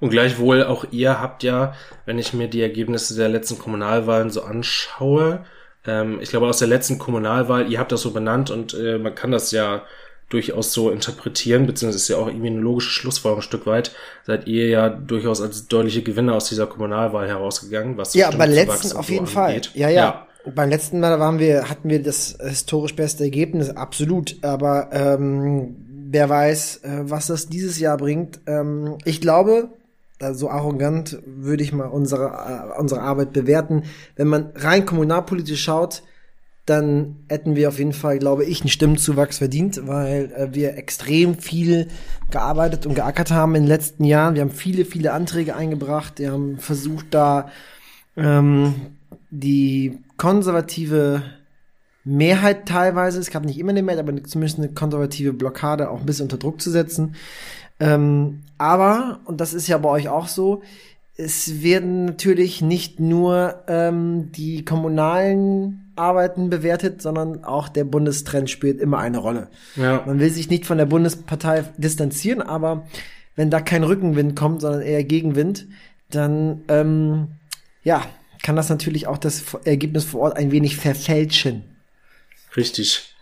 Und 0.01 0.11
gleichwohl 0.11 0.65
auch 0.65 0.85
ihr 0.91 1.19
habt 1.19 1.43
ja, 1.43 1.73
wenn 2.05 2.19
ich 2.19 2.35
mir 2.35 2.49
die 2.49 2.61
Ergebnisse 2.61 3.17
der 3.17 3.31
letzten 3.31 3.59
Kommunalwahlen 3.59 4.29
so 4.29 4.43
anschaue, 4.43 5.47
ähm, 5.87 6.19
ich 6.21 6.29
glaube 6.29 6.47
aus 6.47 6.59
der 6.59 6.69
letzten 6.69 6.99
Kommunalwahl, 6.99 7.71
ihr 7.73 7.79
habt 7.79 7.93
das 7.93 8.03
so 8.03 8.11
benannt 8.11 8.51
und 8.51 8.75
äh, 8.75 8.99
man 8.99 9.15
kann 9.15 9.31
das 9.31 9.51
ja 9.51 9.83
durchaus 10.29 10.73
so 10.73 10.91
interpretieren, 10.91 11.67
beziehungsweise 11.67 12.03
ist 12.03 12.09
ja 12.09 12.17
auch 12.17 12.27
irgendwie 12.27 12.49
eine 12.49 12.61
logische 12.61 12.91
Schlussfolgerung 12.91 13.41
ein 13.41 13.45
Stück 13.45 13.67
weit, 13.67 13.93
seid 14.25 14.47
ihr 14.47 14.69
ja 14.69 14.89
durchaus 14.89 15.41
als 15.41 15.69
deutliche 15.69 16.03
Gewinner 16.03 16.35
aus 16.35 16.49
dieser 16.49 16.67
Kommunalwahl 16.67 17.29
herausgegangen, 17.29 17.97
was 17.97 18.15
Ja, 18.15 18.31
beim 18.31 18.51
letzten 18.51 18.97
auf 18.97 19.09
jeden 19.11 19.27
so 19.27 19.33
Fall. 19.33 19.61
Ja, 19.75 19.89
ja, 19.89 19.91
ja. 19.91 20.27
Beim 20.55 20.69
letzten 20.69 21.01
Mal 21.01 21.19
waren 21.21 21.39
wir, 21.39 21.71
hatten 21.71 21.89
wir 21.89 22.03
das 22.03 22.37
historisch 22.43 22.95
beste 22.95 23.25
Ergebnis, 23.25 23.71
absolut. 23.71 24.37
Aber 24.43 24.91
ähm, 24.93 25.94
wer 26.15 26.31
weiß, 26.31 26.85
äh, 26.85 27.01
was 27.03 27.27
das 27.27 27.49
dieses 27.49 27.79
Jahr 27.79 27.99
bringt. 27.99 28.41
Ähm, 28.47 28.97
ich 29.05 29.21
glaube, 29.21 29.69
so 30.33 30.49
arrogant 30.49 31.19
würde 31.27 31.63
ich 31.65 31.73
mal 31.73 31.89
unsere, 31.89 32.29
äh, 32.29 32.81
unsere 32.81 33.03
Arbeit 33.03 33.33
bewerten. 33.33 33.83
Wenn 34.17 34.29
man 34.29 34.53
rein 34.55 34.87
kommunalpolitisch 34.87 35.63
schaut, 35.63 36.03
dann 36.67 37.17
hätten 37.29 37.57
wir 37.57 37.69
auf 37.69 37.79
jeden 37.79 37.93
Fall, 37.93 38.19
glaube 38.19 38.45
ich, 38.45 38.63
einen 38.63 38.71
Stimmenzuwachs 38.71 39.39
verdient, 39.39 39.87
weil 39.87 40.33
äh, 40.33 40.55
wir 40.55 40.79
extrem 40.79 41.37
viel 41.37 41.89
gearbeitet 42.31 42.87
und 42.87 42.95
geackert 42.95 43.33
haben 43.33 43.55
in 43.55 43.65
den 43.65 43.69
letzten 43.69 44.05
Jahren. 44.05 44.35
Wir 44.35 44.43
haben 44.43 44.51
viele, 44.51 44.85
viele 44.85 45.13
Anträge 45.13 45.57
eingebracht. 45.57 46.21
Wir 46.21 46.33
haben 46.33 46.59
versucht, 46.59 47.07
da 47.11 47.51
ähm, 48.17 48.75
die 49.31 49.99
konservative 50.17 51.23
Mehrheit 52.05 52.67
teilweise, 52.67 53.19
es 53.19 53.31
gab 53.31 53.45
nicht 53.45 53.59
immer 53.59 53.71
eine 53.71 53.83
Mehrheit, 53.83 54.01
aber 54.07 54.23
zumindest 54.25 54.59
eine 54.59 54.69
konservative 54.69 55.33
Blockade 55.33 55.91
auch 55.91 56.01
ein 56.01 56.07
bisschen 56.07 56.25
unter 56.25 56.37
Druck 56.37 56.61
zu 56.61 56.71
setzen. 56.71 57.15
Ähm, 57.81 58.43
aber, 58.59 59.21
und 59.25 59.41
das 59.41 59.55
ist 59.55 59.69
ja 59.69 59.79
bei 59.79 59.89
euch 59.89 60.09
auch 60.09 60.29
so, 60.29 60.63
es 61.17 61.63
werden 61.63 62.07
natürlich 62.07 62.61
nicht 62.61 63.01
nur 63.01 63.63
ähm, 63.69 64.33
die 64.33 64.65
kommunalen 64.65 65.93
Arbeiten 65.97 66.51
bewertet, 66.51 67.01
sondern 67.01 67.45
auch 67.45 67.69
der 67.69 67.85
Bundestrend 67.85 68.51
spielt 68.51 68.81
immer 68.81 68.99
eine 68.99 69.19
Rolle. 69.19 69.49
Ja. 69.77 70.03
Man 70.07 70.19
will 70.19 70.31
sich 70.31 70.51
nicht 70.51 70.67
von 70.67 70.79
der 70.79 70.87
Bundespartei 70.87 71.65
distanzieren, 71.77 72.43
aber 72.43 72.87
wenn 73.37 73.51
da 73.51 73.61
kein 73.61 73.85
Rückenwind 73.85 74.35
kommt, 74.35 74.61
sondern 74.61 74.83
eher 74.83 75.05
Gegenwind, 75.05 75.67
dann 76.11 76.63
ähm, 76.69 77.29
ja, 77.85 78.03
kann 78.43 78.57
das 78.57 78.69
natürlich 78.69 79.07
auch 79.07 79.19
das 79.19 79.55
Ergebnis 79.65 80.05
vor 80.05 80.21
Ort 80.23 80.37
ein 80.37 80.51
wenig 80.51 80.77
verfälschen. 80.77 81.63
Richtig. 82.57 83.15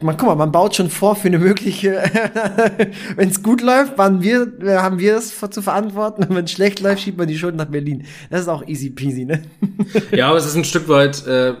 Man, 0.00 0.16
guck 0.16 0.28
mal, 0.28 0.34
man 0.34 0.52
baut 0.52 0.74
schon 0.74 0.90
vor 0.90 1.16
für 1.16 1.28
eine 1.28 1.38
mögliche, 1.38 1.92
wenn 3.16 3.28
es 3.28 3.42
gut 3.42 3.62
läuft, 3.62 3.96
waren 3.96 4.22
wir, 4.22 4.52
haben 4.82 4.98
wir 4.98 5.16
es 5.16 5.38
zu 5.38 5.62
verantworten. 5.62 6.24
Und 6.24 6.36
wenn 6.36 6.44
es 6.44 6.50
schlecht 6.52 6.80
läuft, 6.80 7.02
schiebt 7.02 7.16
man 7.16 7.28
die 7.28 7.38
Schulden 7.38 7.56
nach 7.56 7.66
Berlin. 7.66 8.04
Das 8.28 8.42
ist 8.42 8.48
auch 8.48 8.66
easy 8.66 8.90
peasy, 8.90 9.24
ne? 9.24 9.42
ja, 10.10 10.28
aber 10.28 10.36
es 10.36 10.46
ist 10.46 10.56
ein 10.56 10.64
Stück 10.64 10.88
weit, 10.88 11.26
äh, 11.26 11.54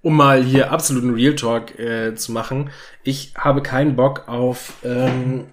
um 0.00 0.16
mal 0.16 0.42
hier 0.42 0.70
absoluten 0.70 1.12
Real 1.12 1.34
Talk 1.34 1.78
äh, 1.78 2.14
zu 2.14 2.32
machen. 2.32 2.70
Ich 3.02 3.34
habe 3.36 3.62
keinen 3.62 3.96
Bock 3.96 4.28
auf 4.28 4.74
ähm, 4.84 5.46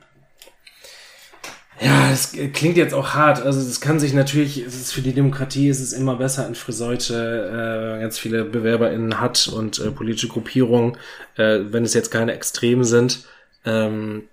ja, 1.81 2.11
es 2.11 2.33
klingt 2.53 2.77
jetzt 2.77 2.93
auch 2.93 3.15
hart. 3.15 3.41
Also 3.41 3.59
es 3.59 3.81
kann 3.81 3.99
sich 3.99 4.13
natürlich, 4.13 4.57
es 4.57 4.75
ist 4.75 4.93
für 4.93 5.01
die 5.01 5.13
Demokratie 5.13 5.67
ist 5.67 5.79
es 5.79 5.93
immer 5.93 6.15
besser, 6.15 6.47
in 6.47 6.53
Friseute 6.53 7.95
äh, 7.97 8.01
ganz 8.01 8.19
viele 8.19 8.45
BewerberInnen 8.45 9.19
hat 9.19 9.47
und 9.47 9.79
äh, 9.79 9.89
politische 9.89 10.27
Gruppierungen, 10.27 10.97
äh, 11.37 11.59
wenn 11.69 11.83
es 11.83 11.95
jetzt 11.95 12.11
keine 12.11 12.33
Extremen 12.33 12.83
sind. 12.83 13.25
Ähm, 13.65 14.23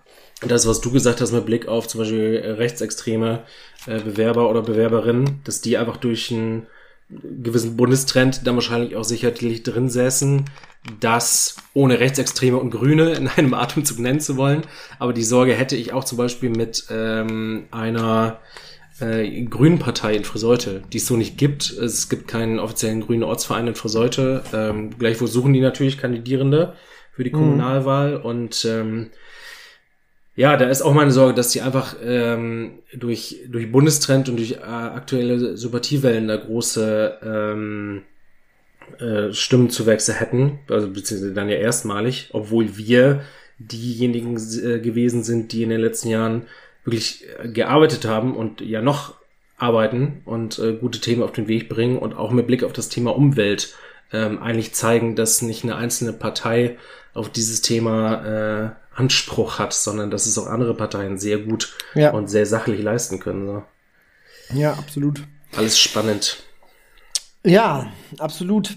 das, 0.47 0.69
was 0.69 0.81
du 0.83 0.93
gesagt 0.93 1.21
hast 1.21 1.33
mit 1.33 1.47
Blick 1.47 1.67
auf 1.69 1.89
zum 1.89 2.01
Beispiel 2.01 2.55
rechtsextreme 2.59 3.45
äh, 3.87 3.99
Bewerber 4.01 4.51
oder 4.51 4.63
Bewerberinnen, 4.63 5.41
dass 5.45 5.63
die 5.63 5.79
einfach 5.79 5.97
durch 5.97 6.31
einen 6.31 6.67
gewissen 7.11 7.77
Bundestrend 7.77 8.47
dann 8.47 8.55
wahrscheinlich 8.55 8.97
auch 8.97 9.05
sicherlich 9.05 9.63
drin 9.63 9.89
säßen, 9.89 10.45
das 11.01 11.57
ohne 11.75 12.01
Rechtsextreme 12.01 12.57
und 12.57 12.71
Grüne 12.71 13.13
in 13.13 13.29
einem 13.29 13.55
Atemzug 13.55 13.99
nennen 13.99 14.21
zu 14.21 14.37
wollen. 14.37 14.63
Aber 14.99 15.13
die 15.13 15.25
Sorge 15.25 15.55
hätte 15.55 15.77
ich 15.77 15.93
auch 15.93 16.05
zum 16.05 16.19
Beispiel 16.19 16.51
mit 16.51 16.87
ähm, 16.91 17.65
einer 17.71 18.41
äh, 19.01 19.43
grünen 19.45 19.79
Partei 19.79 20.15
in 20.15 20.25
Friseute, 20.25 20.83
die 20.93 20.99
es 20.99 21.07
so 21.07 21.17
nicht 21.17 21.39
gibt. 21.39 21.71
Es 21.71 22.09
gibt 22.09 22.29
keinen 22.29 22.59
offiziellen 22.59 23.01
grünen 23.01 23.23
Ortsverein 23.23 23.69
in 23.69 23.75
Friseute. 23.75 24.43
Ähm, 24.53 24.91
gleichwohl 24.99 25.29
suchen 25.29 25.53
die 25.53 25.61
natürlich 25.61 25.99
Kandidierende 25.99 26.75
für 27.13 27.25
die 27.25 27.31
mhm. 27.31 27.37
Kommunalwahl 27.37 28.19
mhm. 28.19 28.25
und 28.25 28.65
ähm, 28.65 29.11
ja, 30.39 30.57
da 30.57 30.69
ist 30.69 30.83
auch 30.83 30.95
meine 30.95 31.11
Sorge, 31.11 31.35
dass 31.35 31.51
die 31.51 31.63
einfach 31.63 31.97
ähm, 32.01 32.79
durch, 32.95 33.41
durch 33.49 33.73
Bundestrend 33.73 34.29
und 34.29 34.37
durch 34.37 34.53
äh, 34.53 34.63
aktuelle 34.63 35.57
Sympathiewellen 35.57 36.29
da 36.29 36.37
große 36.37 37.19
ähm, 37.25 38.03
äh, 39.01 39.33
Stimmenzuwächse 39.33 40.13
hätten, 40.13 40.61
also 40.69 40.89
beziehungsweise 40.91 41.35
dann 41.35 41.49
ja 41.49 41.57
erstmalig, 41.57 42.29
obwohl 42.33 42.77
wir 42.77 43.23
diejenigen 43.59 44.37
äh, 44.37 44.79
gewesen 44.79 45.25
sind, 45.25 45.51
die 45.51 45.65
in 45.65 45.71
den 45.71 45.81
letzten 45.81 46.09
Jahren 46.09 46.43
wirklich 46.85 47.25
äh, 47.43 47.49
gearbeitet 47.49 48.05
haben 48.05 48.37
und 48.37 48.61
ja 48.61 48.81
noch 48.81 49.17
arbeiten 49.57 50.23
und 50.25 50.61
äh, 50.61 50.75
gute 50.75 51.01
Themen 51.01 51.25
auf 51.25 51.33
den 51.33 51.49
Weg 51.49 51.69
bringen 51.69 51.99
und 51.99 52.15
auch 52.15 52.31
mit 52.31 52.47
Blick 52.47 52.63
auf 52.63 52.73
das 52.73 52.89
Thema 52.89 53.17
Umwelt 53.17 53.75
ähm, 54.13 54.41
eigentlich 54.41 54.73
zeigen, 54.73 55.17
dass 55.17 55.43
nicht 55.43 55.65
eine 55.65 55.75
einzelne 55.75 56.13
Partei 56.13 56.79
auf 57.13 57.29
dieses 57.29 57.61
Thema 57.61 58.77
äh, 58.77 58.88
Anspruch 58.99 59.59
hat, 59.59 59.73
sondern 59.73 60.11
dass 60.11 60.27
es 60.27 60.37
auch 60.39 60.47
andere 60.47 60.75
Parteien 60.75 61.19
sehr 61.19 61.39
gut 61.39 61.77
ja. 61.95 62.11
und 62.11 62.29
sehr 62.29 62.47
sachlich 62.47 62.83
leisten 62.83 63.21
können. 63.21 63.47
So. 63.47 63.63
Ja, 64.59 64.73
absolut. 64.73 65.23
Alles 65.57 65.79
spannend. 65.79 66.43
Ja, 67.45 67.93
absolut. 68.19 68.77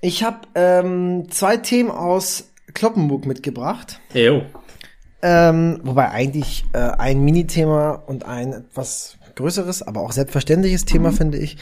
Ich 0.00 0.22
habe 0.22 0.40
ähm, 0.54 1.28
zwei 1.30 1.56
Themen 1.56 1.90
aus 1.90 2.50
Kloppenburg 2.74 3.26
mitgebracht. 3.26 4.00
Jo. 4.12 4.42
Ähm, 5.22 5.80
wobei 5.82 6.10
eigentlich 6.10 6.64
äh, 6.74 6.78
ein 6.78 7.24
Minithema 7.24 7.92
und 7.92 8.26
ein 8.26 8.52
etwas 8.52 9.16
größeres, 9.36 9.82
aber 9.82 10.00
auch 10.00 10.12
selbstverständliches 10.12 10.84
Thema, 10.84 11.10
mhm. 11.10 11.16
finde 11.16 11.38
ich. 11.38 11.56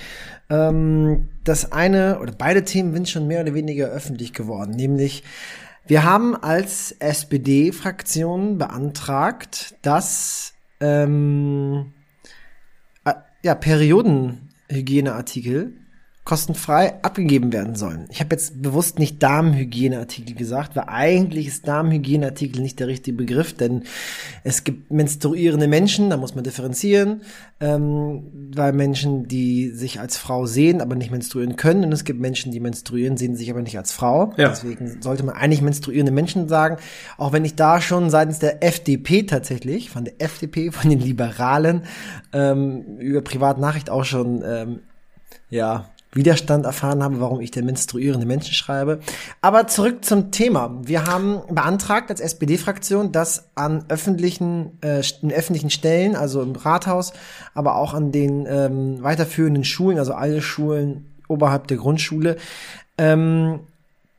Ähm, 0.51 1.29
das 1.45 1.71
eine 1.71 2.19
oder 2.19 2.33
beide 2.37 2.65
Themen 2.65 2.93
sind 2.93 3.09
schon 3.09 3.27
mehr 3.27 3.43
oder 3.43 3.55
weniger 3.55 3.87
öffentlich 3.87 4.33
geworden, 4.33 4.73
nämlich 4.73 5.23
wir 5.87 6.05
haben 6.05 6.37
als 6.37 6.93
SPD-Fraktion 6.93 8.59
beantragt, 8.59 9.75
dass 9.83 10.55
ähm, 10.81 11.93
äh, 13.05 13.15
ja, 13.43 13.55
Periodenhygieneartikel 13.55 15.82
kostenfrei 16.25 17.03
abgegeben 17.03 17.53
werden 17.53 17.75
sollen. 17.75 18.07
Ich 18.09 18.21
habe 18.21 18.31
jetzt 18.31 18.63
bewusst 18.63 19.01
nicht 19.01 19.21
Darmhygieneartikel 19.21 20.37
gesagt, 20.37 20.77
weil 20.77 20.85
eigentlich 20.87 21.49
ist 21.49 21.67
Darmhygieneartikel 21.67 22.63
nicht 22.63 22.79
der 22.79 22.87
richtige 22.87 23.17
Begriff, 23.17 23.55
denn 23.55 23.83
es 24.45 24.63
gibt 24.63 24.93
menstruierende 24.93 25.67
Menschen, 25.67 26.11
da 26.11 26.17
muss 26.17 26.37
man 26.37 26.45
differenzieren, 26.45 27.23
ähm, 27.59 28.51
weil 28.55 28.73
Menschen, 28.73 29.27
die 29.27 29.71
sich 29.71 29.99
als 29.99 30.17
Frau 30.17 30.47
sehen, 30.47 30.81
aber 30.81 30.95
nicht 30.95 31.11
menstruieren 31.11 31.57
können, 31.57 31.85
und 31.85 31.93
es 31.93 32.05
gibt 32.05 32.21
Menschen, 32.21 32.53
die 32.53 32.61
menstruieren, 32.61 33.17
sehen 33.17 33.35
sich 33.35 33.51
aber 33.51 33.63
nicht 33.63 33.77
als 33.77 33.91
Frau. 33.91 34.33
Ja. 34.37 34.51
Deswegen 34.51 35.03
sollte 35.03 35.25
man 35.25 35.35
eigentlich 35.35 35.61
menstruierende 35.61 36.13
Menschen 36.13 36.47
sagen, 36.47 36.77
auch 37.19 37.33
wenn 37.33 37.45
ich 37.45 37.57
da 37.57 37.81
schon 37.81 38.11
seitens 38.11 38.39
der 38.39 38.63
FDP 38.63 39.25
tatsächlich, 39.25 39.91
von 39.91 40.05
der 40.05 40.15
FDP, 40.21 40.71
von 40.71 40.89
den 40.89 41.01
Liberalen, 41.01 41.83
ähm, 42.33 42.99
über 42.99 43.23
Privatnachricht 43.23 43.91
auch 43.91 44.05
schon 44.05 44.45
ähm, 44.47 44.81
ja, 45.53 45.91
Widerstand 46.15 46.67
erfahren 46.67 47.03
habe, 47.03 47.21
warum 47.21 47.41
ich 47.41 47.51
der 47.51 47.65
menstruierende 47.65 48.27
Menschen 48.27 48.53
schreibe. 48.53 49.01
Aber 49.41 49.67
zurück 49.67 50.05
zum 50.05 50.31
Thema. 50.31 50.79
Wir 50.83 51.07
haben 51.07 51.41
beantragt 51.49 52.11
als 52.11 52.21
SPD-Fraktion, 52.21 53.13
dass 53.13 53.49
an 53.55 53.87
öffentlichen, 53.89 54.79
äh, 54.83 55.03
in 55.23 55.33
öffentlichen 55.33 55.71
Stellen, 55.71 56.15
also 56.15 56.43
im 56.43 56.55
Rathaus, 56.55 57.15
aber 57.55 57.77
auch 57.77 57.95
an 57.95 58.13
den 58.13 58.47
ähm, 58.47 59.03
weiterführenden 59.03 59.65
Schulen, 59.65 59.99
also 59.99 60.13
alle 60.13 60.43
Schulen 60.43 61.13
oberhalb 61.29 61.67
der 61.69 61.79
Grundschule, 61.79 62.37
ähm, 62.99 63.61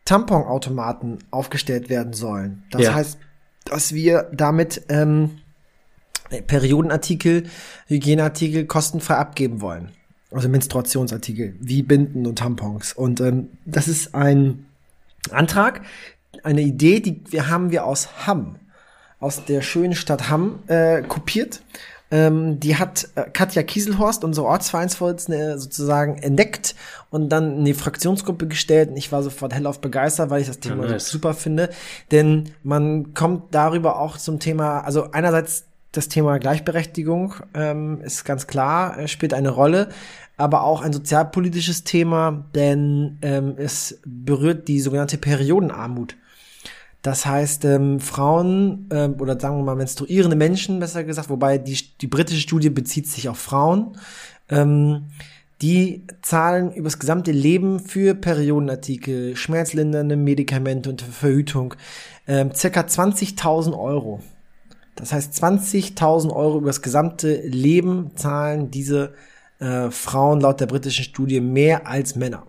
Tamponautomaten 0.06 1.20
aufgestellt 1.30 1.90
werden 1.90 2.14
sollen. 2.14 2.64
Das 2.72 2.82
ja. 2.82 2.96
heißt, 2.96 3.20
dass 3.66 3.94
wir 3.94 4.30
damit 4.34 4.82
ähm, 4.90 5.38
Periodenartikel, 6.48 7.44
Hygieneartikel 7.86 8.66
kostenfrei 8.66 9.16
abgeben 9.16 9.62
wollen 9.62 9.92
also 10.34 10.50
Menstruationsartikel, 10.50 11.56
wie 11.60 11.84
Binden 11.84 12.26
und 12.26 12.40
Tampons. 12.40 12.94
Und 12.94 13.22
ähm, 13.22 13.50
das 13.66 13.88
ist 13.88 14.16
ein 14.16 14.66
Antrag, 15.32 15.82
eine 16.44 16.62
Idee, 16.62 17.00
die 17.00 17.22
wir 17.30 17.50
haben 17.50 17.72
wir 17.72 17.86
aus 17.86 18.28
Hamm, 18.28 18.58
aus 19.20 19.46
der 19.46 19.62
schönen 19.62 19.96
Stadt 19.96 20.30
Hamm 20.30 20.60
äh, 20.68 21.02
kopiert. 21.04 21.62
Ähm, 22.12 22.60
die 22.60 22.76
hat 22.76 23.08
äh, 23.16 23.24
Katja 23.32 23.64
Kieselhorst, 23.64 24.24
unsere 24.24 24.46
Ortsvereinsvorsitzende, 24.46 25.58
sozusagen 25.58 26.18
entdeckt 26.20 26.76
und 27.10 27.30
dann 27.30 27.58
in 27.58 27.66
die 27.66 27.74
Fraktionsgruppe 27.74 28.48
gestellt. 28.48 28.90
Und 28.90 28.98
ich 28.98 29.12
war 29.12 29.24
sofort 29.24 29.54
hellauf 29.54 29.82
begeistert, 29.82 30.30
weil 30.30 30.42
ich 30.42 30.48
das 30.48 30.60
Thema 30.60 30.86
Ja, 30.86 30.92
nice. 30.92 31.10
super 31.10 31.34
finde. 31.34 31.70
Denn 32.12 32.52
man 32.62 33.16
kommt 33.16 33.56
darüber 33.56 34.00
auch 34.00 34.18
zum 34.18 34.40
Thema, 34.40 34.82
also 34.82 35.10
einerseits 35.12 35.66
das 35.94 36.10
Thema 36.10 36.40
Gleichberechtigung 36.40 37.36
ähm, 37.54 38.02
ist 38.02 38.26
ganz 38.26 38.48
klar, 38.48 38.98
äh, 38.98 39.08
spielt 39.08 39.34
eine 39.34 39.50
Rolle, 39.50 39.90
aber 40.36 40.64
auch 40.64 40.82
ein 40.82 40.92
sozialpolitisches 40.92 41.84
Thema, 41.84 42.46
denn 42.56 43.20
ähm, 43.22 43.54
es 43.58 44.02
berührt 44.06 44.68
die 44.68 44.80
sogenannte 44.80 45.18
Periodenarmut. 45.18 46.18
Das 47.04 47.26
heißt, 47.26 47.66
ähm, 47.66 48.00
Frauen 48.00 48.90
ähm, 48.92 49.16
oder 49.20 49.40
sagen 49.40 49.58
wir 49.58 49.64
mal 49.64 49.76
menstruierende 49.76 50.36
Menschen, 50.36 50.80
besser 50.80 51.04
gesagt, 51.04 51.30
wobei 51.30 51.58
die, 51.60 51.78
die 52.02 52.08
britische 52.08 52.42
Studie 52.42 52.70
bezieht 52.70 53.08
sich 53.08 53.30
auf 53.30 53.38
Frauen, 53.38 53.98
ähm, 54.50 55.06
die 55.62 56.08
zahlen 56.22 56.74
übers 56.74 57.00
gesamte 57.00 57.32
Leben 57.32 57.80
für 57.80 58.16
Periodenartikel, 58.16 59.36
schmerzlindernde 59.36 60.16
Medikamente 60.16 60.90
und 60.90 61.02
Verhütung 61.04 61.76
ähm, 62.28 62.52
circa 62.54 62.82
20.000 62.82 63.78
Euro. 63.78 64.22
Das 64.96 65.12
heißt, 65.12 65.34
20.000 65.44 66.32
Euro 66.32 66.60
übers 66.60 66.82
gesamte 66.82 67.42
Leben 67.42 68.12
zahlen 68.16 68.72
diese 68.72 69.14
äh, 69.60 69.90
Frauen 69.90 70.40
laut 70.40 70.60
der 70.60 70.68
britischen 70.68 71.04
Studie 71.04 71.42
mehr 71.42 71.88
als 71.88 72.16
Männer. 72.16 72.44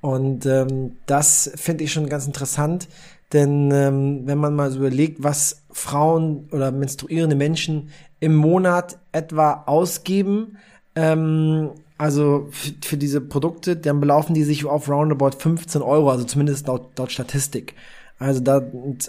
Und 0.00 0.46
ähm, 0.46 0.96
das 1.06 1.52
finde 1.54 1.84
ich 1.84 1.92
schon 1.92 2.08
ganz 2.08 2.26
interessant, 2.26 2.88
denn 3.32 3.70
ähm, 3.70 4.22
wenn 4.26 4.38
man 4.38 4.54
mal 4.54 4.70
so 4.70 4.78
überlegt, 4.78 5.22
was 5.22 5.62
Frauen 5.70 6.48
oder 6.50 6.70
menstruierende 6.72 7.36
Menschen 7.36 7.90
im 8.20 8.34
Monat 8.34 8.98
etwa 9.12 9.62
ausgeben, 9.66 10.58
ähm, 10.94 11.70
also 11.96 12.48
für, 12.50 12.96
diese 12.96 13.20
Produkte, 13.20 13.76
dann 13.76 14.00
belaufen 14.00 14.34
die 14.34 14.42
sich 14.42 14.64
auf 14.64 14.88
roundabout 14.88 15.38
15 15.38 15.82
Euro, 15.82 16.10
also 16.10 16.24
zumindest 16.24 16.66
laut, 16.66 16.98
laut 16.98 17.12
Statistik. 17.12 17.74
Also 18.18 18.40
da, 18.40 18.60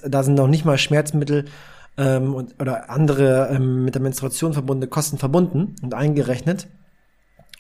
da 0.07 0.23
sind 0.23 0.35
noch 0.35 0.47
nicht 0.47 0.63
mal 0.63 0.77
Schmerzmittel 0.77 1.45
ähm, 1.97 2.33
und, 2.33 2.61
oder 2.61 2.89
andere 2.89 3.49
ähm, 3.51 3.85
mit 3.85 3.95
der 3.95 4.01
Menstruation 4.01 4.53
verbundene 4.53 4.89
Kosten 4.89 5.17
verbunden 5.17 5.75
und 5.81 5.93
eingerechnet. 5.93 6.67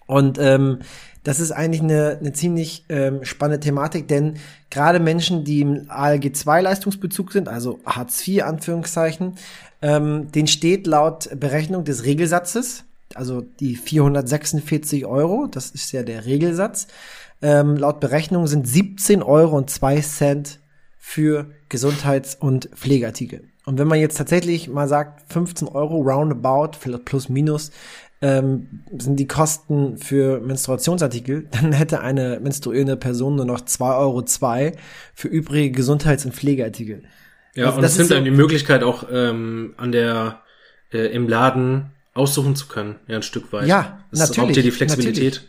Und 0.05 0.37
ähm, 0.39 0.79
das 1.23 1.39
ist 1.39 1.51
eigentlich 1.51 1.81
eine, 1.81 2.17
eine 2.19 2.33
ziemlich 2.33 2.85
ähm, 2.89 3.23
spannende 3.23 3.61
Thematik, 3.61 4.07
denn 4.07 4.35
gerade 4.69 4.99
Menschen, 4.99 5.45
die 5.45 5.61
im 5.61 5.89
ALG-2-Leistungsbezug 5.89 7.31
sind, 7.31 7.47
also 7.47 7.79
Hartz 7.85 8.27
IV 8.27 8.43
Anführungszeichen, 8.43 9.35
ähm, 9.81 10.31
den 10.31 10.47
steht 10.47 10.85
laut 10.85 11.29
Berechnung 11.39 11.85
des 11.85 12.03
Regelsatzes, 12.03 12.83
also 13.15 13.41
die 13.41 13.75
446 13.75 15.05
Euro, 15.05 15.47
das 15.49 15.71
ist 15.71 15.91
ja 15.93 16.03
der 16.03 16.25
Regelsatz, 16.25 16.87
ähm, 17.41 17.77
laut 17.77 17.99
Berechnung 17.99 18.47
sind 18.47 18.67
17 18.67 19.23
Euro 19.23 19.55
und 19.55 19.69
2 19.69 20.01
Cent 20.01 20.59
für 20.97 21.51
Gesundheits- 21.69 22.35
und 22.35 22.69
Pflegeartikel. 22.75 23.52
Und 23.65 23.79
wenn 23.79 23.87
man 23.87 23.99
jetzt 23.99 24.17
tatsächlich 24.17 24.67
mal 24.69 24.87
sagt, 24.87 25.31
15 25.31 25.67
Euro 25.69 26.01
roundabout, 26.01 26.77
vielleicht 26.79 27.05
plus 27.05 27.29
minus, 27.29 27.71
ähm, 28.21 28.83
sind 28.97 29.17
die 29.19 29.27
Kosten 29.27 29.97
für 29.97 30.39
Menstruationsartikel, 30.41 31.47
dann 31.51 31.71
hätte 31.73 32.01
eine 32.01 32.39
menstruierende 32.41 32.97
Person 32.97 33.35
nur 33.35 33.45
noch 33.45 33.61
2,02 33.61 33.97
Euro 33.99 34.71
für 35.13 35.27
übrige 35.27 35.71
Gesundheits- 35.71 36.25
und 36.25 36.33
Pflegeartikel. 36.33 37.03
Ja, 37.55 37.65
Also 37.65 37.77
und 37.77 37.83
das 37.83 37.97
nimmt 37.97 38.09
so- 38.09 38.15
einem 38.15 38.25
die 38.25 38.31
Möglichkeit 38.31 38.83
auch 38.83 39.05
ähm, 39.11 39.73
an 39.77 39.91
der 39.91 40.41
äh, 40.91 41.07
im 41.13 41.27
Laden 41.27 41.91
aussuchen 42.13 42.55
zu 42.55 42.67
können, 42.67 42.95
ja 43.07 43.17
ein 43.17 43.23
Stück 43.23 43.51
weit. 43.53 43.67
Ja, 43.67 43.99
das 44.11 44.29
natürlich, 44.29 44.55
dir 44.55 44.63
die 44.63 44.71
Flexibilität. 44.71 45.47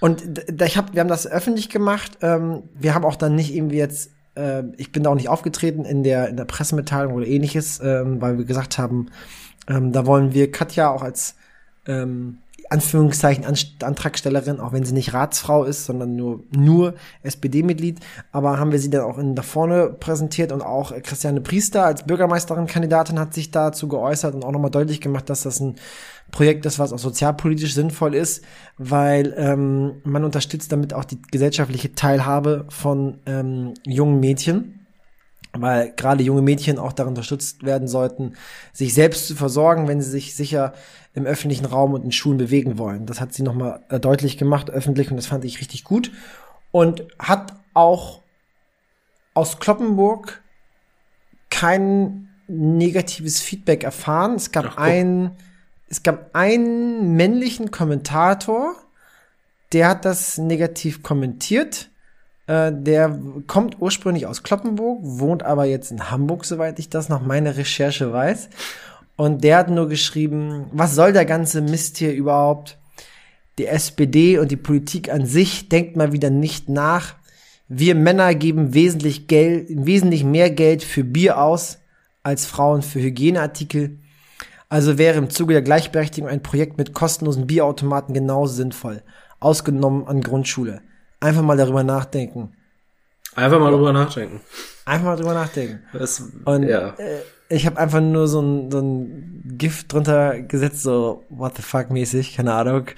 Und 0.00 0.22
d- 0.36 0.44
da, 0.52 0.66
ich 0.66 0.76
hab, 0.76 0.92
wir 0.92 1.00
haben 1.00 1.08
das 1.08 1.26
öffentlich 1.26 1.68
gemacht. 1.70 2.18
Ähm, 2.20 2.64
wir 2.78 2.94
haben 2.94 3.04
auch 3.04 3.16
dann 3.16 3.34
nicht 3.34 3.54
irgendwie 3.54 3.76
jetzt, 3.78 4.10
äh, 4.36 4.62
ich 4.76 4.92
bin 4.92 5.02
da 5.02 5.10
auch 5.10 5.14
nicht 5.14 5.28
aufgetreten 5.28 5.84
in 5.84 6.02
der 6.02 6.28
in 6.28 6.36
der 6.36 6.44
Pressemitteilung 6.44 7.14
oder 7.14 7.26
ähnliches, 7.26 7.80
ähm, 7.82 8.20
weil 8.20 8.38
wir 8.38 8.44
gesagt 8.44 8.78
haben, 8.78 9.10
ähm, 9.68 9.92
da 9.92 10.06
wollen 10.06 10.32
wir 10.34 10.50
Katja 10.50 10.90
auch 10.90 11.02
als 11.02 11.36
ähm, 11.86 12.38
Anführungszeichen 12.70 13.44
An 13.44 13.56
Antragstellerin, 13.82 14.60
auch 14.60 14.72
wenn 14.72 14.84
sie 14.84 14.94
nicht 14.94 15.12
Ratsfrau 15.12 15.64
ist, 15.64 15.84
sondern 15.84 16.16
nur 16.16 16.44
nur 16.50 16.94
SPD-Mitglied, 17.22 18.00
aber 18.32 18.58
haben 18.58 18.72
wir 18.72 18.78
sie 18.78 18.90
dann 18.90 19.02
auch 19.02 19.18
in 19.18 19.34
da 19.34 19.42
vorne 19.42 19.88
präsentiert 19.88 20.52
und 20.52 20.62
auch 20.62 20.92
Christiane 21.02 21.40
Priester 21.40 21.84
als 21.84 22.04
Bürgermeisterin 22.04 22.66
Kandidatin 22.66 23.18
hat 23.18 23.34
sich 23.34 23.50
dazu 23.50 23.88
geäußert 23.88 24.34
und 24.34 24.44
auch 24.44 24.52
nochmal 24.52 24.70
deutlich 24.70 25.00
gemacht, 25.00 25.28
dass 25.30 25.42
das 25.42 25.60
ein 25.60 25.76
Projekt 26.30 26.66
ist, 26.66 26.78
was 26.78 26.92
auch 26.92 26.98
sozialpolitisch 26.98 27.74
sinnvoll 27.74 28.14
ist, 28.14 28.44
weil 28.76 29.34
ähm, 29.36 30.00
man 30.04 30.24
unterstützt 30.24 30.72
damit 30.72 30.92
auch 30.94 31.04
die 31.04 31.20
gesellschaftliche 31.30 31.94
Teilhabe 31.94 32.64
von 32.70 33.18
ähm, 33.26 33.74
jungen 33.84 34.20
Mädchen 34.20 34.83
weil 35.56 35.92
gerade 35.92 36.22
junge 36.22 36.42
Mädchen 36.42 36.78
auch 36.78 36.92
darin 36.92 37.10
unterstützt 37.10 37.64
werden 37.64 37.88
sollten, 37.88 38.34
sich 38.72 38.94
selbst 38.94 39.28
zu 39.28 39.34
versorgen, 39.34 39.88
wenn 39.88 40.00
sie 40.00 40.10
sich 40.10 40.34
sicher 40.34 40.72
im 41.14 41.26
öffentlichen 41.26 41.64
Raum 41.64 41.94
und 41.94 42.04
in 42.04 42.12
Schulen 42.12 42.38
bewegen 42.38 42.76
wollen. 42.78 43.06
Das 43.06 43.20
hat 43.20 43.32
sie 43.32 43.42
nochmal 43.42 43.84
äh, 43.88 44.00
deutlich 44.00 44.36
gemacht, 44.36 44.70
öffentlich, 44.70 45.10
und 45.10 45.16
das 45.16 45.26
fand 45.26 45.44
ich 45.44 45.60
richtig 45.60 45.84
gut. 45.84 46.10
Und 46.72 47.06
hat 47.18 47.54
auch 47.72 48.20
aus 49.32 49.58
Kloppenburg 49.60 50.42
kein 51.50 52.28
negatives 52.48 53.40
Feedback 53.40 53.84
erfahren. 53.84 54.34
Es 54.34 54.50
gab 54.50 54.66
Ach, 54.70 54.76
einen, 54.78 55.32
es 55.88 56.02
gab 56.02 56.34
einen 56.34 57.14
männlichen 57.16 57.70
Kommentator, 57.70 58.74
der 59.72 59.88
hat 59.88 60.04
das 60.04 60.38
negativ 60.38 61.02
kommentiert. 61.02 61.90
Äh, 62.46 62.72
der 62.72 63.18
kommt 63.46 63.80
ursprünglich 63.80 64.26
aus 64.26 64.42
Kloppenburg, 64.42 64.98
wohnt 65.02 65.42
aber 65.42 65.64
jetzt 65.64 65.90
in 65.90 66.10
Hamburg, 66.10 66.44
soweit 66.44 66.78
ich 66.78 66.88
das 66.88 67.08
nach 67.08 67.22
meiner 67.22 67.56
Recherche 67.56 68.12
weiß. 68.12 68.48
Und 69.16 69.44
der 69.44 69.58
hat 69.58 69.70
nur 69.70 69.88
geschrieben, 69.88 70.66
was 70.72 70.94
soll 70.94 71.12
der 71.12 71.24
ganze 71.24 71.60
Mist 71.62 71.98
hier 71.98 72.12
überhaupt? 72.12 72.78
Die 73.58 73.66
SPD 73.66 74.38
und 74.38 74.50
die 74.50 74.56
Politik 74.56 75.12
an 75.12 75.26
sich 75.26 75.68
denkt 75.68 75.96
mal 75.96 76.12
wieder 76.12 76.30
nicht 76.30 76.68
nach. 76.68 77.14
Wir 77.68 77.94
Männer 77.94 78.34
geben 78.34 78.74
wesentlich 78.74 79.28
Geld, 79.28 79.66
wesentlich 79.68 80.24
mehr 80.24 80.50
Geld 80.50 80.82
für 80.82 81.04
Bier 81.04 81.40
aus 81.40 81.78
als 82.24 82.46
Frauen 82.46 82.82
für 82.82 83.00
Hygieneartikel. 83.00 83.98
Also 84.68 84.98
wäre 84.98 85.18
im 85.18 85.30
Zuge 85.30 85.54
der 85.54 85.62
Gleichberechtigung 85.62 86.28
ein 86.28 86.42
Projekt 86.42 86.78
mit 86.78 86.94
kostenlosen 86.94 87.46
Bierautomaten 87.46 88.12
genauso 88.12 88.54
sinnvoll. 88.54 89.02
Ausgenommen 89.38 90.08
an 90.08 90.20
Grundschule. 90.20 90.82
Einfach 91.24 91.40
mal 91.40 91.56
darüber 91.56 91.82
nachdenken. 91.82 92.52
Einfach 93.34 93.58
mal 93.58 93.70
drüber 93.70 93.94
nachdenken. 93.94 94.42
Einfach 94.84 95.06
mal 95.06 95.16
drüber 95.16 95.32
nachdenken. 95.32 95.82
Das, 95.94 96.22
Und 96.44 96.64
ja. 96.64 96.90
äh, 96.98 97.22
ich 97.48 97.64
habe 97.64 97.78
einfach 97.78 98.02
nur 98.02 98.28
so 98.28 98.42
ein, 98.42 98.70
so 98.70 98.80
ein 98.80 99.42
Gift 99.56 99.90
drunter 99.90 100.38
gesetzt, 100.42 100.82
so 100.82 101.24
what 101.30 101.56
the 101.56 101.62
fuck 101.62 101.88
mäßig, 101.88 102.36
keine 102.36 102.52
Ahnung. 102.52 102.88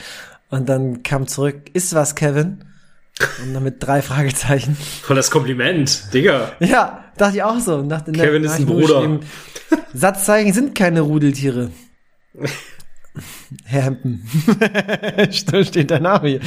Und 0.50 0.68
dann 0.68 1.04
kam 1.04 1.28
zurück, 1.28 1.70
ist 1.72 1.94
was, 1.94 2.16
Kevin? 2.16 2.64
Und 3.44 3.54
dann 3.54 3.62
mit 3.62 3.76
drei 3.78 4.02
Fragezeichen. 4.02 4.76
Voll 5.02 5.14
das 5.14 5.30
Kompliment, 5.30 6.12
Digga. 6.12 6.50
Ja, 6.58 7.04
dachte 7.16 7.36
ich 7.36 7.42
auch 7.44 7.60
so. 7.60 7.76
Und 7.76 7.90
dachte, 7.90 8.10
Kevin 8.10 8.42
ist 8.42 8.58
ein 8.58 8.66
Bruder. 8.66 9.20
Satzzeichen 9.94 10.52
sind 10.52 10.74
keine 10.74 11.02
Rudeltiere. 11.02 11.70
Herr 13.64 13.82
Hempen. 13.82 14.26
Stimmt, 15.30 15.66
steht 15.68 15.90
der 15.90 16.00
Name 16.00 16.28
hier. 16.28 16.40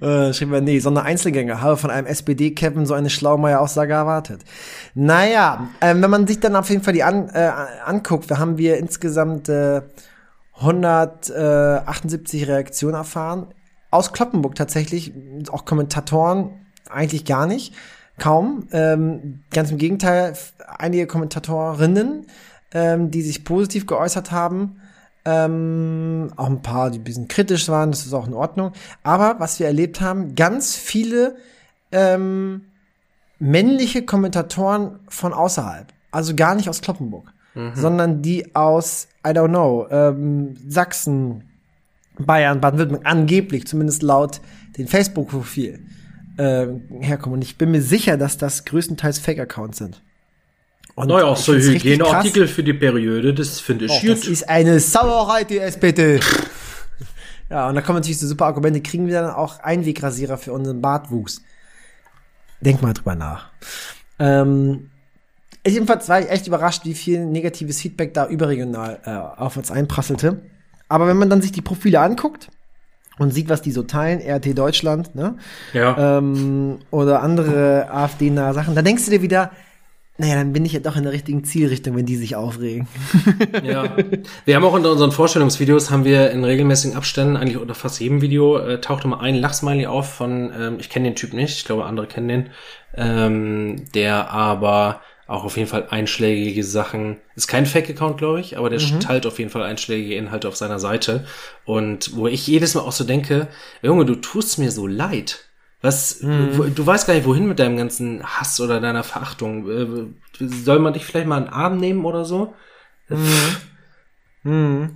Äh, 0.00 0.32
schrieb 0.32 0.52
er, 0.52 0.60
nee, 0.60 0.78
sondern 0.78 1.06
Einzelgänger. 1.06 1.60
Habe 1.62 1.76
von 1.76 1.90
einem 1.90 2.06
SPD-Kevin 2.06 2.86
so 2.86 2.94
eine 2.94 3.10
Schlaumeier-Aussage 3.10 3.94
erwartet. 3.94 4.42
Naja, 4.94 5.68
ähm, 5.80 6.02
wenn 6.02 6.10
man 6.10 6.26
sich 6.26 6.40
dann 6.40 6.56
auf 6.56 6.68
jeden 6.68 6.82
Fall 6.82 6.92
die 6.92 7.02
an, 7.02 7.28
äh, 7.30 7.50
anguckt, 7.84 8.30
da 8.30 8.38
haben 8.38 8.58
wir 8.58 8.76
insgesamt 8.76 9.48
äh, 9.48 9.82
178 10.58 12.46
Reaktionen 12.46 12.94
erfahren. 12.94 13.48
Aus 13.90 14.12
Kloppenburg 14.12 14.54
tatsächlich, 14.54 15.12
auch 15.50 15.64
Kommentatoren 15.64 16.50
eigentlich 16.90 17.24
gar 17.24 17.46
nicht. 17.46 17.74
Kaum. 18.18 18.68
Ähm, 18.72 19.44
ganz 19.50 19.70
im 19.70 19.78
Gegenteil, 19.78 20.34
einige 20.78 21.06
Kommentatorinnen, 21.06 22.26
ähm, 22.72 23.10
die 23.10 23.22
sich 23.22 23.44
positiv 23.44 23.86
geäußert 23.86 24.30
haben. 24.30 24.80
Ähm, 25.28 26.30
auch 26.36 26.46
ein 26.46 26.62
paar, 26.62 26.90
die 26.90 26.98
ein 26.98 27.04
bisschen 27.04 27.26
kritisch 27.26 27.68
waren, 27.68 27.90
das 27.90 28.06
ist 28.06 28.14
auch 28.14 28.28
in 28.28 28.34
Ordnung. 28.34 28.72
Aber 29.02 29.40
was 29.40 29.58
wir 29.58 29.66
erlebt 29.66 30.00
haben, 30.00 30.36
ganz 30.36 30.76
viele 30.76 31.36
ähm, 31.90 32.62
männliche 33.38 34.04
Kommentatoren 34.04 35.00
von 35.08 35.32
außerhalb. 35.32 35.92
Also 36.12 36.34
gar 36.34 36.54
nicht 36.54 36.68
aus 36.68 36.80
Kloppenburg, 36.80 37.32
sondern 37.74 38.22
die 38.22 38.54
aus, 38.54 39.08
I 39.26 39.30
don't 39.30 39.48
know, 39.48 39.86
ähm, 39.90 40.56
Sachsen, 40.66 41.44
Bayern, 42.18 42.60
Baden-Württemberg, 42.60 43.06
angeblich, 43.06 43.66
zumindest 43.66 44.02
laut 44.02 44.40
den 44.78 44.86
Facebook-Profil 44.86 45.80
äh, 46.38 46.66
herkommen. 47.00 47.34
Und 47.38 47.42
ich 47.42 47.58
bin 47.58 47.70
mir 47.70 47.82
sicher, 47.82 48.16
dass 48.16 48.38
das 48.38 48.64
größtenteils 48.64 49.18
Fake-Accounts 49.18 49.78
sind. 49.78 50.02
Und 50.96 51.08
Naja, 51.08 51.36
so 51.36 51.52
Hygieneartikel 51.52 52.48
für 52.48 52.62
die 52.62 52.72
Periode, 52.72 53.34
das 53.34 53.60
finde 53.60 53.84
ich 53.84 53.90
krass. 53.90 54.00
gut. 54.00 54.10
Das 54.12 54.26
ist 54.26 54.48
eine 54.48 54.80
Sauerei, 54.80 55.44
die 55.44 55.58
SPD. 55.58 56.20
ja, 57.50 57.68
und 57.68 57.74
da 57.74 57.82
kommen 57.82 57.98
natürlich 57.98 58.18
so 58.18 58.26
super 58.26 58.46
Argumente. 58.46 58.80
Kriegen 58.80 59.06
wir 59.06 59.20
dann 59.20 59.30
auch 59.30 59.60
Einwegrasierer 59.60 60.38
für 60.38 60.54
unseren 60.54 60.80
Bartwuchs? 60.80 61.42
Denk 62.62 62.80
mal 62.80 62.94
drüber 62.94 63.14
nach. 63.14 63.50
Ähm, 64.18 64.90
ich 65.62 65.74
jedenfalls 65.74 66.08
war 66.08 66.20
ich 66.20 66.30
echt 66.30 66.46
überrascht, 66.46 66.86
wie 66.86 66.94
viel 66.94 67.26
negatives 67.26 67.78
Feedback 67.78 68.14
da 68.14 68.26
überregional 68.26 68.98
äh, 69.04 69.10
auf 69.10 69.58
uns 69.58 69.70
einprasselte. 69.70 70.40
Aber 70.88 71.08
wenn 71.08 71.18
man 71.18 71.28
dann 71.28 71.42
sich 71.42 71.52
die 71.52 71.60
Profile 71.60 72.00
anguckt 72.00 72.48
und 73.18 73.34
sieht, 73.34 73.50
was 73.50 73.60
die 73.60 73.72
so 73.72 73.82
teilen, 73.82 74.22
RT 74.26 74.56
Deutschland, 74.56 75.14
ne? 75.14 75.36
ja. 75.74 76.18
ähm, 76.18 76.78
oder 76.90 77.22
andere 77.22 77.90
AfD-nahe 77.90 78.54
Sachen, 78.54 78.74
dann 78.74 78.84
denkst 78.86 79.04
du 79.04 79.10
dir 79.10 79.20
wieder, 79.20 79.50
naja, 80.18 80.34
dann 80.34 80.52
bin 80.52 80.64
ich 80.64 80.72
ja 80.72 80.80
doch 80.80 80.96
in 80.96 81.02
der 81.02 81.12
richtigen 81.12 81.44
Zielrichtung, 81.44 81.94
wenn 81.96 82.06
die 82.06 82.16
sich 82.16 82.36
aufregen. 82.36 82.88
Ja. 83.62 83.96
Wir 84.44 84.56
haben 84.56 84.64
auch 84.64 84.72
unter 84.72 84.92
unseren 84.92 85.12
Vorstellungsvideos 85.12 85.90
haben 85.90 86.04
wir 86.04 86.30
in 86.30 86.44
regelmäßigen 86.44 86.96
Abständen, 86.96 87.36
eigentlich 87.36 87.56
unter 87.56 87.74
fast 87.74 88.00
jedem 88.00 88.20
Video, 88.20 88.58
äh, 88.58 88.80
taucht 88.80 89.04
immer 89.04 89.20
ein 89.20 89.34
Lachsmiley 89.34 89.86
auf 89.86 90.12
von, 90.12 90.52
ähm, 90.56 90.76
ich 90.78 90.88
kenne 90.88 91.08
den 91.08 91.16
Typ 91.16 91.32
nicht, 91.32 91.58
ich 91.58 91.64
glaube 91.64 91.84
andere 91.84 92.06
kennen 92.06 92.28
den, 92.28 92.50
ähm, 92.94 93.84
der 93.94 94.30
aber 94.30 95.00
auch 95.26 95.44
auf 95.44 95.56
jeden 95.56 95.68
Fall 95.68 95.88
einschlägige 95.90 96.62
Sachen, 96.62 97.16
ist 97.34 97.48
kein 97.48 97.66
Fake-Account, 97.66 98.18
glaube 98.18 98.40
ich, 98.40 98.56
aber 98.56 98.70
der 98.70 98.80
teilt 99.00 99.26
auf 99.26 99.38
jeden 99.38 99.50
Fall 99.50 99.62
einschlägige 99.62 100.14
Inhalte 100.14 100.46
auf 100.46 100.56
seiner 100.56 100.78
Seite. 100.78 101.26
Und 101.64 102.14
wo 102.14 102.28
ich 102.28 102.46
jedes 102.46 102.74
Mal 102.74 102.82
auch 102.82 102.92
so 102.92 103.04
denke, 103.04 103.48
Junge, 103.82 104.04
du 104.04 104.14
tust 104.14 104.58
mir 104.58 104.70
so 104.70 104.86
leid. 104.86 105.46
Was, 105.86 106.18
wo, 106.22 106.64
du 106.64 106.84
weißt 106.86 107.06
gar 107.06 107.14
nicht, 107.14 107.26
wohin 107.26 107.46
mit 107.46 107.58
deinem 107.58 107.76
ganzen 107.76 108.22
Hass 108.24 108.60
oder 108.60 108.80
deiner 108.80 109.04
Verachtung. 109.04 109.68
Äh, 109.70 110.44
Soll 110.44 110.80
man 110.80 110.92
dich 110.94 111.04
vielleicht 111.04 111.26
mal 111.28 111.38
in 111.38 111.44
den 111.44 111.52
Arm 111.52 111.78
nehmen 111.78 112.04
oder 112.04 112.24
so? 112.24 112.54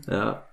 Ja. 0.08 0.46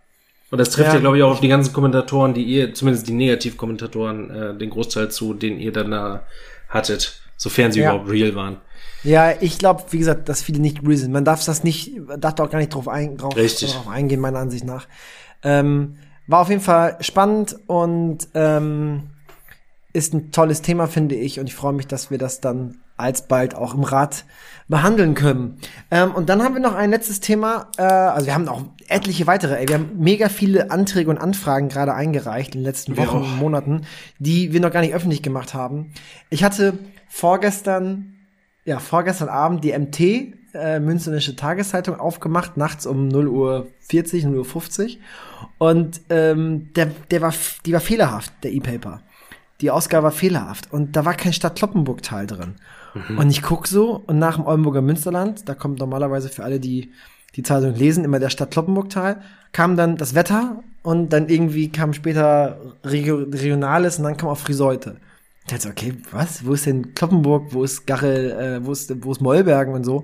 Und 0.50 0.58
das 0.60 0.70
trifft 0.70 0.88
ja, 0.90 0.94
Ja. 0.96 1.00
glaube 1.00 1.18
ich, 1.18 1.24
auch 1.24 1.32
auf 1.32 1.40
die 1.42 1.48
ganzen 1.50 1.74
Kommentatoren, 1.74 2.34
die 2.34 2.44
ihr, 2.44 2.74
zumindest 2.74 3.08
die 3.08 3.14
Negativkommentatoren, 3.14 4.30
äh, 4.30 4.58
den 4.58 4.70
Großteil 4.70 5.10
zu, 5.12 5.34
den 5.34 5.60
ihr 5.60 5.72
dann 5.74 5.92
da 5.92 6.26
hattet, 6.70 7.22
sofern 7.36 7.72
sie 7.72 7.82
Ja. 7.82 7.92
überhaupt 7.92 8.10
real 8.10 8.34
waren. 8.36 8.58
Ja, 9.04 9.34
ich 9.42 9.58
glaube, 9.60 9.84
wie 9.92 10.00
gesagt, 10.00 10.30
dass 10.30 10.42
viele 10.42 10.60
nicht 10.60 10.82
real 10.84 10.98
sind. 10.98 11.12
Man 11.12 11.26
darf 11.26 11.44
das 11.44 11.64
nicht, 11.64 11.92
darf 12.18 12.36
da 12.36 12.44
auch 12.46 12.50
gar 12.50 12.60
nicht 12.60 12.74
drauf, 12.74 12.88
ein, 12.88 13.18
drauf, 13.18 13.34
drauf 13.36 13.88
eingehen, 13.90 14.20
meiner 14.22 14.40
Ansicht 14.40 14.64
nach. 14.66 14.88
Ähm, 15.44 15.98
war 16.28 16.42
auf 16.42 16.50
jeden 16.50 16.62
Fall 16.62 16.98
spannend 17.02 17.56
und 17.68 18.28
ähm, 18.34 19.10
ist 19.98 20.14
ein 20.14 20.32
tolles 20.32 20.62
Thema, 20.62 20.88
finde 20.88 21.16
ich. 21.16 21.40
Und 21.40 21.48
ich 21.48 21.56
freue 21.56 21.74
mich, 21.74 21.88
dass 21.88 22.12
wir 22.12 22.18
das 22.18 22.40
dann 22.40 22.78
alsbald 22.96 23.56
auch 23.56 23.74
im 23.74 23.84
Rat 23.84 24.26
behandeln 24.68 25.14
können. 25.14 25.58
Ähm, 25.92 26.12
und 26.14 26.30
dann 26.30 26.44
haben 26.44 26.54
wir 26.54 26.62
noch 26.62 26.76
ein 26.76 26.90
letztes 26.90 27.20
Thema. 27.20 27.70
Äh, 27.78 27.84
also 27.84 28.28
wir 28.28 28.34
haben 28.34 28.48
auch 28.48 28.64
etliche 28.88 29.28
weitere. 29.28 29.56
Ey, 29.56 29.68
wir 29.68 29.76
haben 29.76 29.92
mega 29.98 30.30
viele 30.30 30.72
Anträge 30.72 31.10
und 31.10 31.18
Anfragen 31.18 31.70
gerade 31.70 31.94
eingereicht 31.94 32.56
in 32.56 32.62
den 32.62 32.66
letzten 32.66 32.98
Wochen 32.98 33.18
und 33.18 33.38
Monaten, 33.38 33.82
die 34.20 34.54
wir 34.54 34.62
noch 34.62 34.72
gar 34.72 34.82
nicht 34.82 34.94
öffentlich 34.94 35.24
gemacht 35.24 35.54
haben. 35.54 35.94
Ich 36.30 36.44
hatte 36.44 36.78
vorgestern 37.10 38.18
ja, 38.68 38.80
vorgestern 38.80 39.30
Abend 39.30 39.64
die 39.64 39.72
MT, 39.72 40.00
äh, 40.54 40.80
Münsternische 40.82 41.38
Tageszeitung, 41.38 41.98
aufgemacht, 41.98 42.58
nachts 42.58 42.86
um 42.86 43.08
0 43.08 43.28
Uhr 43.30 43.68
40, 43.80 44.26
0 44.26 44.40
Uhr 44.40 44.44
50. 44.46 45.00
Und 45.58 46.02
ähm, 46.10 46.74
der, 46.76 46.88
der 47.10 47.22
war, 47.22 47.34
die 47.66 47.72
war 47.72 47.80
fehlerhaft, 47.80 48.34
der 48.44 48.52
E-Paper. 48.52 49.02
Die 49.62 49.72
Ausgabe 49.72 50.06
war 50.06 50.12
fehlerhaft. 50.12 50.72
Und 50.72 50.96
da 50.96 51.06
war 51.06 51.16
kein 51.16 51.34
Stadt-Kloppenburg-Teil 51.34 52.28
drin. 52.28 52.56
Und 53.18 53.30
ich 53.30 53.42
guck 53.42 53.68
so, 53.68 54.04
und 54.08 54.20
nach 54.20 54.36
dem 54.36 54.46
Oldenburger 54.46 54.82
Münsterland, 54.82 55.48
da 55.48 55.54
kommt 55.54 55.80
normalerweise 55.80 56.30
für 56.30 56.44
alle, 56.44 56.60
die 56.60 56.92
die 57.36 57.44
Zeitung 57.44 57.76
lesen, 57.76 58.04
immer 58.04 58.20
der 58.20 58.30
Stadt-Kloppenburg-Teil, 58.30 59.22
kam 59.52 59.78
dann 59.78 59.98
das 59.98 60.16
Wetter 60.16 60.64
und 60.82 61.10
dann 61.10 61.30
irgendwie 61.30 61.72
kam 61.72 61.94
später 61.94 62.60
Regio 62.84 63.18
Regionales 63.18 63.98
und 63.98 64.06
dann 64.06 64.18
kam 64.18 64.30
auch 64.30 64.38
Friseute. 64.38 64.98
Ich 65.42 65.52
dachte 65.52 65.64
so, 65.64 65.70
okay, 65.70 65.94
was? 66.12 66.46
Wo 66.46 66.54
ist 66.54 66.66
denn 66.66 66.94
Kloppenburg? 66.96 67.54
Wo 67.54 67.64
ist 67.64 67.86
Garrel? 67.86 68.32
Äh, 68.32 68.66
wo 68.66 68.72
ist, 68.72 68.92
wo 69.04 69.12
ist 69.12 69.22
Mollbergen 69.22 69.74
und 69.74 69.84
so? 69.84 70.04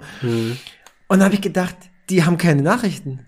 Und 1.08 1.20
dann 1.20 1.24
habe 1.26 1.36
ich 1.36 1.41
gedacht, 1.41 1.76
die 2.10 2.24
haben 2.24 2.38
keine 2.38 2.62
Nachrichten. 2.62 3.26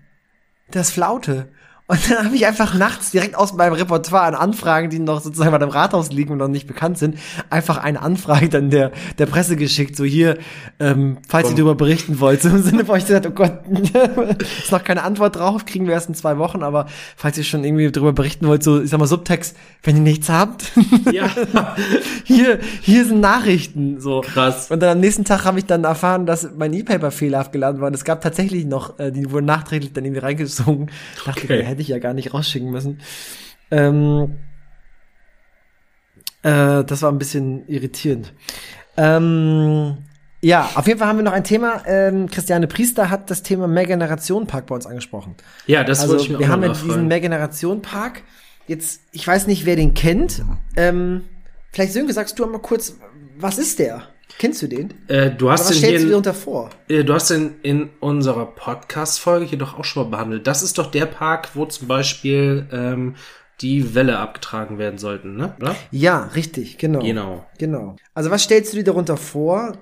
Das 0.70 0.88
ist 0.88 0.94
Flaute. 0.94 1.48
Und 1.88 2.10
dann 2.10 2.24
habe 2.26 2.34
ich 2.34 2.44
einfach 2.46 2.74
nachts 2.74 3.12
direkt 3.12 3.36
aus 3.36 3.52
meinem 3.52 3.74
Repertoire 3.74 4.24
an 4.24 4.34
Anfragen, 4.34 4.90
die 4.90 4.98
noch 4.98 5.20
sozusagen 5.20 5.52
bei 5.52 5.58
dem 5.58 5.68
Rathaus 5.68 6.10
liegen 6.10 6.32
und 6.32 6.38
noch 6.38 6.48
nicht 6.48 6.66
bekannt 6.66 6.98
sind, 6.98 7.16
einfach 7.48 7.78
eine 7.78 8.02
Anfrage 8.02 8.48
dann 8.48 8.70
der, 8.70 8.90
der 9.18 9.26
Presse 9.26 9.54
geschickt. 9.54 9.94
So 9.96 10.04
hier, 10.04 10.36
ähm, 10.80 11.18
falls 11.28 11.44
ihr 11.44 11.48
Komm. 11.50 11.56
darüber 11.58 11.74
berichten 11.76 12.18
wollt. 12.18 12.42
So 12.42 12.48
im 12.48 12.60
Sinne, 12.62 12.88
wo 12.88 12.94
ich 12.96 13.06
gesagt, 13.06 13.26
oh 13.26 13.30
Gott, 13.30 13.60
ist 14.62 14.72
noch 14.72 14.82
keine 14.82 15.04
Antwort 15.04 15.36
drauf, 15.36 15.64
kriegen 15.64 15.86
wir 15.86 15.94
erst 15.94 16.08
in 16.08 16.16
zwei 16.16 16.38
Wochen, 16.38 16.64
aber 16.64 16.86
falls 17.16 17.38
ihr 17.38 17.44
schon 17.44 17.62
irgendwie 17.62 17.90
darüber 17.92 18.12
berichten 18.12 18.48
wollt, 18.48 18.64
so, 18.64 18.82
ich 18.82 18.90
sag 18.90 18.98
mal, 18.98 19.06
Subtext, 19.06 19.56
wenn 19.84 19.96
ihr 19.96 20.02
nichts 20.02 20.28
habt, 20.28 20.72
Ja. 21.12 21.30
hier, 22.24 22.58
hier 22.82 23.04
sind 23.04 23.20
Nachrichten, 23.20 24.00
so. 24.00 24.22
Krass. 24.22 24.70
Und 24.70 24.80
dann 24.80 24.90
am 24.90 25.00
nächsten 25.00 25.24
Tag 25.24 25.44
habe 25.44 25.58
ich 25.60 25.66
dann 25.66 25.84
erfahren, 25.84 26.26
dass 26.26 26.48
mein 26.56 26.72
E-Paper 26.72 27.10
fehlerhaft 27.12 27.52
geladen 27.52 27.80
war. 27.80 27.86
Und 27.88 27.94
es 27.94 28.04
gab 28.04 28.20
tatsächlich 28.22 28.64
noch, 28.64 28.98
äh, 28.98 29.12
die 29.12 29.30
wurden 29.30 29.46
nachträglich 29.46 29.92
dann 29.92 30.04
irgendwie 30.04 30.20
reingezogen. 30.22 30.90
Dachte 31.24 31.42
Okay. 31.44 31.60
ich, 31.60 31.75
hätte 31.76 31.82
ich 31.82 31.88
ja 31.88 31.98
gar 31.98 32.14
nicht 32.14 32.34
rausschicken 32.34 32.70
müssen. 32.70 33.00
Ähm, 33.70 34.38
äh, 36.42 36.84
das 36.84 37.02
war 37.02 37.12
ein 37.12 37.18
bisschen 37.18 37.66
irritierend. 37.68 38.32
Ähm, 38.96 39.98
ja, 40.40 40.70
auf 40.74 40.86
jeden 40.86 40.98
Fall 40.98 41.08
haben 41.08 41.18
wir 41.18 41.24
noch 41.24 41.32
ein 41.32 41.44
Thema. 41.44 41.82
Ähm, 41.86 42.28
Christiane 42.30 42.66
Priester 42.66 43.10
hat 43.10 43.30
das 43.30 43.42
Thema 43.42 43.66
Mehrgeneration-Park 43.66 44.66
bei 44.66 44.74
uns 44.74 44.86
angesprochen. 44.86 45.34
Ja, 45.66 45.82
das 45.82 46.00
Also 46.00 46.12
wollte 46.12 46.24
ich 46.24 46.30
mir 46.30 46.38
wir 46.38 46.46
auch 46.46 46.50
haben 46.50 46.62
ja 46.62 46.72
diesen. 46.72 47.08
Mehrgeneration-Park. 47.08 48.22
Jetzt, 48.66 49.02
ich 49.12 49.26
weiß 49.26 49.46
nicht, 49.46 49.64
wer 49.66 49.76
den 49.76 49.94
kennt. 49.94 50.42
Ähm, 50.76 51.24
vielleicht 51.72 51.92
Sönke, 51.92 52.12
sagst 52.12 52.38
du 52.38 52.46
mal 52.46 52.58
kurz, 52.58 52.96
was 53.38 53.58
ist 53.58 53.78
der? 53.78 54.08
Kennst 54.38 54.60
du 54.62 54.66
den? 54.66 54.92
Äh, 55.08 55.30
du 55.30 55.46
Aber 55.46 55.52
hast 55.54 55.62
was 55.62 55.68
den 55.70 55.78
stellst 55.78 56.02
du 56.02 56.06
dir 56.08 56.10
darunter 56.12 56.34
vor? 56.34 56.70
äh, 56.88 57.04
du 57.04 57.14
hast 57.14 57.30
den 57.30 57.54
in 57.62 57.90
unserer 58.00 58.46
Podcast-Folge 58.46 59.46
hier 59.46 59.58
doch 59.58 59.78
auch 59.78 59.84
schon 59.84 60.04
mal 60.04 60.10
behandelt. 60.10 60.46
Das 60.46 60.62
ist 60.62 60.78
doch 60.78 60.90
der 60.90 61.06
Park, 61.06 61.50
wo 61.54 61.64
zum 61.66 61.88
Beispiel 61.88 62.66
ähm, 62.72 63.14
die 63.62 63.94
Welle 63.94 64.18
abgetragen 64.18 64.78
werden 64.78 64.98
sollten, 64.98 65.36
ne? 65.36 65.54
Oder? 65.60 65.74
Ja, 65.90 66.24
richtig, 66.34 66.76
genau. 66.76 66.98
Genau. 67.00 67.46
Genau. 67.58 67.96
Also 68.12 68.30
was 68.30 68.42
stellst 68.42 68.72
du 68.72 68.76
dir 68.78 68.84
darunter 68.84 69.16
vor? 69.16 69.72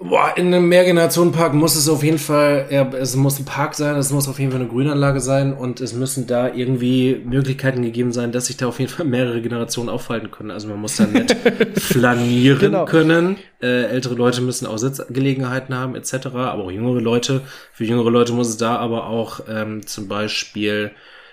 Boah, 0.00 0.32
in 0.36 0.46
einem 0.54 0.68
Mehrgenerationenpark 0.68 1.54
muss 1.54 1.74
es 1.74 1.88
auf 1.88 2.04
jeden 2.04 2.18
Fall, 2.20 2.68
ja, 2.70 2.88
es 2.92 3.16
muss 3.16 3.40
ein 3.40 3.44
Park 3.44 3.74
sein, 3.74 3.96
es 3.96 4.12
muss 4.12 4.28
auf 4.28 4.38
jeden 4.38 4.52
Fall 4.52 4.60
eine 4.60 4.70
Grünanlage 4.70 5.18
sein 5.20 5.52
und 5.52 5.80
es 5.80 5.92
müssen 5.92 6.28
da 6.28 6.54
irgendwie 6.54 7.20
Möglichkeiten 7.24 7.82
gegeben 7.82 8.12
sein, 8.12 8.30
dass 8.30 8.46
sich 8.46 8.56
da 8.56 8.68
auf 8.68 8.78
jeden 8.78 8.92
Fall 8.92 9.06
mehrere 9.06 9.42
Generationen 9.42 9.88
aufhalten 9.88 10.30
können. 10.30 10.52
Also 10.52 10.68
man 10.68 10.78
muss 10.80 10.94
da 10.96 11.06
nett 11.06 11.36
flanieren 11.80 12.60
Genau. 12.60 12.84
können. 12.84 13.38
Äh, 13.60 13.86
ältere 13.86 14.14
Leute 14.14 14.40
müssen 14.40 14.66
auch 14.66 14.78
Sitzgelegenheiten 14.78 15.74
haben, 15.74 15.96
etc. 15.96 16.26
Aber 16.26 16.62
auch 16.62 16.70
jüngere 16.70 17.00
Leute. 17.00 17.40
Für 17.72 17.84
jüngere 17.84 18.10
Leute 18.10 18.32
muss 18.32 18.48
es 18.50 18.56
da 18.56 18.76
aber 18.76 19.08
auch 19.08 19.40
ähm, 19.50 19.84
zum 19.84 20.06
Beispiel 20.06 20.92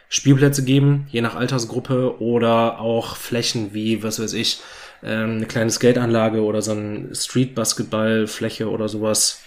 Spielplätze 0.09 0.65
geben, 0.65 1.05
je 1.11 1.21
nach 1.21 1.35
Altersgruppe 1.35 2.19
oder 2.19 2.79
auch 2.79 3.15
Flächen 3.15 3.75
wie, 3.75 4.01
was 4.01 4.19
weiß 4.19 4.33
ich, 4.33 4.59
ähm, 5.05 5.37
eine 5.37 5.45
kleine 5.45 5.69
Skateanlage 5.69 6.43
oder 6.43 6.61
so 6.61 6.71
ein 6.71 7.11
Street-Basketball-Fläche 7.13 8.69
oder 8.69 8.89
sowas. 8.89 9.41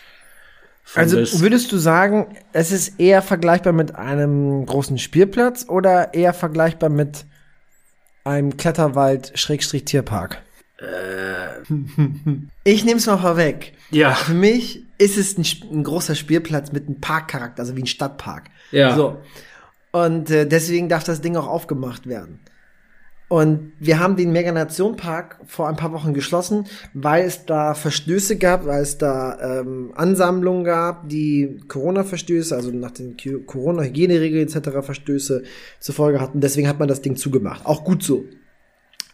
Also 0.95 1.19
würdest 1.41 1.71
du 1.73 1.77
sagen, 1.77 2.37
es 2.53 2.73
ist 2.73 2.99
eher 2.99 3.21
vergleichbar 3.21 3.75
mit 3.75 3.95
einem 3.95 4.65
großen 4.65 4.97
Spielplatz 4.97 5.67
oder 5.69 6.15
eher 6.15 6.33
vergleichbar 6.33 6.89
mit 6.89 7.27
einem 8.25 8.57
Kletterwald-Tierpark? 8.57 10.43
Äh. 10.79 10.85
Ich 12.65 12.85
nehme 12.85 12.99
es 12.99 13.07
mal 13.07 13.19
vorweg. 13.19 13.75
ja, 13.91 14.15
Für 14.15 14.35
mich 14.35 14.85
ist 14.97 15.19
es 15.19 15.37
ein, 15.37 15.45
ein 15.73 15.85
großer 15.85 16.15
Spielplatz 16.15 16.73
mit 16.73 16.87
einem 16.87 17.01
Parkcharakter, 17.01 17.61
also 17.61 17.77
wie 17.77 17.83
ein 17.83 17.87
Stadtpark. 17.87 18.45
Ja. 18.71 18.95
So. 18.95 19.21
Und 19.93 20.31
äh, 20.31 20.47
deswegen 20.47 20.89
darf 20.89 21.05
das 21.05 21.21
Ding 21.21 21.37
auch 21.37 21.49
aufgemacht 21.49 22.07
werden. 22.07 22.41
Und 23.29 23.73
wir 23.79 23.99
haben 23.99 24.17
den 24.17 24.33
Meganation 24.33 24.97
Park 24.97 25.39
vor 25.47 25.69
ein 25.69 25.77
paar 25.77 25.93
Wochen 25.93 26.15
geschlossen, 26.15 26.67
weil 26.95 27.27
es 27.27 27.45
da 27.45 27.75
Verstöße 27.75 28.39
gab, 28.39 28.65
weil 28.65 28.83
es 28.83 28.97
da 28.97 29.61
ähm, 29.61 29.93
Ansammlungen 29.95 30.65
gab, 30.65 31.11
die 31.11 31.61
Corona-Verstöße, 31.69 32.57
also 32.57 32.71
nach 32.71 32.93
den 32.93 33.17
Corona-Hygieneregeln 33.47 34.49
etc. 34.49 34.71
Verstöße 34.81 35.43
zur 35.79 35.95
Folge 35.95 36.23
hatten. 36.23 36.41
Deswegen 36.41 36.69
hat 36.69 36.79
man 36.79 36.89
das 36.89 37.03
Ding 37.03 37.17
zugemacht. 37.17 37.67
Auch 37.67 37.85
gut 37.85 38.03
so. 38.03 38.25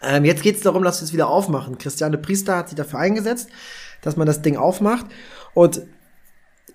Ähm, 0.00 0.24
jetzt 0.24 0.44
geht 0.44 0.56
es 0.56 0.62
darum, 0.62 0.84
dass 0.84 1.00
wir 1.00 1.06
es 1.06 1.12
wieder 1.12 1.28
aufmachen. 1.28 1.78
Christiane 1.78 2.18
Priester 2.18 2.56
hat 2.56 2.68
sich 2.68 2.76
dafür 2.76 3.00
eingesetzt, 3.00 3.48
dass 4.00 4.16
man 4.16 4.28
das 4.28 4.42
Ding 4.42 4.56
aufmacht. 4.56 5.06
Und 5.54 5.82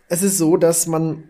es 0.09 0.23
ist 0.23 0.37
so, 0.37 0.57
dass 0.57 0.87
man 0.87 1.23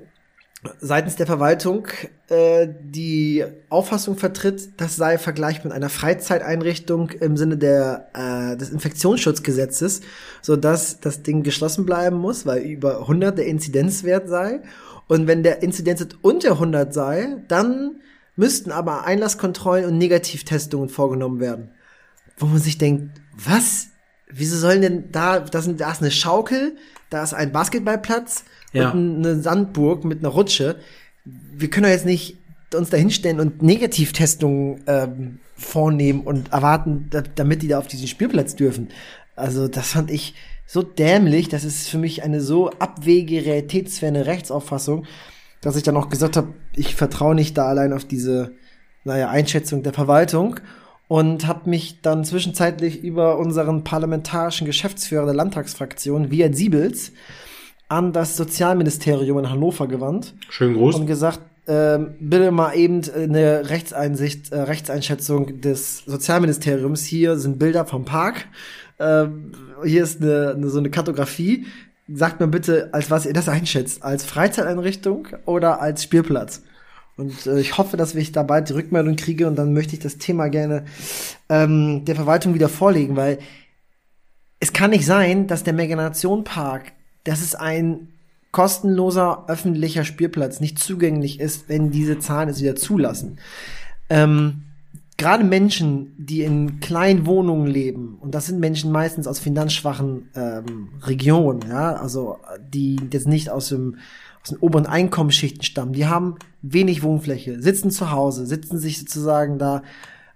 seitens 0.82 1.16
der 1.16 1.26
Verwaltung 1.26 1.88
äh, 2.28 2.68
die 2.82 3.46
Auffassung 3.70 4.18
vertritt, 4.18 4.70
das 4.78 4.98
sei 4.98 5.18
vergleichbar 5.18 5.68
mit 5.68 5.74
einer 5.74 5.90
Freizeiteinrichtung 5.90 7.12
im 7.12 7.38
Sinne 7.38 7.58
der, 7.58 8.10
äh, 8.14 8.58
des 8.58 8.70
Infektionsschutzgesetzes, 8.70 10.02
so 10.42 10.58
dass 10.58 11.00
das 11.00 11.24
Ding 11.24 11.44
geschlossen 11.44 11.86
bleiben 11.86 12.18
muss, 12.18 12.46
weil 12.46 12.62
über 12.62 13.02
100 13.02 13.38
der 13.38 13.46
Inzidenzwert 13.46 14.28
sei. 14.28 14.62
Und 15.08 15.28
wenn 15.28 15.44
der 15.44 15.64
Inzidenzwert 15.64 16.18
unter 16.22 16.52
100 16.52 16.94
sei, 16.94 17.38
dann 17.48 18.02
müssten 18.36 18.72
aber 18.72 19.06
Einlasskontrollen 19.06 19.86
und 19.86 19.98
Negativtestungen 19.98 20.90
vorgenommen 20.90 21.40
werden. 21.40 21.72
Wo 22.38 22.46
man 22.46 22.60
sich 22.60 22.78
denkt, 22.78 23.20
was? 23.34 23.88
Wieso 24.32 24.58
sollen 24.58 24.82
denn 24.82 25.12
da, 25.12 25.40
da, 25.40 25.60
ist 25.60 26.02
eine 26.02 26.12
Schaukel, 26.12 26.76
da 27.10 27.24
ist 27.24 27.34
ein 27.34 27.52
Basketballplatz, 27.52 28.44
Ja. 28.72 28.92
und 28.92 29.18
eine 29.26 29.42
Sandburg 29.42 30.06
mit 30.06 30.20
einer 30.20 30.30
Rutsche. 30.30 30.76
Wir 31.26 31.70
können 31.70 31.84
doch 31.86 31.90
jetzt 31.92 32.06
nicht 32.06 32.38
uns 32.76 32.90
da 32.92 32.98
hinstellen 32.98 33.40
und 33.40 33.64
Negativtestungen 33.64 34.82
ähm, 34.88 35.40
vornehmen 35.56 36.22
und 36.22 36.52
erwarten, 36.54 37.08
da, 37.10 37.22
damit 37.22 37.62
die 37.64 37.68
da 37.68 37.80
auf 37.80 37.88
diesen 37.88 38.08
Spielplatz 38.08 38.56
dürfen. 38.56 38.90
Also 39.36 39.68
das 39.68 39.92
fand 39.92 40.12
ich 40.12 40.36
so 40.68 40.84
dämlich, 40.84 41.50
das 41.50 41.64
ist 41.64 41.90
für 41.90 41.98
mich 41.98 42.22
eine 42.24 42.42
so 42.42 42.70
abwegige, 42.72 43.44
realitätsferne 43.46 44.28
Rechtsauffassung, 44.28 45.06
dass 45.62 45.76
ich 45.76 45.84
dann 45.84 45.98
auch 45.98 46.10
gesagt 46.10 46.38
habe, 46.38 46.54
ich 46.76 46.96
vertraue 46.96 47.34
nicht 47.34 47.58
da 47.58 47.66
allein 47.66 47.92
auf 47.92 48.06
diese, 48.06 48.52
naja, 49.04 49.30
Einschätzung 49.30 49.82
der 49.82 49.94
Verwaltung 49.94 50.60
und 51.10 51.48
habe 51.48 51.70
mich 51.70 52.02
dann 52.02 52.24
zwischenzeitlich 52.24 53.04
über 53.04 53.40
unseren 53.40 53.84
parlamentarischen 53.84 54.68
Geschäftsführer 54.68 55.26
der 55.26 55.34
Landtagsfraktion, 55.34 56.32
Wirt 56.32 56.56
Siebels, 56.56 57.12
an 57.90 58.14
das 58.14 58.38
Sozialministerium 58.38 59.40
in 59.40 59.50
Hannover 59.50 59.88
gewandt 59.88 60.36
Schönen 60.50 60.76
Gruß. 60.76 60.96
und 60.96 61.08
gesagt, 61.08 61.40
ähm, 61.68 62.12
bitte 62.20 62.52
mal 62.52 62.74
eben 62.76 63.02
eine 63.12 63.70
Rechtseinsicht, 63.70 64.52
äh, 64.52 64.62
Rechtseinschätzung 64.62 65.62
des 65.62 66.04
Sozialministeriums. 66.06 67.04
Hier 67.04 67.38
sind 67.38 67.58
Bilder 67.58 67.86
vom 67.86 68.06
Park. 68.06 68.46
Ähm, 69.00 69.54
hier 69.84 70.04
ist 70.04 70.22
eine, 70.22 70.54
eine, 70.56 70.70
so 70.70 70.78
eine 70.78 70.92
Kartografie. 70.92 71.66
Sagt 72.08 72.40
mir 72.40 72.48
bitte, 72.48 72.90
als 72.92 73.10
was 73.10 73.26
ihr 73.26 73.34
das 73.34 73.50
einschätzt. 73.50 74.04
Als 74.04 74.26
Freizeiteinrichtung 74.26 75.28
oder 75.46 75.82
als 75.82 76.04
Spielplatz? 76.04 76.62
Und 77.20 77.46
äh, 77.46 77.60
ich 77.60 77.78
hoffe, 77.78 77.98
dass 77.98 78.16
ich 78.16 78.32
da 78.32 78.44
bald 78.44 78.70
die 78.70 78.74
Rückmeldung 78.74 79.16
kriege 79.16 79.48
und 79.48 79.56
dann 79.58 79.74
möchte 79.74 79.94
ich 79.94 80.00
das 80.00 80.18
Thema 80.18 80.48
gerne 80.48 80.86
ähm, 81.50 82.06
der 82.06 82.16
Verwaltung 82.16 82.54
wieder 82.54 82.70
vorlegen, 82.70 83.16
weil 83.16 83.40
es 84.60 84.74
kann 84.74 84.92
nicht 84.92 85.06
sein, 85.06 85.48
dass 85.48 85.64
der 85.64 85.74
Meganation 85.74 86.44
Park, 86.44 86.94
das 87.24 87.42
ist 87.42 87.56
ein 87.56 88.10
kostenloser 88.52 89.46
öffentlicher 89.48 90.04
Spielplatz, 90.04 90.60
nicht 90.60 90.80
zugänglich 90.80 91.40
ist, 91.40 91.70
wenn 91.70 91.92
diese 91.92 92.20
Zahlen 92.20 92.50
es 92.50 92.62
wieder 92.62 92.76
zulassen. 92.76 93.40
Ähm, 94.10 94.64
Gerade 95.18 95.44
Menschen, 95.44 96.14
die 96.18 96.44
in 96.44 96.80
kleinen 96.80 97.26
Wohnungen 97.26 97.68
leben, 97.68 98.18
und 98.22 98.34
das 98.34 98.46
sind 98.46 98.62
Menschen 98.62 98.90
meistens 98.90 99.28
aus 99.28 99.38
finanzschwachen 99.38 100.30
ähm, 100.34 100.88
Regionen, 101.02 101.70
ja, 101.70 101.94
also 101.96 102.38
die 102.74 102.98
jetzt 103.12 103.28
nicht 103.28 103.50
aus 103.50 103.68
dem 103.68 103.98
aus 104.50 104.58
den 104.58 104.60
oberen 104.60 104.86
Einkommensschichten 104.86 105.64
stammen, 105.64 105.94
die 105.94 106.08
haben 106.08 106.36
wenig 106.62 107.04
Wohnfläche, 107.04 107.62
sitzen 107.62 107.92
zu 107.92 108.12
Hause, 108.12 108.46
sitzen 108.46 108.80
sich 108.80 109.00
sozusagen 109.00 109.60
da 109.60 109.84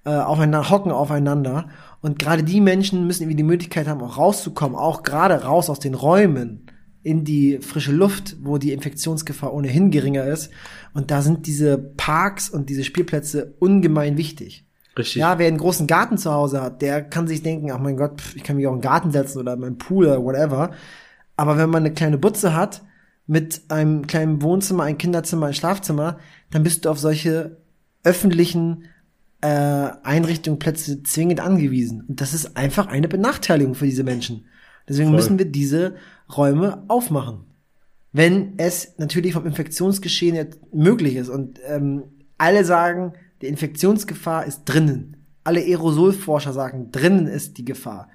äh, 0.06 0.12
aufeinander, 0.12 0.70
hocken 0.70 0.92
aufeinander. 0.92 1.70
Und 2.02 2.20
gerade 2.20 2.44
die 2.44 2.62
Menschen 2.62 3.08
müssen 3.08 3.24
irgendwie 3.24 3.38
die 3.38 3.44
Möglichkeit 3.44 3.88
haben, 3.88 4.02
auch 4.02 4.18
rauszukommen, 4.18 4.78
auch 4.78 5.04
gerade 5.04 5.44
raus 5.44 5.70
aus 5.70 5.80
den 5.80 5.96
Räumen 5.96 6.68
in 7.02 7.26
die 7.26 7.60
frische 7.60 7.92
Luft, 7.92 8.38
wo 8.42 8.58
die 8.58 8.72
Infektionsgefahr 8.72 9.54
ohnehin 9.54 9.92
geringer 9.92 10.26
ist. 10.26 10.52
Und 10.94 11.12
da 11.12 11.22
sind 11.22 11.48
diese 11.48 11.78
Parks 11.78 12.50
und 12.50 12.70
diese 12.70 12.84
Spielplätze 12.84 13.56
ungemein 13.60 14.18
wichtig. 14.18 14.66
Richtig. 14.98 15.16
Ja, 15.16 15.40
wer 15.40 15.48
einen 15.48 15.58
großen 15.58 15.88
Garten 15.88 16.18
zu 16.18 16.32
Hause 16.32 16.62
hat, 16.62 16.82
der 16.82 17.02
kann 17.02 17.28
sich 17.28 17.42
denken, 17.42 17.72
ach 17.72 17.80
mein 17.80 17.98
Gott, 17.98 18.22
ich 18.36 18.44
kann 18.44 18.58
mich 18.58 18.68
auch 18.68 18.74
in 18.74 18.78
den 18.78 18.84
Garten 18.84 19.12
setzen 19.12 19.40
oder 19.40 19.54
in 19.54 19.60
meinen 19.60 19.78
Pool 19.80 20.06
oder 20.06 20.24
whatever. 20.24 20.72
Aber 21.36 21.58
wenn 21.58 21.70
man 21.70 21.84
eine 21.84 21.94
kleine 21.94 22.20
Butze 22.20 22.56
hat, 22.56 22.84
mit 23.26 23.62
einem 23.70 24.08
kleinen 24.08 24.42
Wohnzimmer, 24.42 24.84
ein 24.84 24.98
Kinderzimmer, 24.98 25.48
ein 25.48 25.54
Schlafzimmer, 25.54 26.20
dann 26.52 26.64
bist 26.64 26.86
du 26.86 26.90
auf 26.90 27.00
solche 27.00 27.58
öffentlichen 28.04 28.86
äh, 29.42 29.48
Einrichtungen, 30.04 30.60
Plätze 30.60 31.04
zwingend 31.04 31.40
angewiesen. 31.40 32.06
Und 32.08 32.22
das 32.22 32.34
ist 32.34 32.58
einfach 32.58 32.88
eine 32.88 33.08
Benachteiligung 33.08 33.76
für 33.76 33.86
diese 33.86 34.04
Menschen. 34.04 34.46
Deswegen 34.88 35.10
Voll. 35.10 35.18
müssen 35.18 35.40
wir 35.40 35.46
diese 35.46 35.96
Räume 36.36 36.84
aufmachen. 36.88 37.46
Wenn 38.12 38.54
es 38.58 38.94
natürlich 38.98 39.34
vom 39.34 39.46
Infektionsgeschehen 39.46 40.56
möglich 40.72 41.16
ist. 41.16 41.30
Und 41.30 41.60
ähm, 41.68 42.04
alle 42.38 42.64
sagen, 42.64 43.14
die 43.42 43.48
Infektionsgefahr 43.48 44.46
ist 44.46 44.66
drinnen. 44.66 45.18
Alle 45.44 45.62
Aerosolforscher 45.62 46.54
sagen, 46.54 46.92
drinnen 46.92 47.28
ist 47.28 47.58
die 47.58 47.66
Gefahr. 47.66 48.10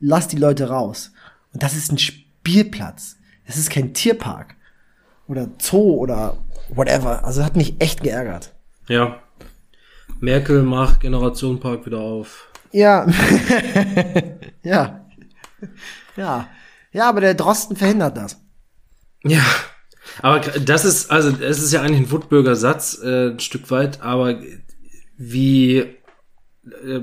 Lass 0.00 0.28
die 0.28 0.38
Leute 0.38 0.68
raus. 0.68 1.12
Und 1.52 1.62
das 1.62 1.76
ist 1.76 1.90
ein 1.92 1.98
Spielplatz. 1.98 3.17
Das 3.48 3.56
ist 3.56 3.70
kein 3.70 3.94
Tierpark. 3.94 4.54
Oder 5.26 5.48
Zoo 5.58 5.94
oder 5.94 6.36
whatever. 6.68 7.24
Also 7.24 7.44
hat 7.44 7.56
mich 7.56 7.80
echt 7.80 8.02
geärgert. 8.02 8.54
Ja. 8.88 9.20
Merkel 10.20 10.62
macht 10.62 11.00
Generationenpark 11.00 11.86
wieder 11.86 11.98
auf. 11.98 12.50
Ja. 12.72 13.06
ja. 14.62 15.06
Ja. 16.16 16.48
Ja, 16.92 17.08
aber 17.08 17.20
der 17.20 17.34
Drosten 17.34 17.76
verhindert 17.76 18.16
das. 18.16 18.38
Ja. 19.24 19.42
Aber 20.20 20.40
das 20.40 20.84
ist, 20.84 21.10
also, 21.10 21.30
es 21.42 21.62
ist 21.62 21.72
ja 21.72 21.80
eigentlich 21.82 22.00
ein 22.00 22.10
Wutbürger 22.10 22.54
Satz, 22.54 22.98
äh, 23.02 23.30
ein 23.30 23.40
Stück 23.40 23.70
weit, 23.70 24.00
aber 24.02 24.40
wie, 25.16 25.78
äh, 25.78 27.00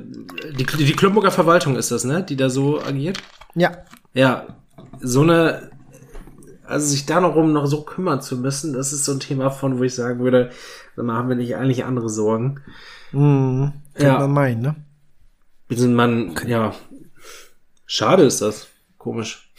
die, 0.58 0.66
die 0.66 0.94
Klumburger 0.94 1.32
Verwaltung 1.32 1.76
ist 1.76 1.92
das, 1.92 2.04
ne, 2.04 2.24
die 2.24 2.36
da 2.36 2.50
so 2.50 2.82
agiert? 2.82 3.20
Ja. 3.54 3.86
Ja, 4.14 4.58
so 5.02 5.22
eine, 5.22 5.72
also 6.68 6.86
sich 6.88 7.06
da 7.06 7.20
noch 7.20 7.36
um 7.36 7.54
noch 7.54 7.66
so 7.68 7.82
kümmern 7.84 8.22
zu 8.22 8.38
müssen, 8.38 8.74
das 8.74 8.94
ist 8.94 9.06
so 9.06 9.12
ein 9.14 9.20
Thema 9.20 9.50
von, 9.50 9.80
wo 9.80 9.84
ich 9.84 9.96
sagen 9.96 10.20
würde, 10.20 10.52
mal, 10.96 11.16
haben 11.16 11.30
wir 11.30 11.36
nicht 11.36 11.56
eigentlich 11.56 11.86
andere 11.86 12.10
Sorgen? 12.10 12.62
Mhm. 13.12 13.74
Könnte 13.94 14.08
Ja. 14.14 14.20
man 14.20 14.32
meinen, 14.32 14.62
ne? 14.62 14.76
Man, 15.88 16.36
ja, 16.48 16.74
schade 17.86 18.24
ist 18.24 18.42
das. 18.42 18.68
Komisch. 18.98 19.52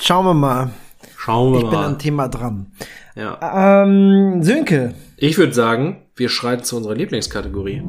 Schauen 0.00 0.26
wir 0.26 0.34
mal. 0.34 0.70
Schauen 1.16 1.52
wir 1.52 1.58
Ich 1.60 1.64
bin 1.70 1.74
mal. 1.78 1.86
am 1.86 1.98
Thema 1.98 2.28
dran. 2.28 2.72
Ja. 3.14 3.82
Ähm, 3.84 4.42
Sönke. 4.42 4.94
Ich 5.16 5.38
würde 5.38 5.54
sagen, 5.54 6.02
wir 6.16 6.28
schreiten 6.28 6.64
zu 6.64 6.76
unserer 6.76 6.94
Lieblingskategorie. 6.94 7.82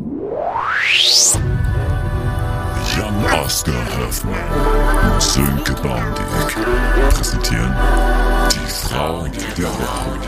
Jan 2.98 3.41
Oskar 3.43 3.74
Hoffmann 4.00 5.14
und 5.14 5.22
Sönke 5.22 5.74
Baumdick 5.82 6.26
präsentieren 7.14 7.74
Frauen 8.96 9.30
der 9.58 9.66
Woche. 9.66 10.20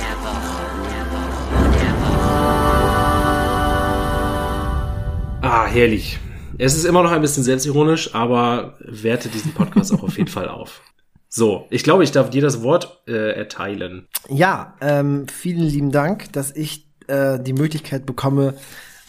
Ah, 5.41 5.68
herrlich. 5.68 6.20
Es 6.57 6.76
ist 6.76 6.84
immer 6.84 7.01
noch 7.01 7.11
ein 7.11 7.22
bisschen 7.22 7.43
selbstironisch, 7.43 8.13
aber 8.13 8.74
werte 8.80 9.30
diesen 9.30 9.53
Podcast 9.53 9.93
auch 9.93 10.03
auf 10.03 10.18
jeden 10.18 10.30
Fall 10.30 10.49
auf. 10.49 10.82
So, 11.30 11.65
ich 11.70 11.84
glaube, 11.84 12.03
ich 12.03 12.11
darf 12.11 12.30
dir 12.30 12.41
das 12.41 12.61
Wort 12.61 13.03
äh, 13.07 13.38
erteilen. 13.38 14.09
Ja, 14.28 14.76
ähm, 14.82 15.30
vielen 15.30 15.63
lieben 15.63 15.93
Dank, 15.93 16.34
dass 16.34 16.53
ich 16.53 16.89
äh, 17.07 17.39
die 17.39 17.53
Möglichkeit 17.53 18.05
bekomme, 18.05 18.55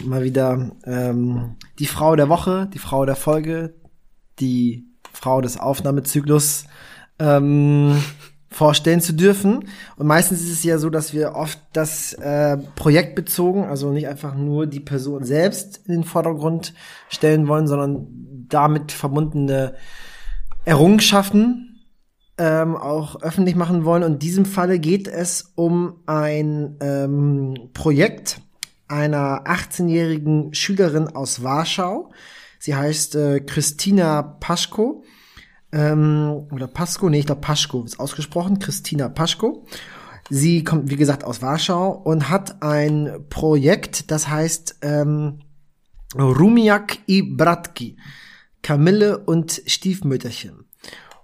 mal 0.05 0.23
wieder 0.23 0.71
ähm, 0.85 1.57
die 1.81 1.87
Frau 1.87 2.15
der 2.15 2.29
Woche, 2.29 2.71
die 2.73 2.79
Frau 2.79 3.05
der 3.05 3.17
Folge, 3.17 3.75
die 4.39 4.87
Frau 5.13 5.41
des 5.41 5.59
Aufnahmezyklus 5.59 6.67
ähm, 7.19 8.01
vorstellen 8.51 9.01
zu 9.01 9.13
dürfen. 9.13 9.69
Und 9.97 10.07
meistens 10.07 10.41
ist 10.41 10.51
es 10.51 10.65
ja 10.65 10.79
so, 10.79 10.91
dass 10.91 11.13
wir 11.13 11.35
oft 11.35 11.59
das 11.73 12.15
äh, 12.15 12.57
Projekt 12.77 13.15
bezogen, 13.15 13.65
also 13.65 13.91
nicht 13.91 14.09
einfach 14.09 14.35
nur 14.35 14.67
die 14.67 14.81
Person 14.81 15.25
selbst 15.25 15.83
in 15.87 15.93
den 15.93 16.05
Vordergrund 16.05 16.75
stellen 17.09 17.47
wollen, 17.47 17.67
sondern 17.67 18.07
damit 18.49 18.93
verbundene 18.93 19.75
Errungenschaften 20.65 21.69
ähm, 22.39 22.77
auch 22.77 23.21
öffentlich 23.23 23.57
machen 23.57 23.85
wollen. 23.85 24.03
Und 24.03 24.15
in 24.15 24.19
diesem 24.19 24.45
Falle 24.47 24.79
geht 24.79 25.09
es 25.09 25.53
um 25.55 26.01
ein 26.07 26.77
ähm, 26.81 27.71
Projekt 27.75 28.41
einer 28.87 29.45
18-jährigen 29.45 30.55
Schülerin 30.55 31.09
aus 31.09 31.43
Warschau. 31.43 32.11
Sie 32.59 32.75
heißt 32.75 33.15
äh, 33.17 33.41
Christina 33.41 34.23
Paschko. 34.23 35.05
Ähm, 35.73 36.47
oder 36.51 36.67
Paschko, 36.67 37.09
nee, 37.09 37.21
ich 37.21 37.27
glaube 37.27 37.41
Paschko 37.41 37.83
ist 37.83 38.01
ausgesprochen. 38.01 38.59
Christina 38.59 39.09
Paschko. 39.09 39.67
Sie 40.31 40.65
kommt, 40.65 40.91
wie 40.91 40.97
gesagt, 40.97 41.25
aus 41.25 41.41
Warschau 41.41 41.91
und 41.91 42.29
hat 42.29 42.63
ein 42.63 43.25
Projekt, 43.31 44.11
das 44.11 44.29
heißt 44.29 44.77
ähm, 44.83 45.41
Rumiak 46.15 46.99
i 47.09 47.23
Bratki. 47.23 47.97
Kamille 48.63 49.19
und 49.19 49.63
Stiefmütterchen. 49.67 50.65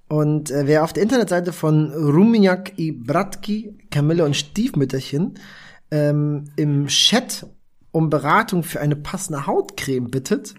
Und 0.09 0.51
äh, 0.51 0.67
wer 0.67 0.85
auf 0.85 0.93
der 0.93 1.03
Internetseite 1.03 1.53
von 1.53 1.93
Ruminjak 1.93 2.79
i 2.79 2.93
Bratki, 2.93 3.77
Kamille 3.91 4.25
und 4.25 4.37
Stiefmütterchen 4.37 5.35
ähm, 5.91 6.45
im 6.57 6.87
Chat 6.87 7.47
um 7.91 8.11
Beratung 8.11 8.63
für 8.63 8.81
eine 8.81 8.97
passende 8.97 9.47
Hautcreme 9.47 10.11
bittet, 10.11 10.55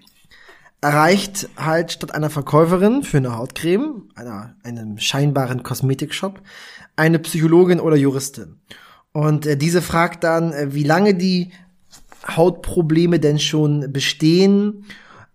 erreicht 0.86 1.50
halt 1.58 1.94
statt 1.94 2.14
einer 2.14 2.30
Verkäuferin 2.30 3.02
für 3.02 3.18
eine 3.18 3.36
Hautcreme, 3.36 4.04
einer, 4.14 4.56
einem 4.62 5.00
scheinbaren 5.00 5.64
Kosmetikshop, 5.64 6.42
eine 6.96 7.18
Psychologin 7.18 7.80
oder 7.80 7.96
Juristin. 7.96 8.60
Und 9.12 9.48
äh, 9.48 9.58
diese 9.58 9.82
fragt 9.82 10.24
dann, 10.24 10.54
äh, 10.54 10.76
wie 10.76 10.84
lange 10.84 11.16
die 11.16 11.52
Hautprobleme 12.28 13.20
denn 13.20 13.40
schon 13.40 13.92
bestehen. 13.92 14.86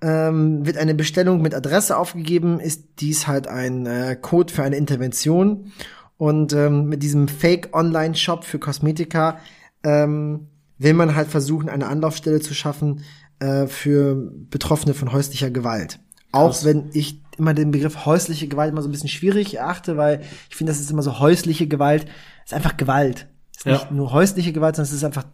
Ähm, 0.01 0.65
wird 0.65 0.79
eine 0.79 0.95
Bestellung 0.95 1.43
mit 1.43 1.55
Adresse 1.55 1.97
aufgegeben, 1.97 2.61
ist 2.61 2.85
dies 3.01 3.27
halt 3.27 3.49
ein 3.49 3.87
äh, 3.87 4.17
Code 4.21 4.53
für 4.53 4.63
eine 4.63 4.77
Intervention. 4.77 5.73
Und 6.17 6.53
ähm, 6.53 6.85
mit 6.85 7.03
diesem 7.03 7.27
Fake-Online-Shop 7.27 8.45
für 8.45 8.61
Kosmetika 8.61 9.39
ähm, 9.83 10.47
will 10.79 10.95
man 10.95 11.17
halt 11.17 11.29
versuchen, 11.29 11.69
eine 11.69 11.89
Anlaufstelle 11.89 12.41
zu 12.41 12.55
schaffen 12.55 13.03
äh, 13.41 13.67
für 13.67 14.15
Betroffene 14.51 14.95
von 14.95 15.13
häuslicher 15.13 15.51
Gewalt. 15.51 15.99
Auch 16.33 16.49
Krass. 16.49 16.65
wenn 16.65 16.91
ich 16.93 17.21
immer 17.39 17.55
den 17.55 17.71
Begriff 17.73 18.05
häusliche 18.07 18.47
Gewalt 18.49 18.71
immer 18.71 18.83
so 18.83 18.89
ein 18.89 18.93
bisschen 18.93 19.09
schwierig 19.09 19.57
erachte, 19.57 19.97
weil 19.97 20.21
ich 20.49 20.55
finde, 20.57 20.73
das 20.73 20.81
ist 20.81 20.91
immer 20.91 21.03
so 21.03 21.19
häusliche 21.19 21.67
Gewalt, 21.67 22.07
ist 22.45 22.55
einfach 22.55 22.77
Gewalt. 22.77 23.27
Ist 23.57 23.67
Ja. 23.67 23.73
nicht 23.73 23.91
nur 23.91 24.13
häusliche 24.13 24.53
Gewalt, 24.53 24.77
sondern 24.77 24.91
es 24.91 24.97
ist 24.97 25.05
einfach 25.05 25.25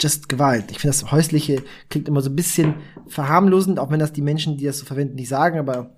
just 0.00 0.28
Gewalt. 0.28 0.66
Ich 0.70 0.78
finde, 0.78 0.96
das 0.96 1.10
häusliche 1.10 1.62
klingt 1.88 2.08
immer 2.08 2.20
so 2.20 2.30
ein 2.30 2.36
bisschen 2.36 2.74
verharmlosend, 3.08 3.78
auch 3.78 3.90
wenn 3.90 4.00
das 4.00 4.12
die 4.12 4.22
Menschen, 4.22 4.56
die 4.56 4.64
das 4.64 4.78
so 4.78 4.86
verwenden, 4.86 5.14
nicht 5.14 5.28
sagen, 5.28 5.58
aber 5.58 5.90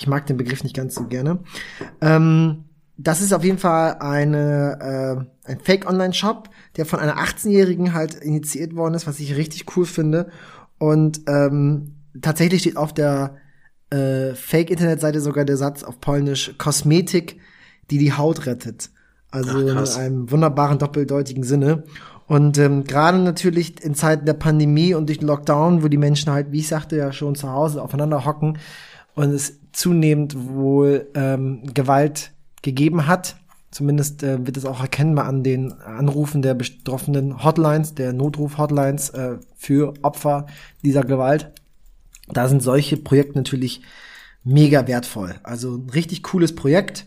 ich 0.00 0.06
mag 0.06 0.26
den 0.26 0.36
Begriff 0.36 0.62
nicht 0.64 0.74
ganz 0.74 0.94
so 0.94 1.04
gerne. 1.04 1.40
Ähm, 2.00 2.64
das 2.96 3.20
ist 3.20 3.32
auf 3.32 3.44
jeden 3.44 3.58
Fall 3.58 3.96
eine, 4.00 5.26
äh, 5.46 5.50
ein 5.50 5.60
Fake-Online-Shop, 5.60 6.48
der 6.76 6.86
von 6.86 7.00
einer 7.00 7.16
18-Jährigen 7.18 7.92
halt 7.94 8.14
initiiert 8.14 8.74
worden 8.76 8.94
ist, 8.94 9.06
was 9.06 9.20
ich 9.20 9.36
richtig 9.36 9.76
cool 9.76 9.86
finde. 9.86 10.30
Und 10.80 11.20
ähm, 11.28 11.96
tatsächlich 12.22 12.62
steht 12.62 12.78
auf 12.78 12.94
der 12.94 13.36
äh, 13.90 14.34
Fake-Internetseite 14.34 15.20
sogar 15.20 15.44
der 15.44 15.58
Satz 15.58 15.84
auf 15.84 16.00
Polnisch 16.00 16.54
Kosmetik, 16.56 17.38
die 17.90 17.98
die 17.98 18.14
Haut 18.14 18.46
rettet. 18.46 18.88
Also 19.30 19.58
Ach, 19.58 19.96
in 19.96 20.00
einem 20.00 20.30
wunderbaren 20.30 20.78
doppeldeutigen 20.78 21.44
Sinne. 21.44 21.84
Und 22.26 22.56
ähm, 22.56 22.84
gerade 22.84 23.18
natürlich 23.18 23.84
in 23.84 23.94
Zeiten 23.94 24.24
der 24.24 24.32
Pandemie 24.34 24.94
und 24.94 25.08
durch 25.08 25.18
den 25.18 25.28
Lockdown, 25.28 25.82
wo 25.82 25.88
die 25.88 25.98
Menschen 25.98 26.32
halt, 26.32 26.50
wie 26.50 26.60
ich 26.60 26.68
sagte, 26.68 26.96
ja 26.96 27.12
schon 27.12 27.34
zu 27.34 27.50
Hause 27.50 27.82
aufeinander 27.82 28.24
hocken 28.24 28.56
und 29.14 29.32
es 29.32 29.58
zunehmend 29.72 30.48
wohl 30.48 31.08
ähm, 31.14 31.74
Gewalt 31.74 32.32
gegeben 32.62 33.06
hat. 33.06 33.36
Zumindest 33.70 34.22
äh, 34.22 34.44
wird 34.44 34.56
es 34.56 34.64
auch 34.64 34.80
erkennbar 34.80 35.26
an 35.26 35.44
den 35.44 35.72
Anrufen 35.72 36.42
der 36.42 36.54
betroffenen 36.54 37.44
Hotlines, 37.44 37.94
der 37.94 38.12
Notruf-Hotlines 38.12 39.10
äh, 39.10 39.36
für 39.56 39.94
Opfer 40.02 40.46
dieser 40.82 41.04
Gewalt. 41.04 41.52
Da 42.28 42.48
sind 42.48 42.62
solche 42.62 42.96
Projekte 42.96 43.38
natürlich 43.38 43.82
mega 44.42 44.86
wertvoll. 44.88 45.36
Also 45.44 45.76
ein 45.76 45.90
richtig 45.90 46.22
cooles 46.24 46.54
Projekt 46.54 47.06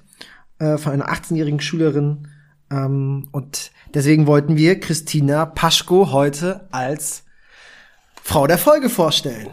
äh, 0.60 0.78
von 0.78 0.94
einer 0.94 1.12
18-jährigen 1.12 1.60
Schülerin. 1.60 2.30
Ähm, 2.72 3.28
und 3.32 3.72
deswegen 3.94 4.26
wollten 4.26 4.56
wir 4.56 4.80
Christina 4.80 5.46
Paschko 5.46 6.12
heute 6.12 6.68
als 6.72 7.24
Frau 8.22 8.48
der 8.48 8.58
Folge 8.58 8.90
vorstellen. 8.90 9.50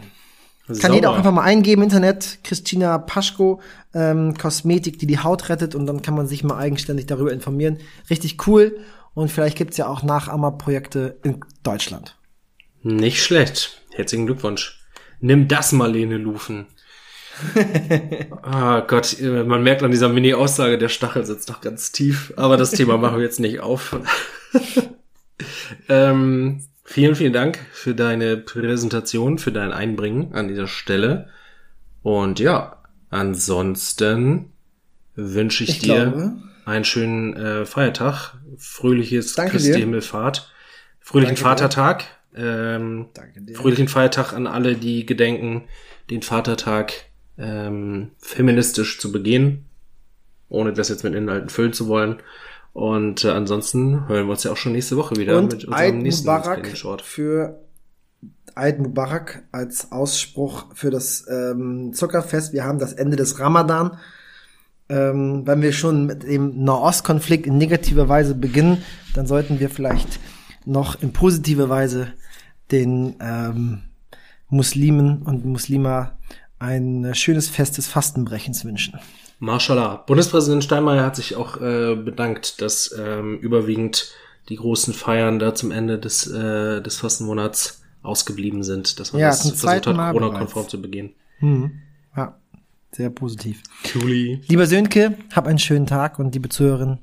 Kann 0.79 0.93
jeder 0.93 1.11
auch 1.11 1.17
einfach 1.17 1.31
mal 1.31 1.43
eingeben 1.43 1.81
im 1.81 1.89
Internet, 1.89 2.39
Christina 2.43 2.97
Paschko, 2.97 3.61
ähm, 3.93 4.37
Kosmetik, 4.37 4.99
die 4.99 5.07
die 5.07 5.19
Haut 5.19 5.49
rettet 5.49 5.75
und 5.75 5.85
dann 5.85 6.01
kann 6.01 6.15
man 6.15 6.27
sich 6.27 6.43
mal 6.43 6.57
eigenständig 6.57 7.07
darüber 7.07 7.33
informieren. 7.33 7.79
Richtig 8.09 8.47
cool 8.47 8.77
und 9.13 9.31
vielleicht 9.31 9.57
gibt's 9.57 9.77
ja 9.77 9.87
auch 9.87 10.03
Nachahmerprojekte 10.03 11.19
in 11.23 11.41
Deutschland. 11.63 12.17
Nicht 12.83 13.23
schlecht. 13.23 13.81
Herzlichen 13.91 14.25
Glückwunsch. 14.25 14.79
Nimm 15.19 15.47
das, 15.47 15.71
Marlene 15.71 16.17
Lufen. 16.17 16.67
ah 18.43 18.81
Gott, 18.81 19.19
äh, 19.19 19.43
man 19.43 19.63
merkt 19.63 19.83
an 19.83 19.91
dieser 19.91 20.09
Mini-Aussage, 20.09 20.77
der 20.77 20.89
Stachel 20.89 21.25
sitzt 21.25 21.49
noch 21.49 21.61
ganz 21.61 21.91
tief. 21.91 22.33
Aber 22.37 22.57
das 22.57 22.71
Thema 22.71 22.97
machen 22.97 23.17
wir 23.17 23.23
jetzt 23.23 23.39
nicht 23.39 23.59
auf. 23.59 23.95
ähm, 25.89 26.63
vielen, 26.91 27.15
vielen 27.15 27.33
Dank 27.33 27.59
für 27.71 27.95
deine 27.95 28.37
Präsentation, 28.37 29.37
für 29.37 29.51
dein 29.51 29.71
Einbringen 29.71 30.33
an 30.33 30.47
dieser 30.47 30.67
Stelle. 30.67 31.29
Und 32.03 32.39
ja, 32.39 32.81
ansonsten 33.09 34.51
wünsche 35.15 35.63
ich, 35.63 35.69
Ich 35.69 35.79
dir 35.79 36.07
glaube. 36.07 36.33
einen 36.65 36.85
schönen 36.85 37.35
äh, 37.35 37.65
Feiertag, 37.65 38.35
fröhliches 38.57 39.35
Danke 39.35 39.53
Christi. 39.53 39.79
Himmelfahrt, 39.79 40.51
fröhlichen 40.99 41.35
Danke. 41.35 41.49
Vatertag. 41.49 42.03
Ähm. 42.35 43.07
Fröhlichen 43.53 43.87
Feiertag 43.87 44.33
an 44.33 44.47
alle, 44.47 44.75
die 44.75 45.05
gedenken, 45.05 45.63
den 46.09 46.21
Vatertag 46.21 46.93
ähm, 47.37 48.11
feministisch 48.19 48.99
zu 48.99 49.11
begehen, 49.11 49.65
ohne 50.49 50.73
das 50.73 50.89
jetzt 50.89 51.03
mit 51.03 51.13
Inhalten 51.15 51.49
füllen 51.49 51.73
zu 51.73 51.87
wollen. 51.87 52.17
Und 52.73 53.25
äh, 53.25 53.29
ansonsten 53.29 54.07
hören 54.07 54.27
wir 54.27 54.31
uns 54.31 54.43
ja 54.43 54.51
auch 54.51 54.57
schon 54.57 54.71
nächste 54.71 54.95
Woche 54.97 55.15
wieder 55.17 55.37
Und 55.37 55.67
Eid 55.73 55.95
nächsten 55.95 56.27
Mubarak 56.27 56.75
Short. 56.77 57.01
für 57.01 57.59
Eid 58.55 58.79
Mubarak 58.79 59.43
als 59.51 59.91
Ausspruch 59.91 60.67
für 60.73 60.89
das 60.89 61.25
ähm, 61.29 61.93
Zuckerfest. 61.93 62.53
Wir 62.53 62.63
haben 62.63 62.79
das 62.79 62.93
Ende 62.93 63.17
des 63.17 63.39
Ramadan. 63.39 63.97
Ähm, 64.89 65.43
wenn 65.45 65.61
wir 65.61 65.73
schon 65.73 66.05
mit 66.05 66.23
dem 66.23 66.63
Nahostkonflikt 66.63 67.45
in 67.45 67.57
negativer 67.57 68.09
Weise 68.09 68.35
beginnen, 68.35 68.83
dann 69.15 69.27
sollten 69.27 69.59
wir 69.59 69.69
vielleicht 69.69 70.19
noch 70.65 71.01
in 71.01 71.13
positive 71.13 71.69
Weise 71.69 72.13
den 72.71 73.15
ähm, 73.21 73.83
Muslimen 74.49 75.21
und 75.23 75.45
Muslima 75.45 76.17
ein 76.59 77.11
schönes 77.15 77.49
Fest 77.49 77.77
des 77.77 77.87
Fastenbrechens 77.87 78.63
wünschen. 78.65 78.99
Mashallah. 79.41 80.03
Bundespräsident 80.05 80.63
Steinmeier 80.63 81.03
hat 81.03 81.15
sich 81.15 81.35
auch 81.35 81.59
äh, 81.59 81.95
bedankt, 81.95 82.61
dass 82.61 82.95
ähm, 82.97 83.39
überwiegend 83.39 84.13
die 84.49 84.55
großen 84.55 84.93
Feiern 84.93 85.39
da 85.39 85.55
zum 85.55 85.71
Ende 85.71 85.97
des, 85.97 86.27
äh, 86.27 86.79
des 86.81 86.97
Fastenmonats 86.97 87.81
ausgeblieben 88.03 88.61
sind, 88.61 88.99
dass 88.99 89.13
man 89.13 89.19
Ja, 89.19 89.29
das 89.29 89.41
versucht 89.41 89.87
hat, 89.87 89.95
Corona-konform 89.95 90.69
zu 90.69 90.79
begehen. 90.79 91.15
Hm. 91.39 91.71
Ja, 92.15 92.37
sehr 92.91 93.09
positiv. 93.09 93.63
Cooli. 93.91 94.41
Lieber 94.47 94.67
Sönke, 94.67 95.17
hab 95.33 95.47
einen 95.47 95.59
schönen 95.59 95.87
Tag 95.87 96.19
und 96.19 96.35
liebe 96.35 96.49
Zuhörerin, 96.49 96.99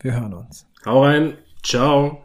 wir 0.00 0.12
hören 0.12 0.34
uns. 0.34 0.66
Hau 0.86 1.02
rein. 1.02 1.36
Ciao. 1.64 2.21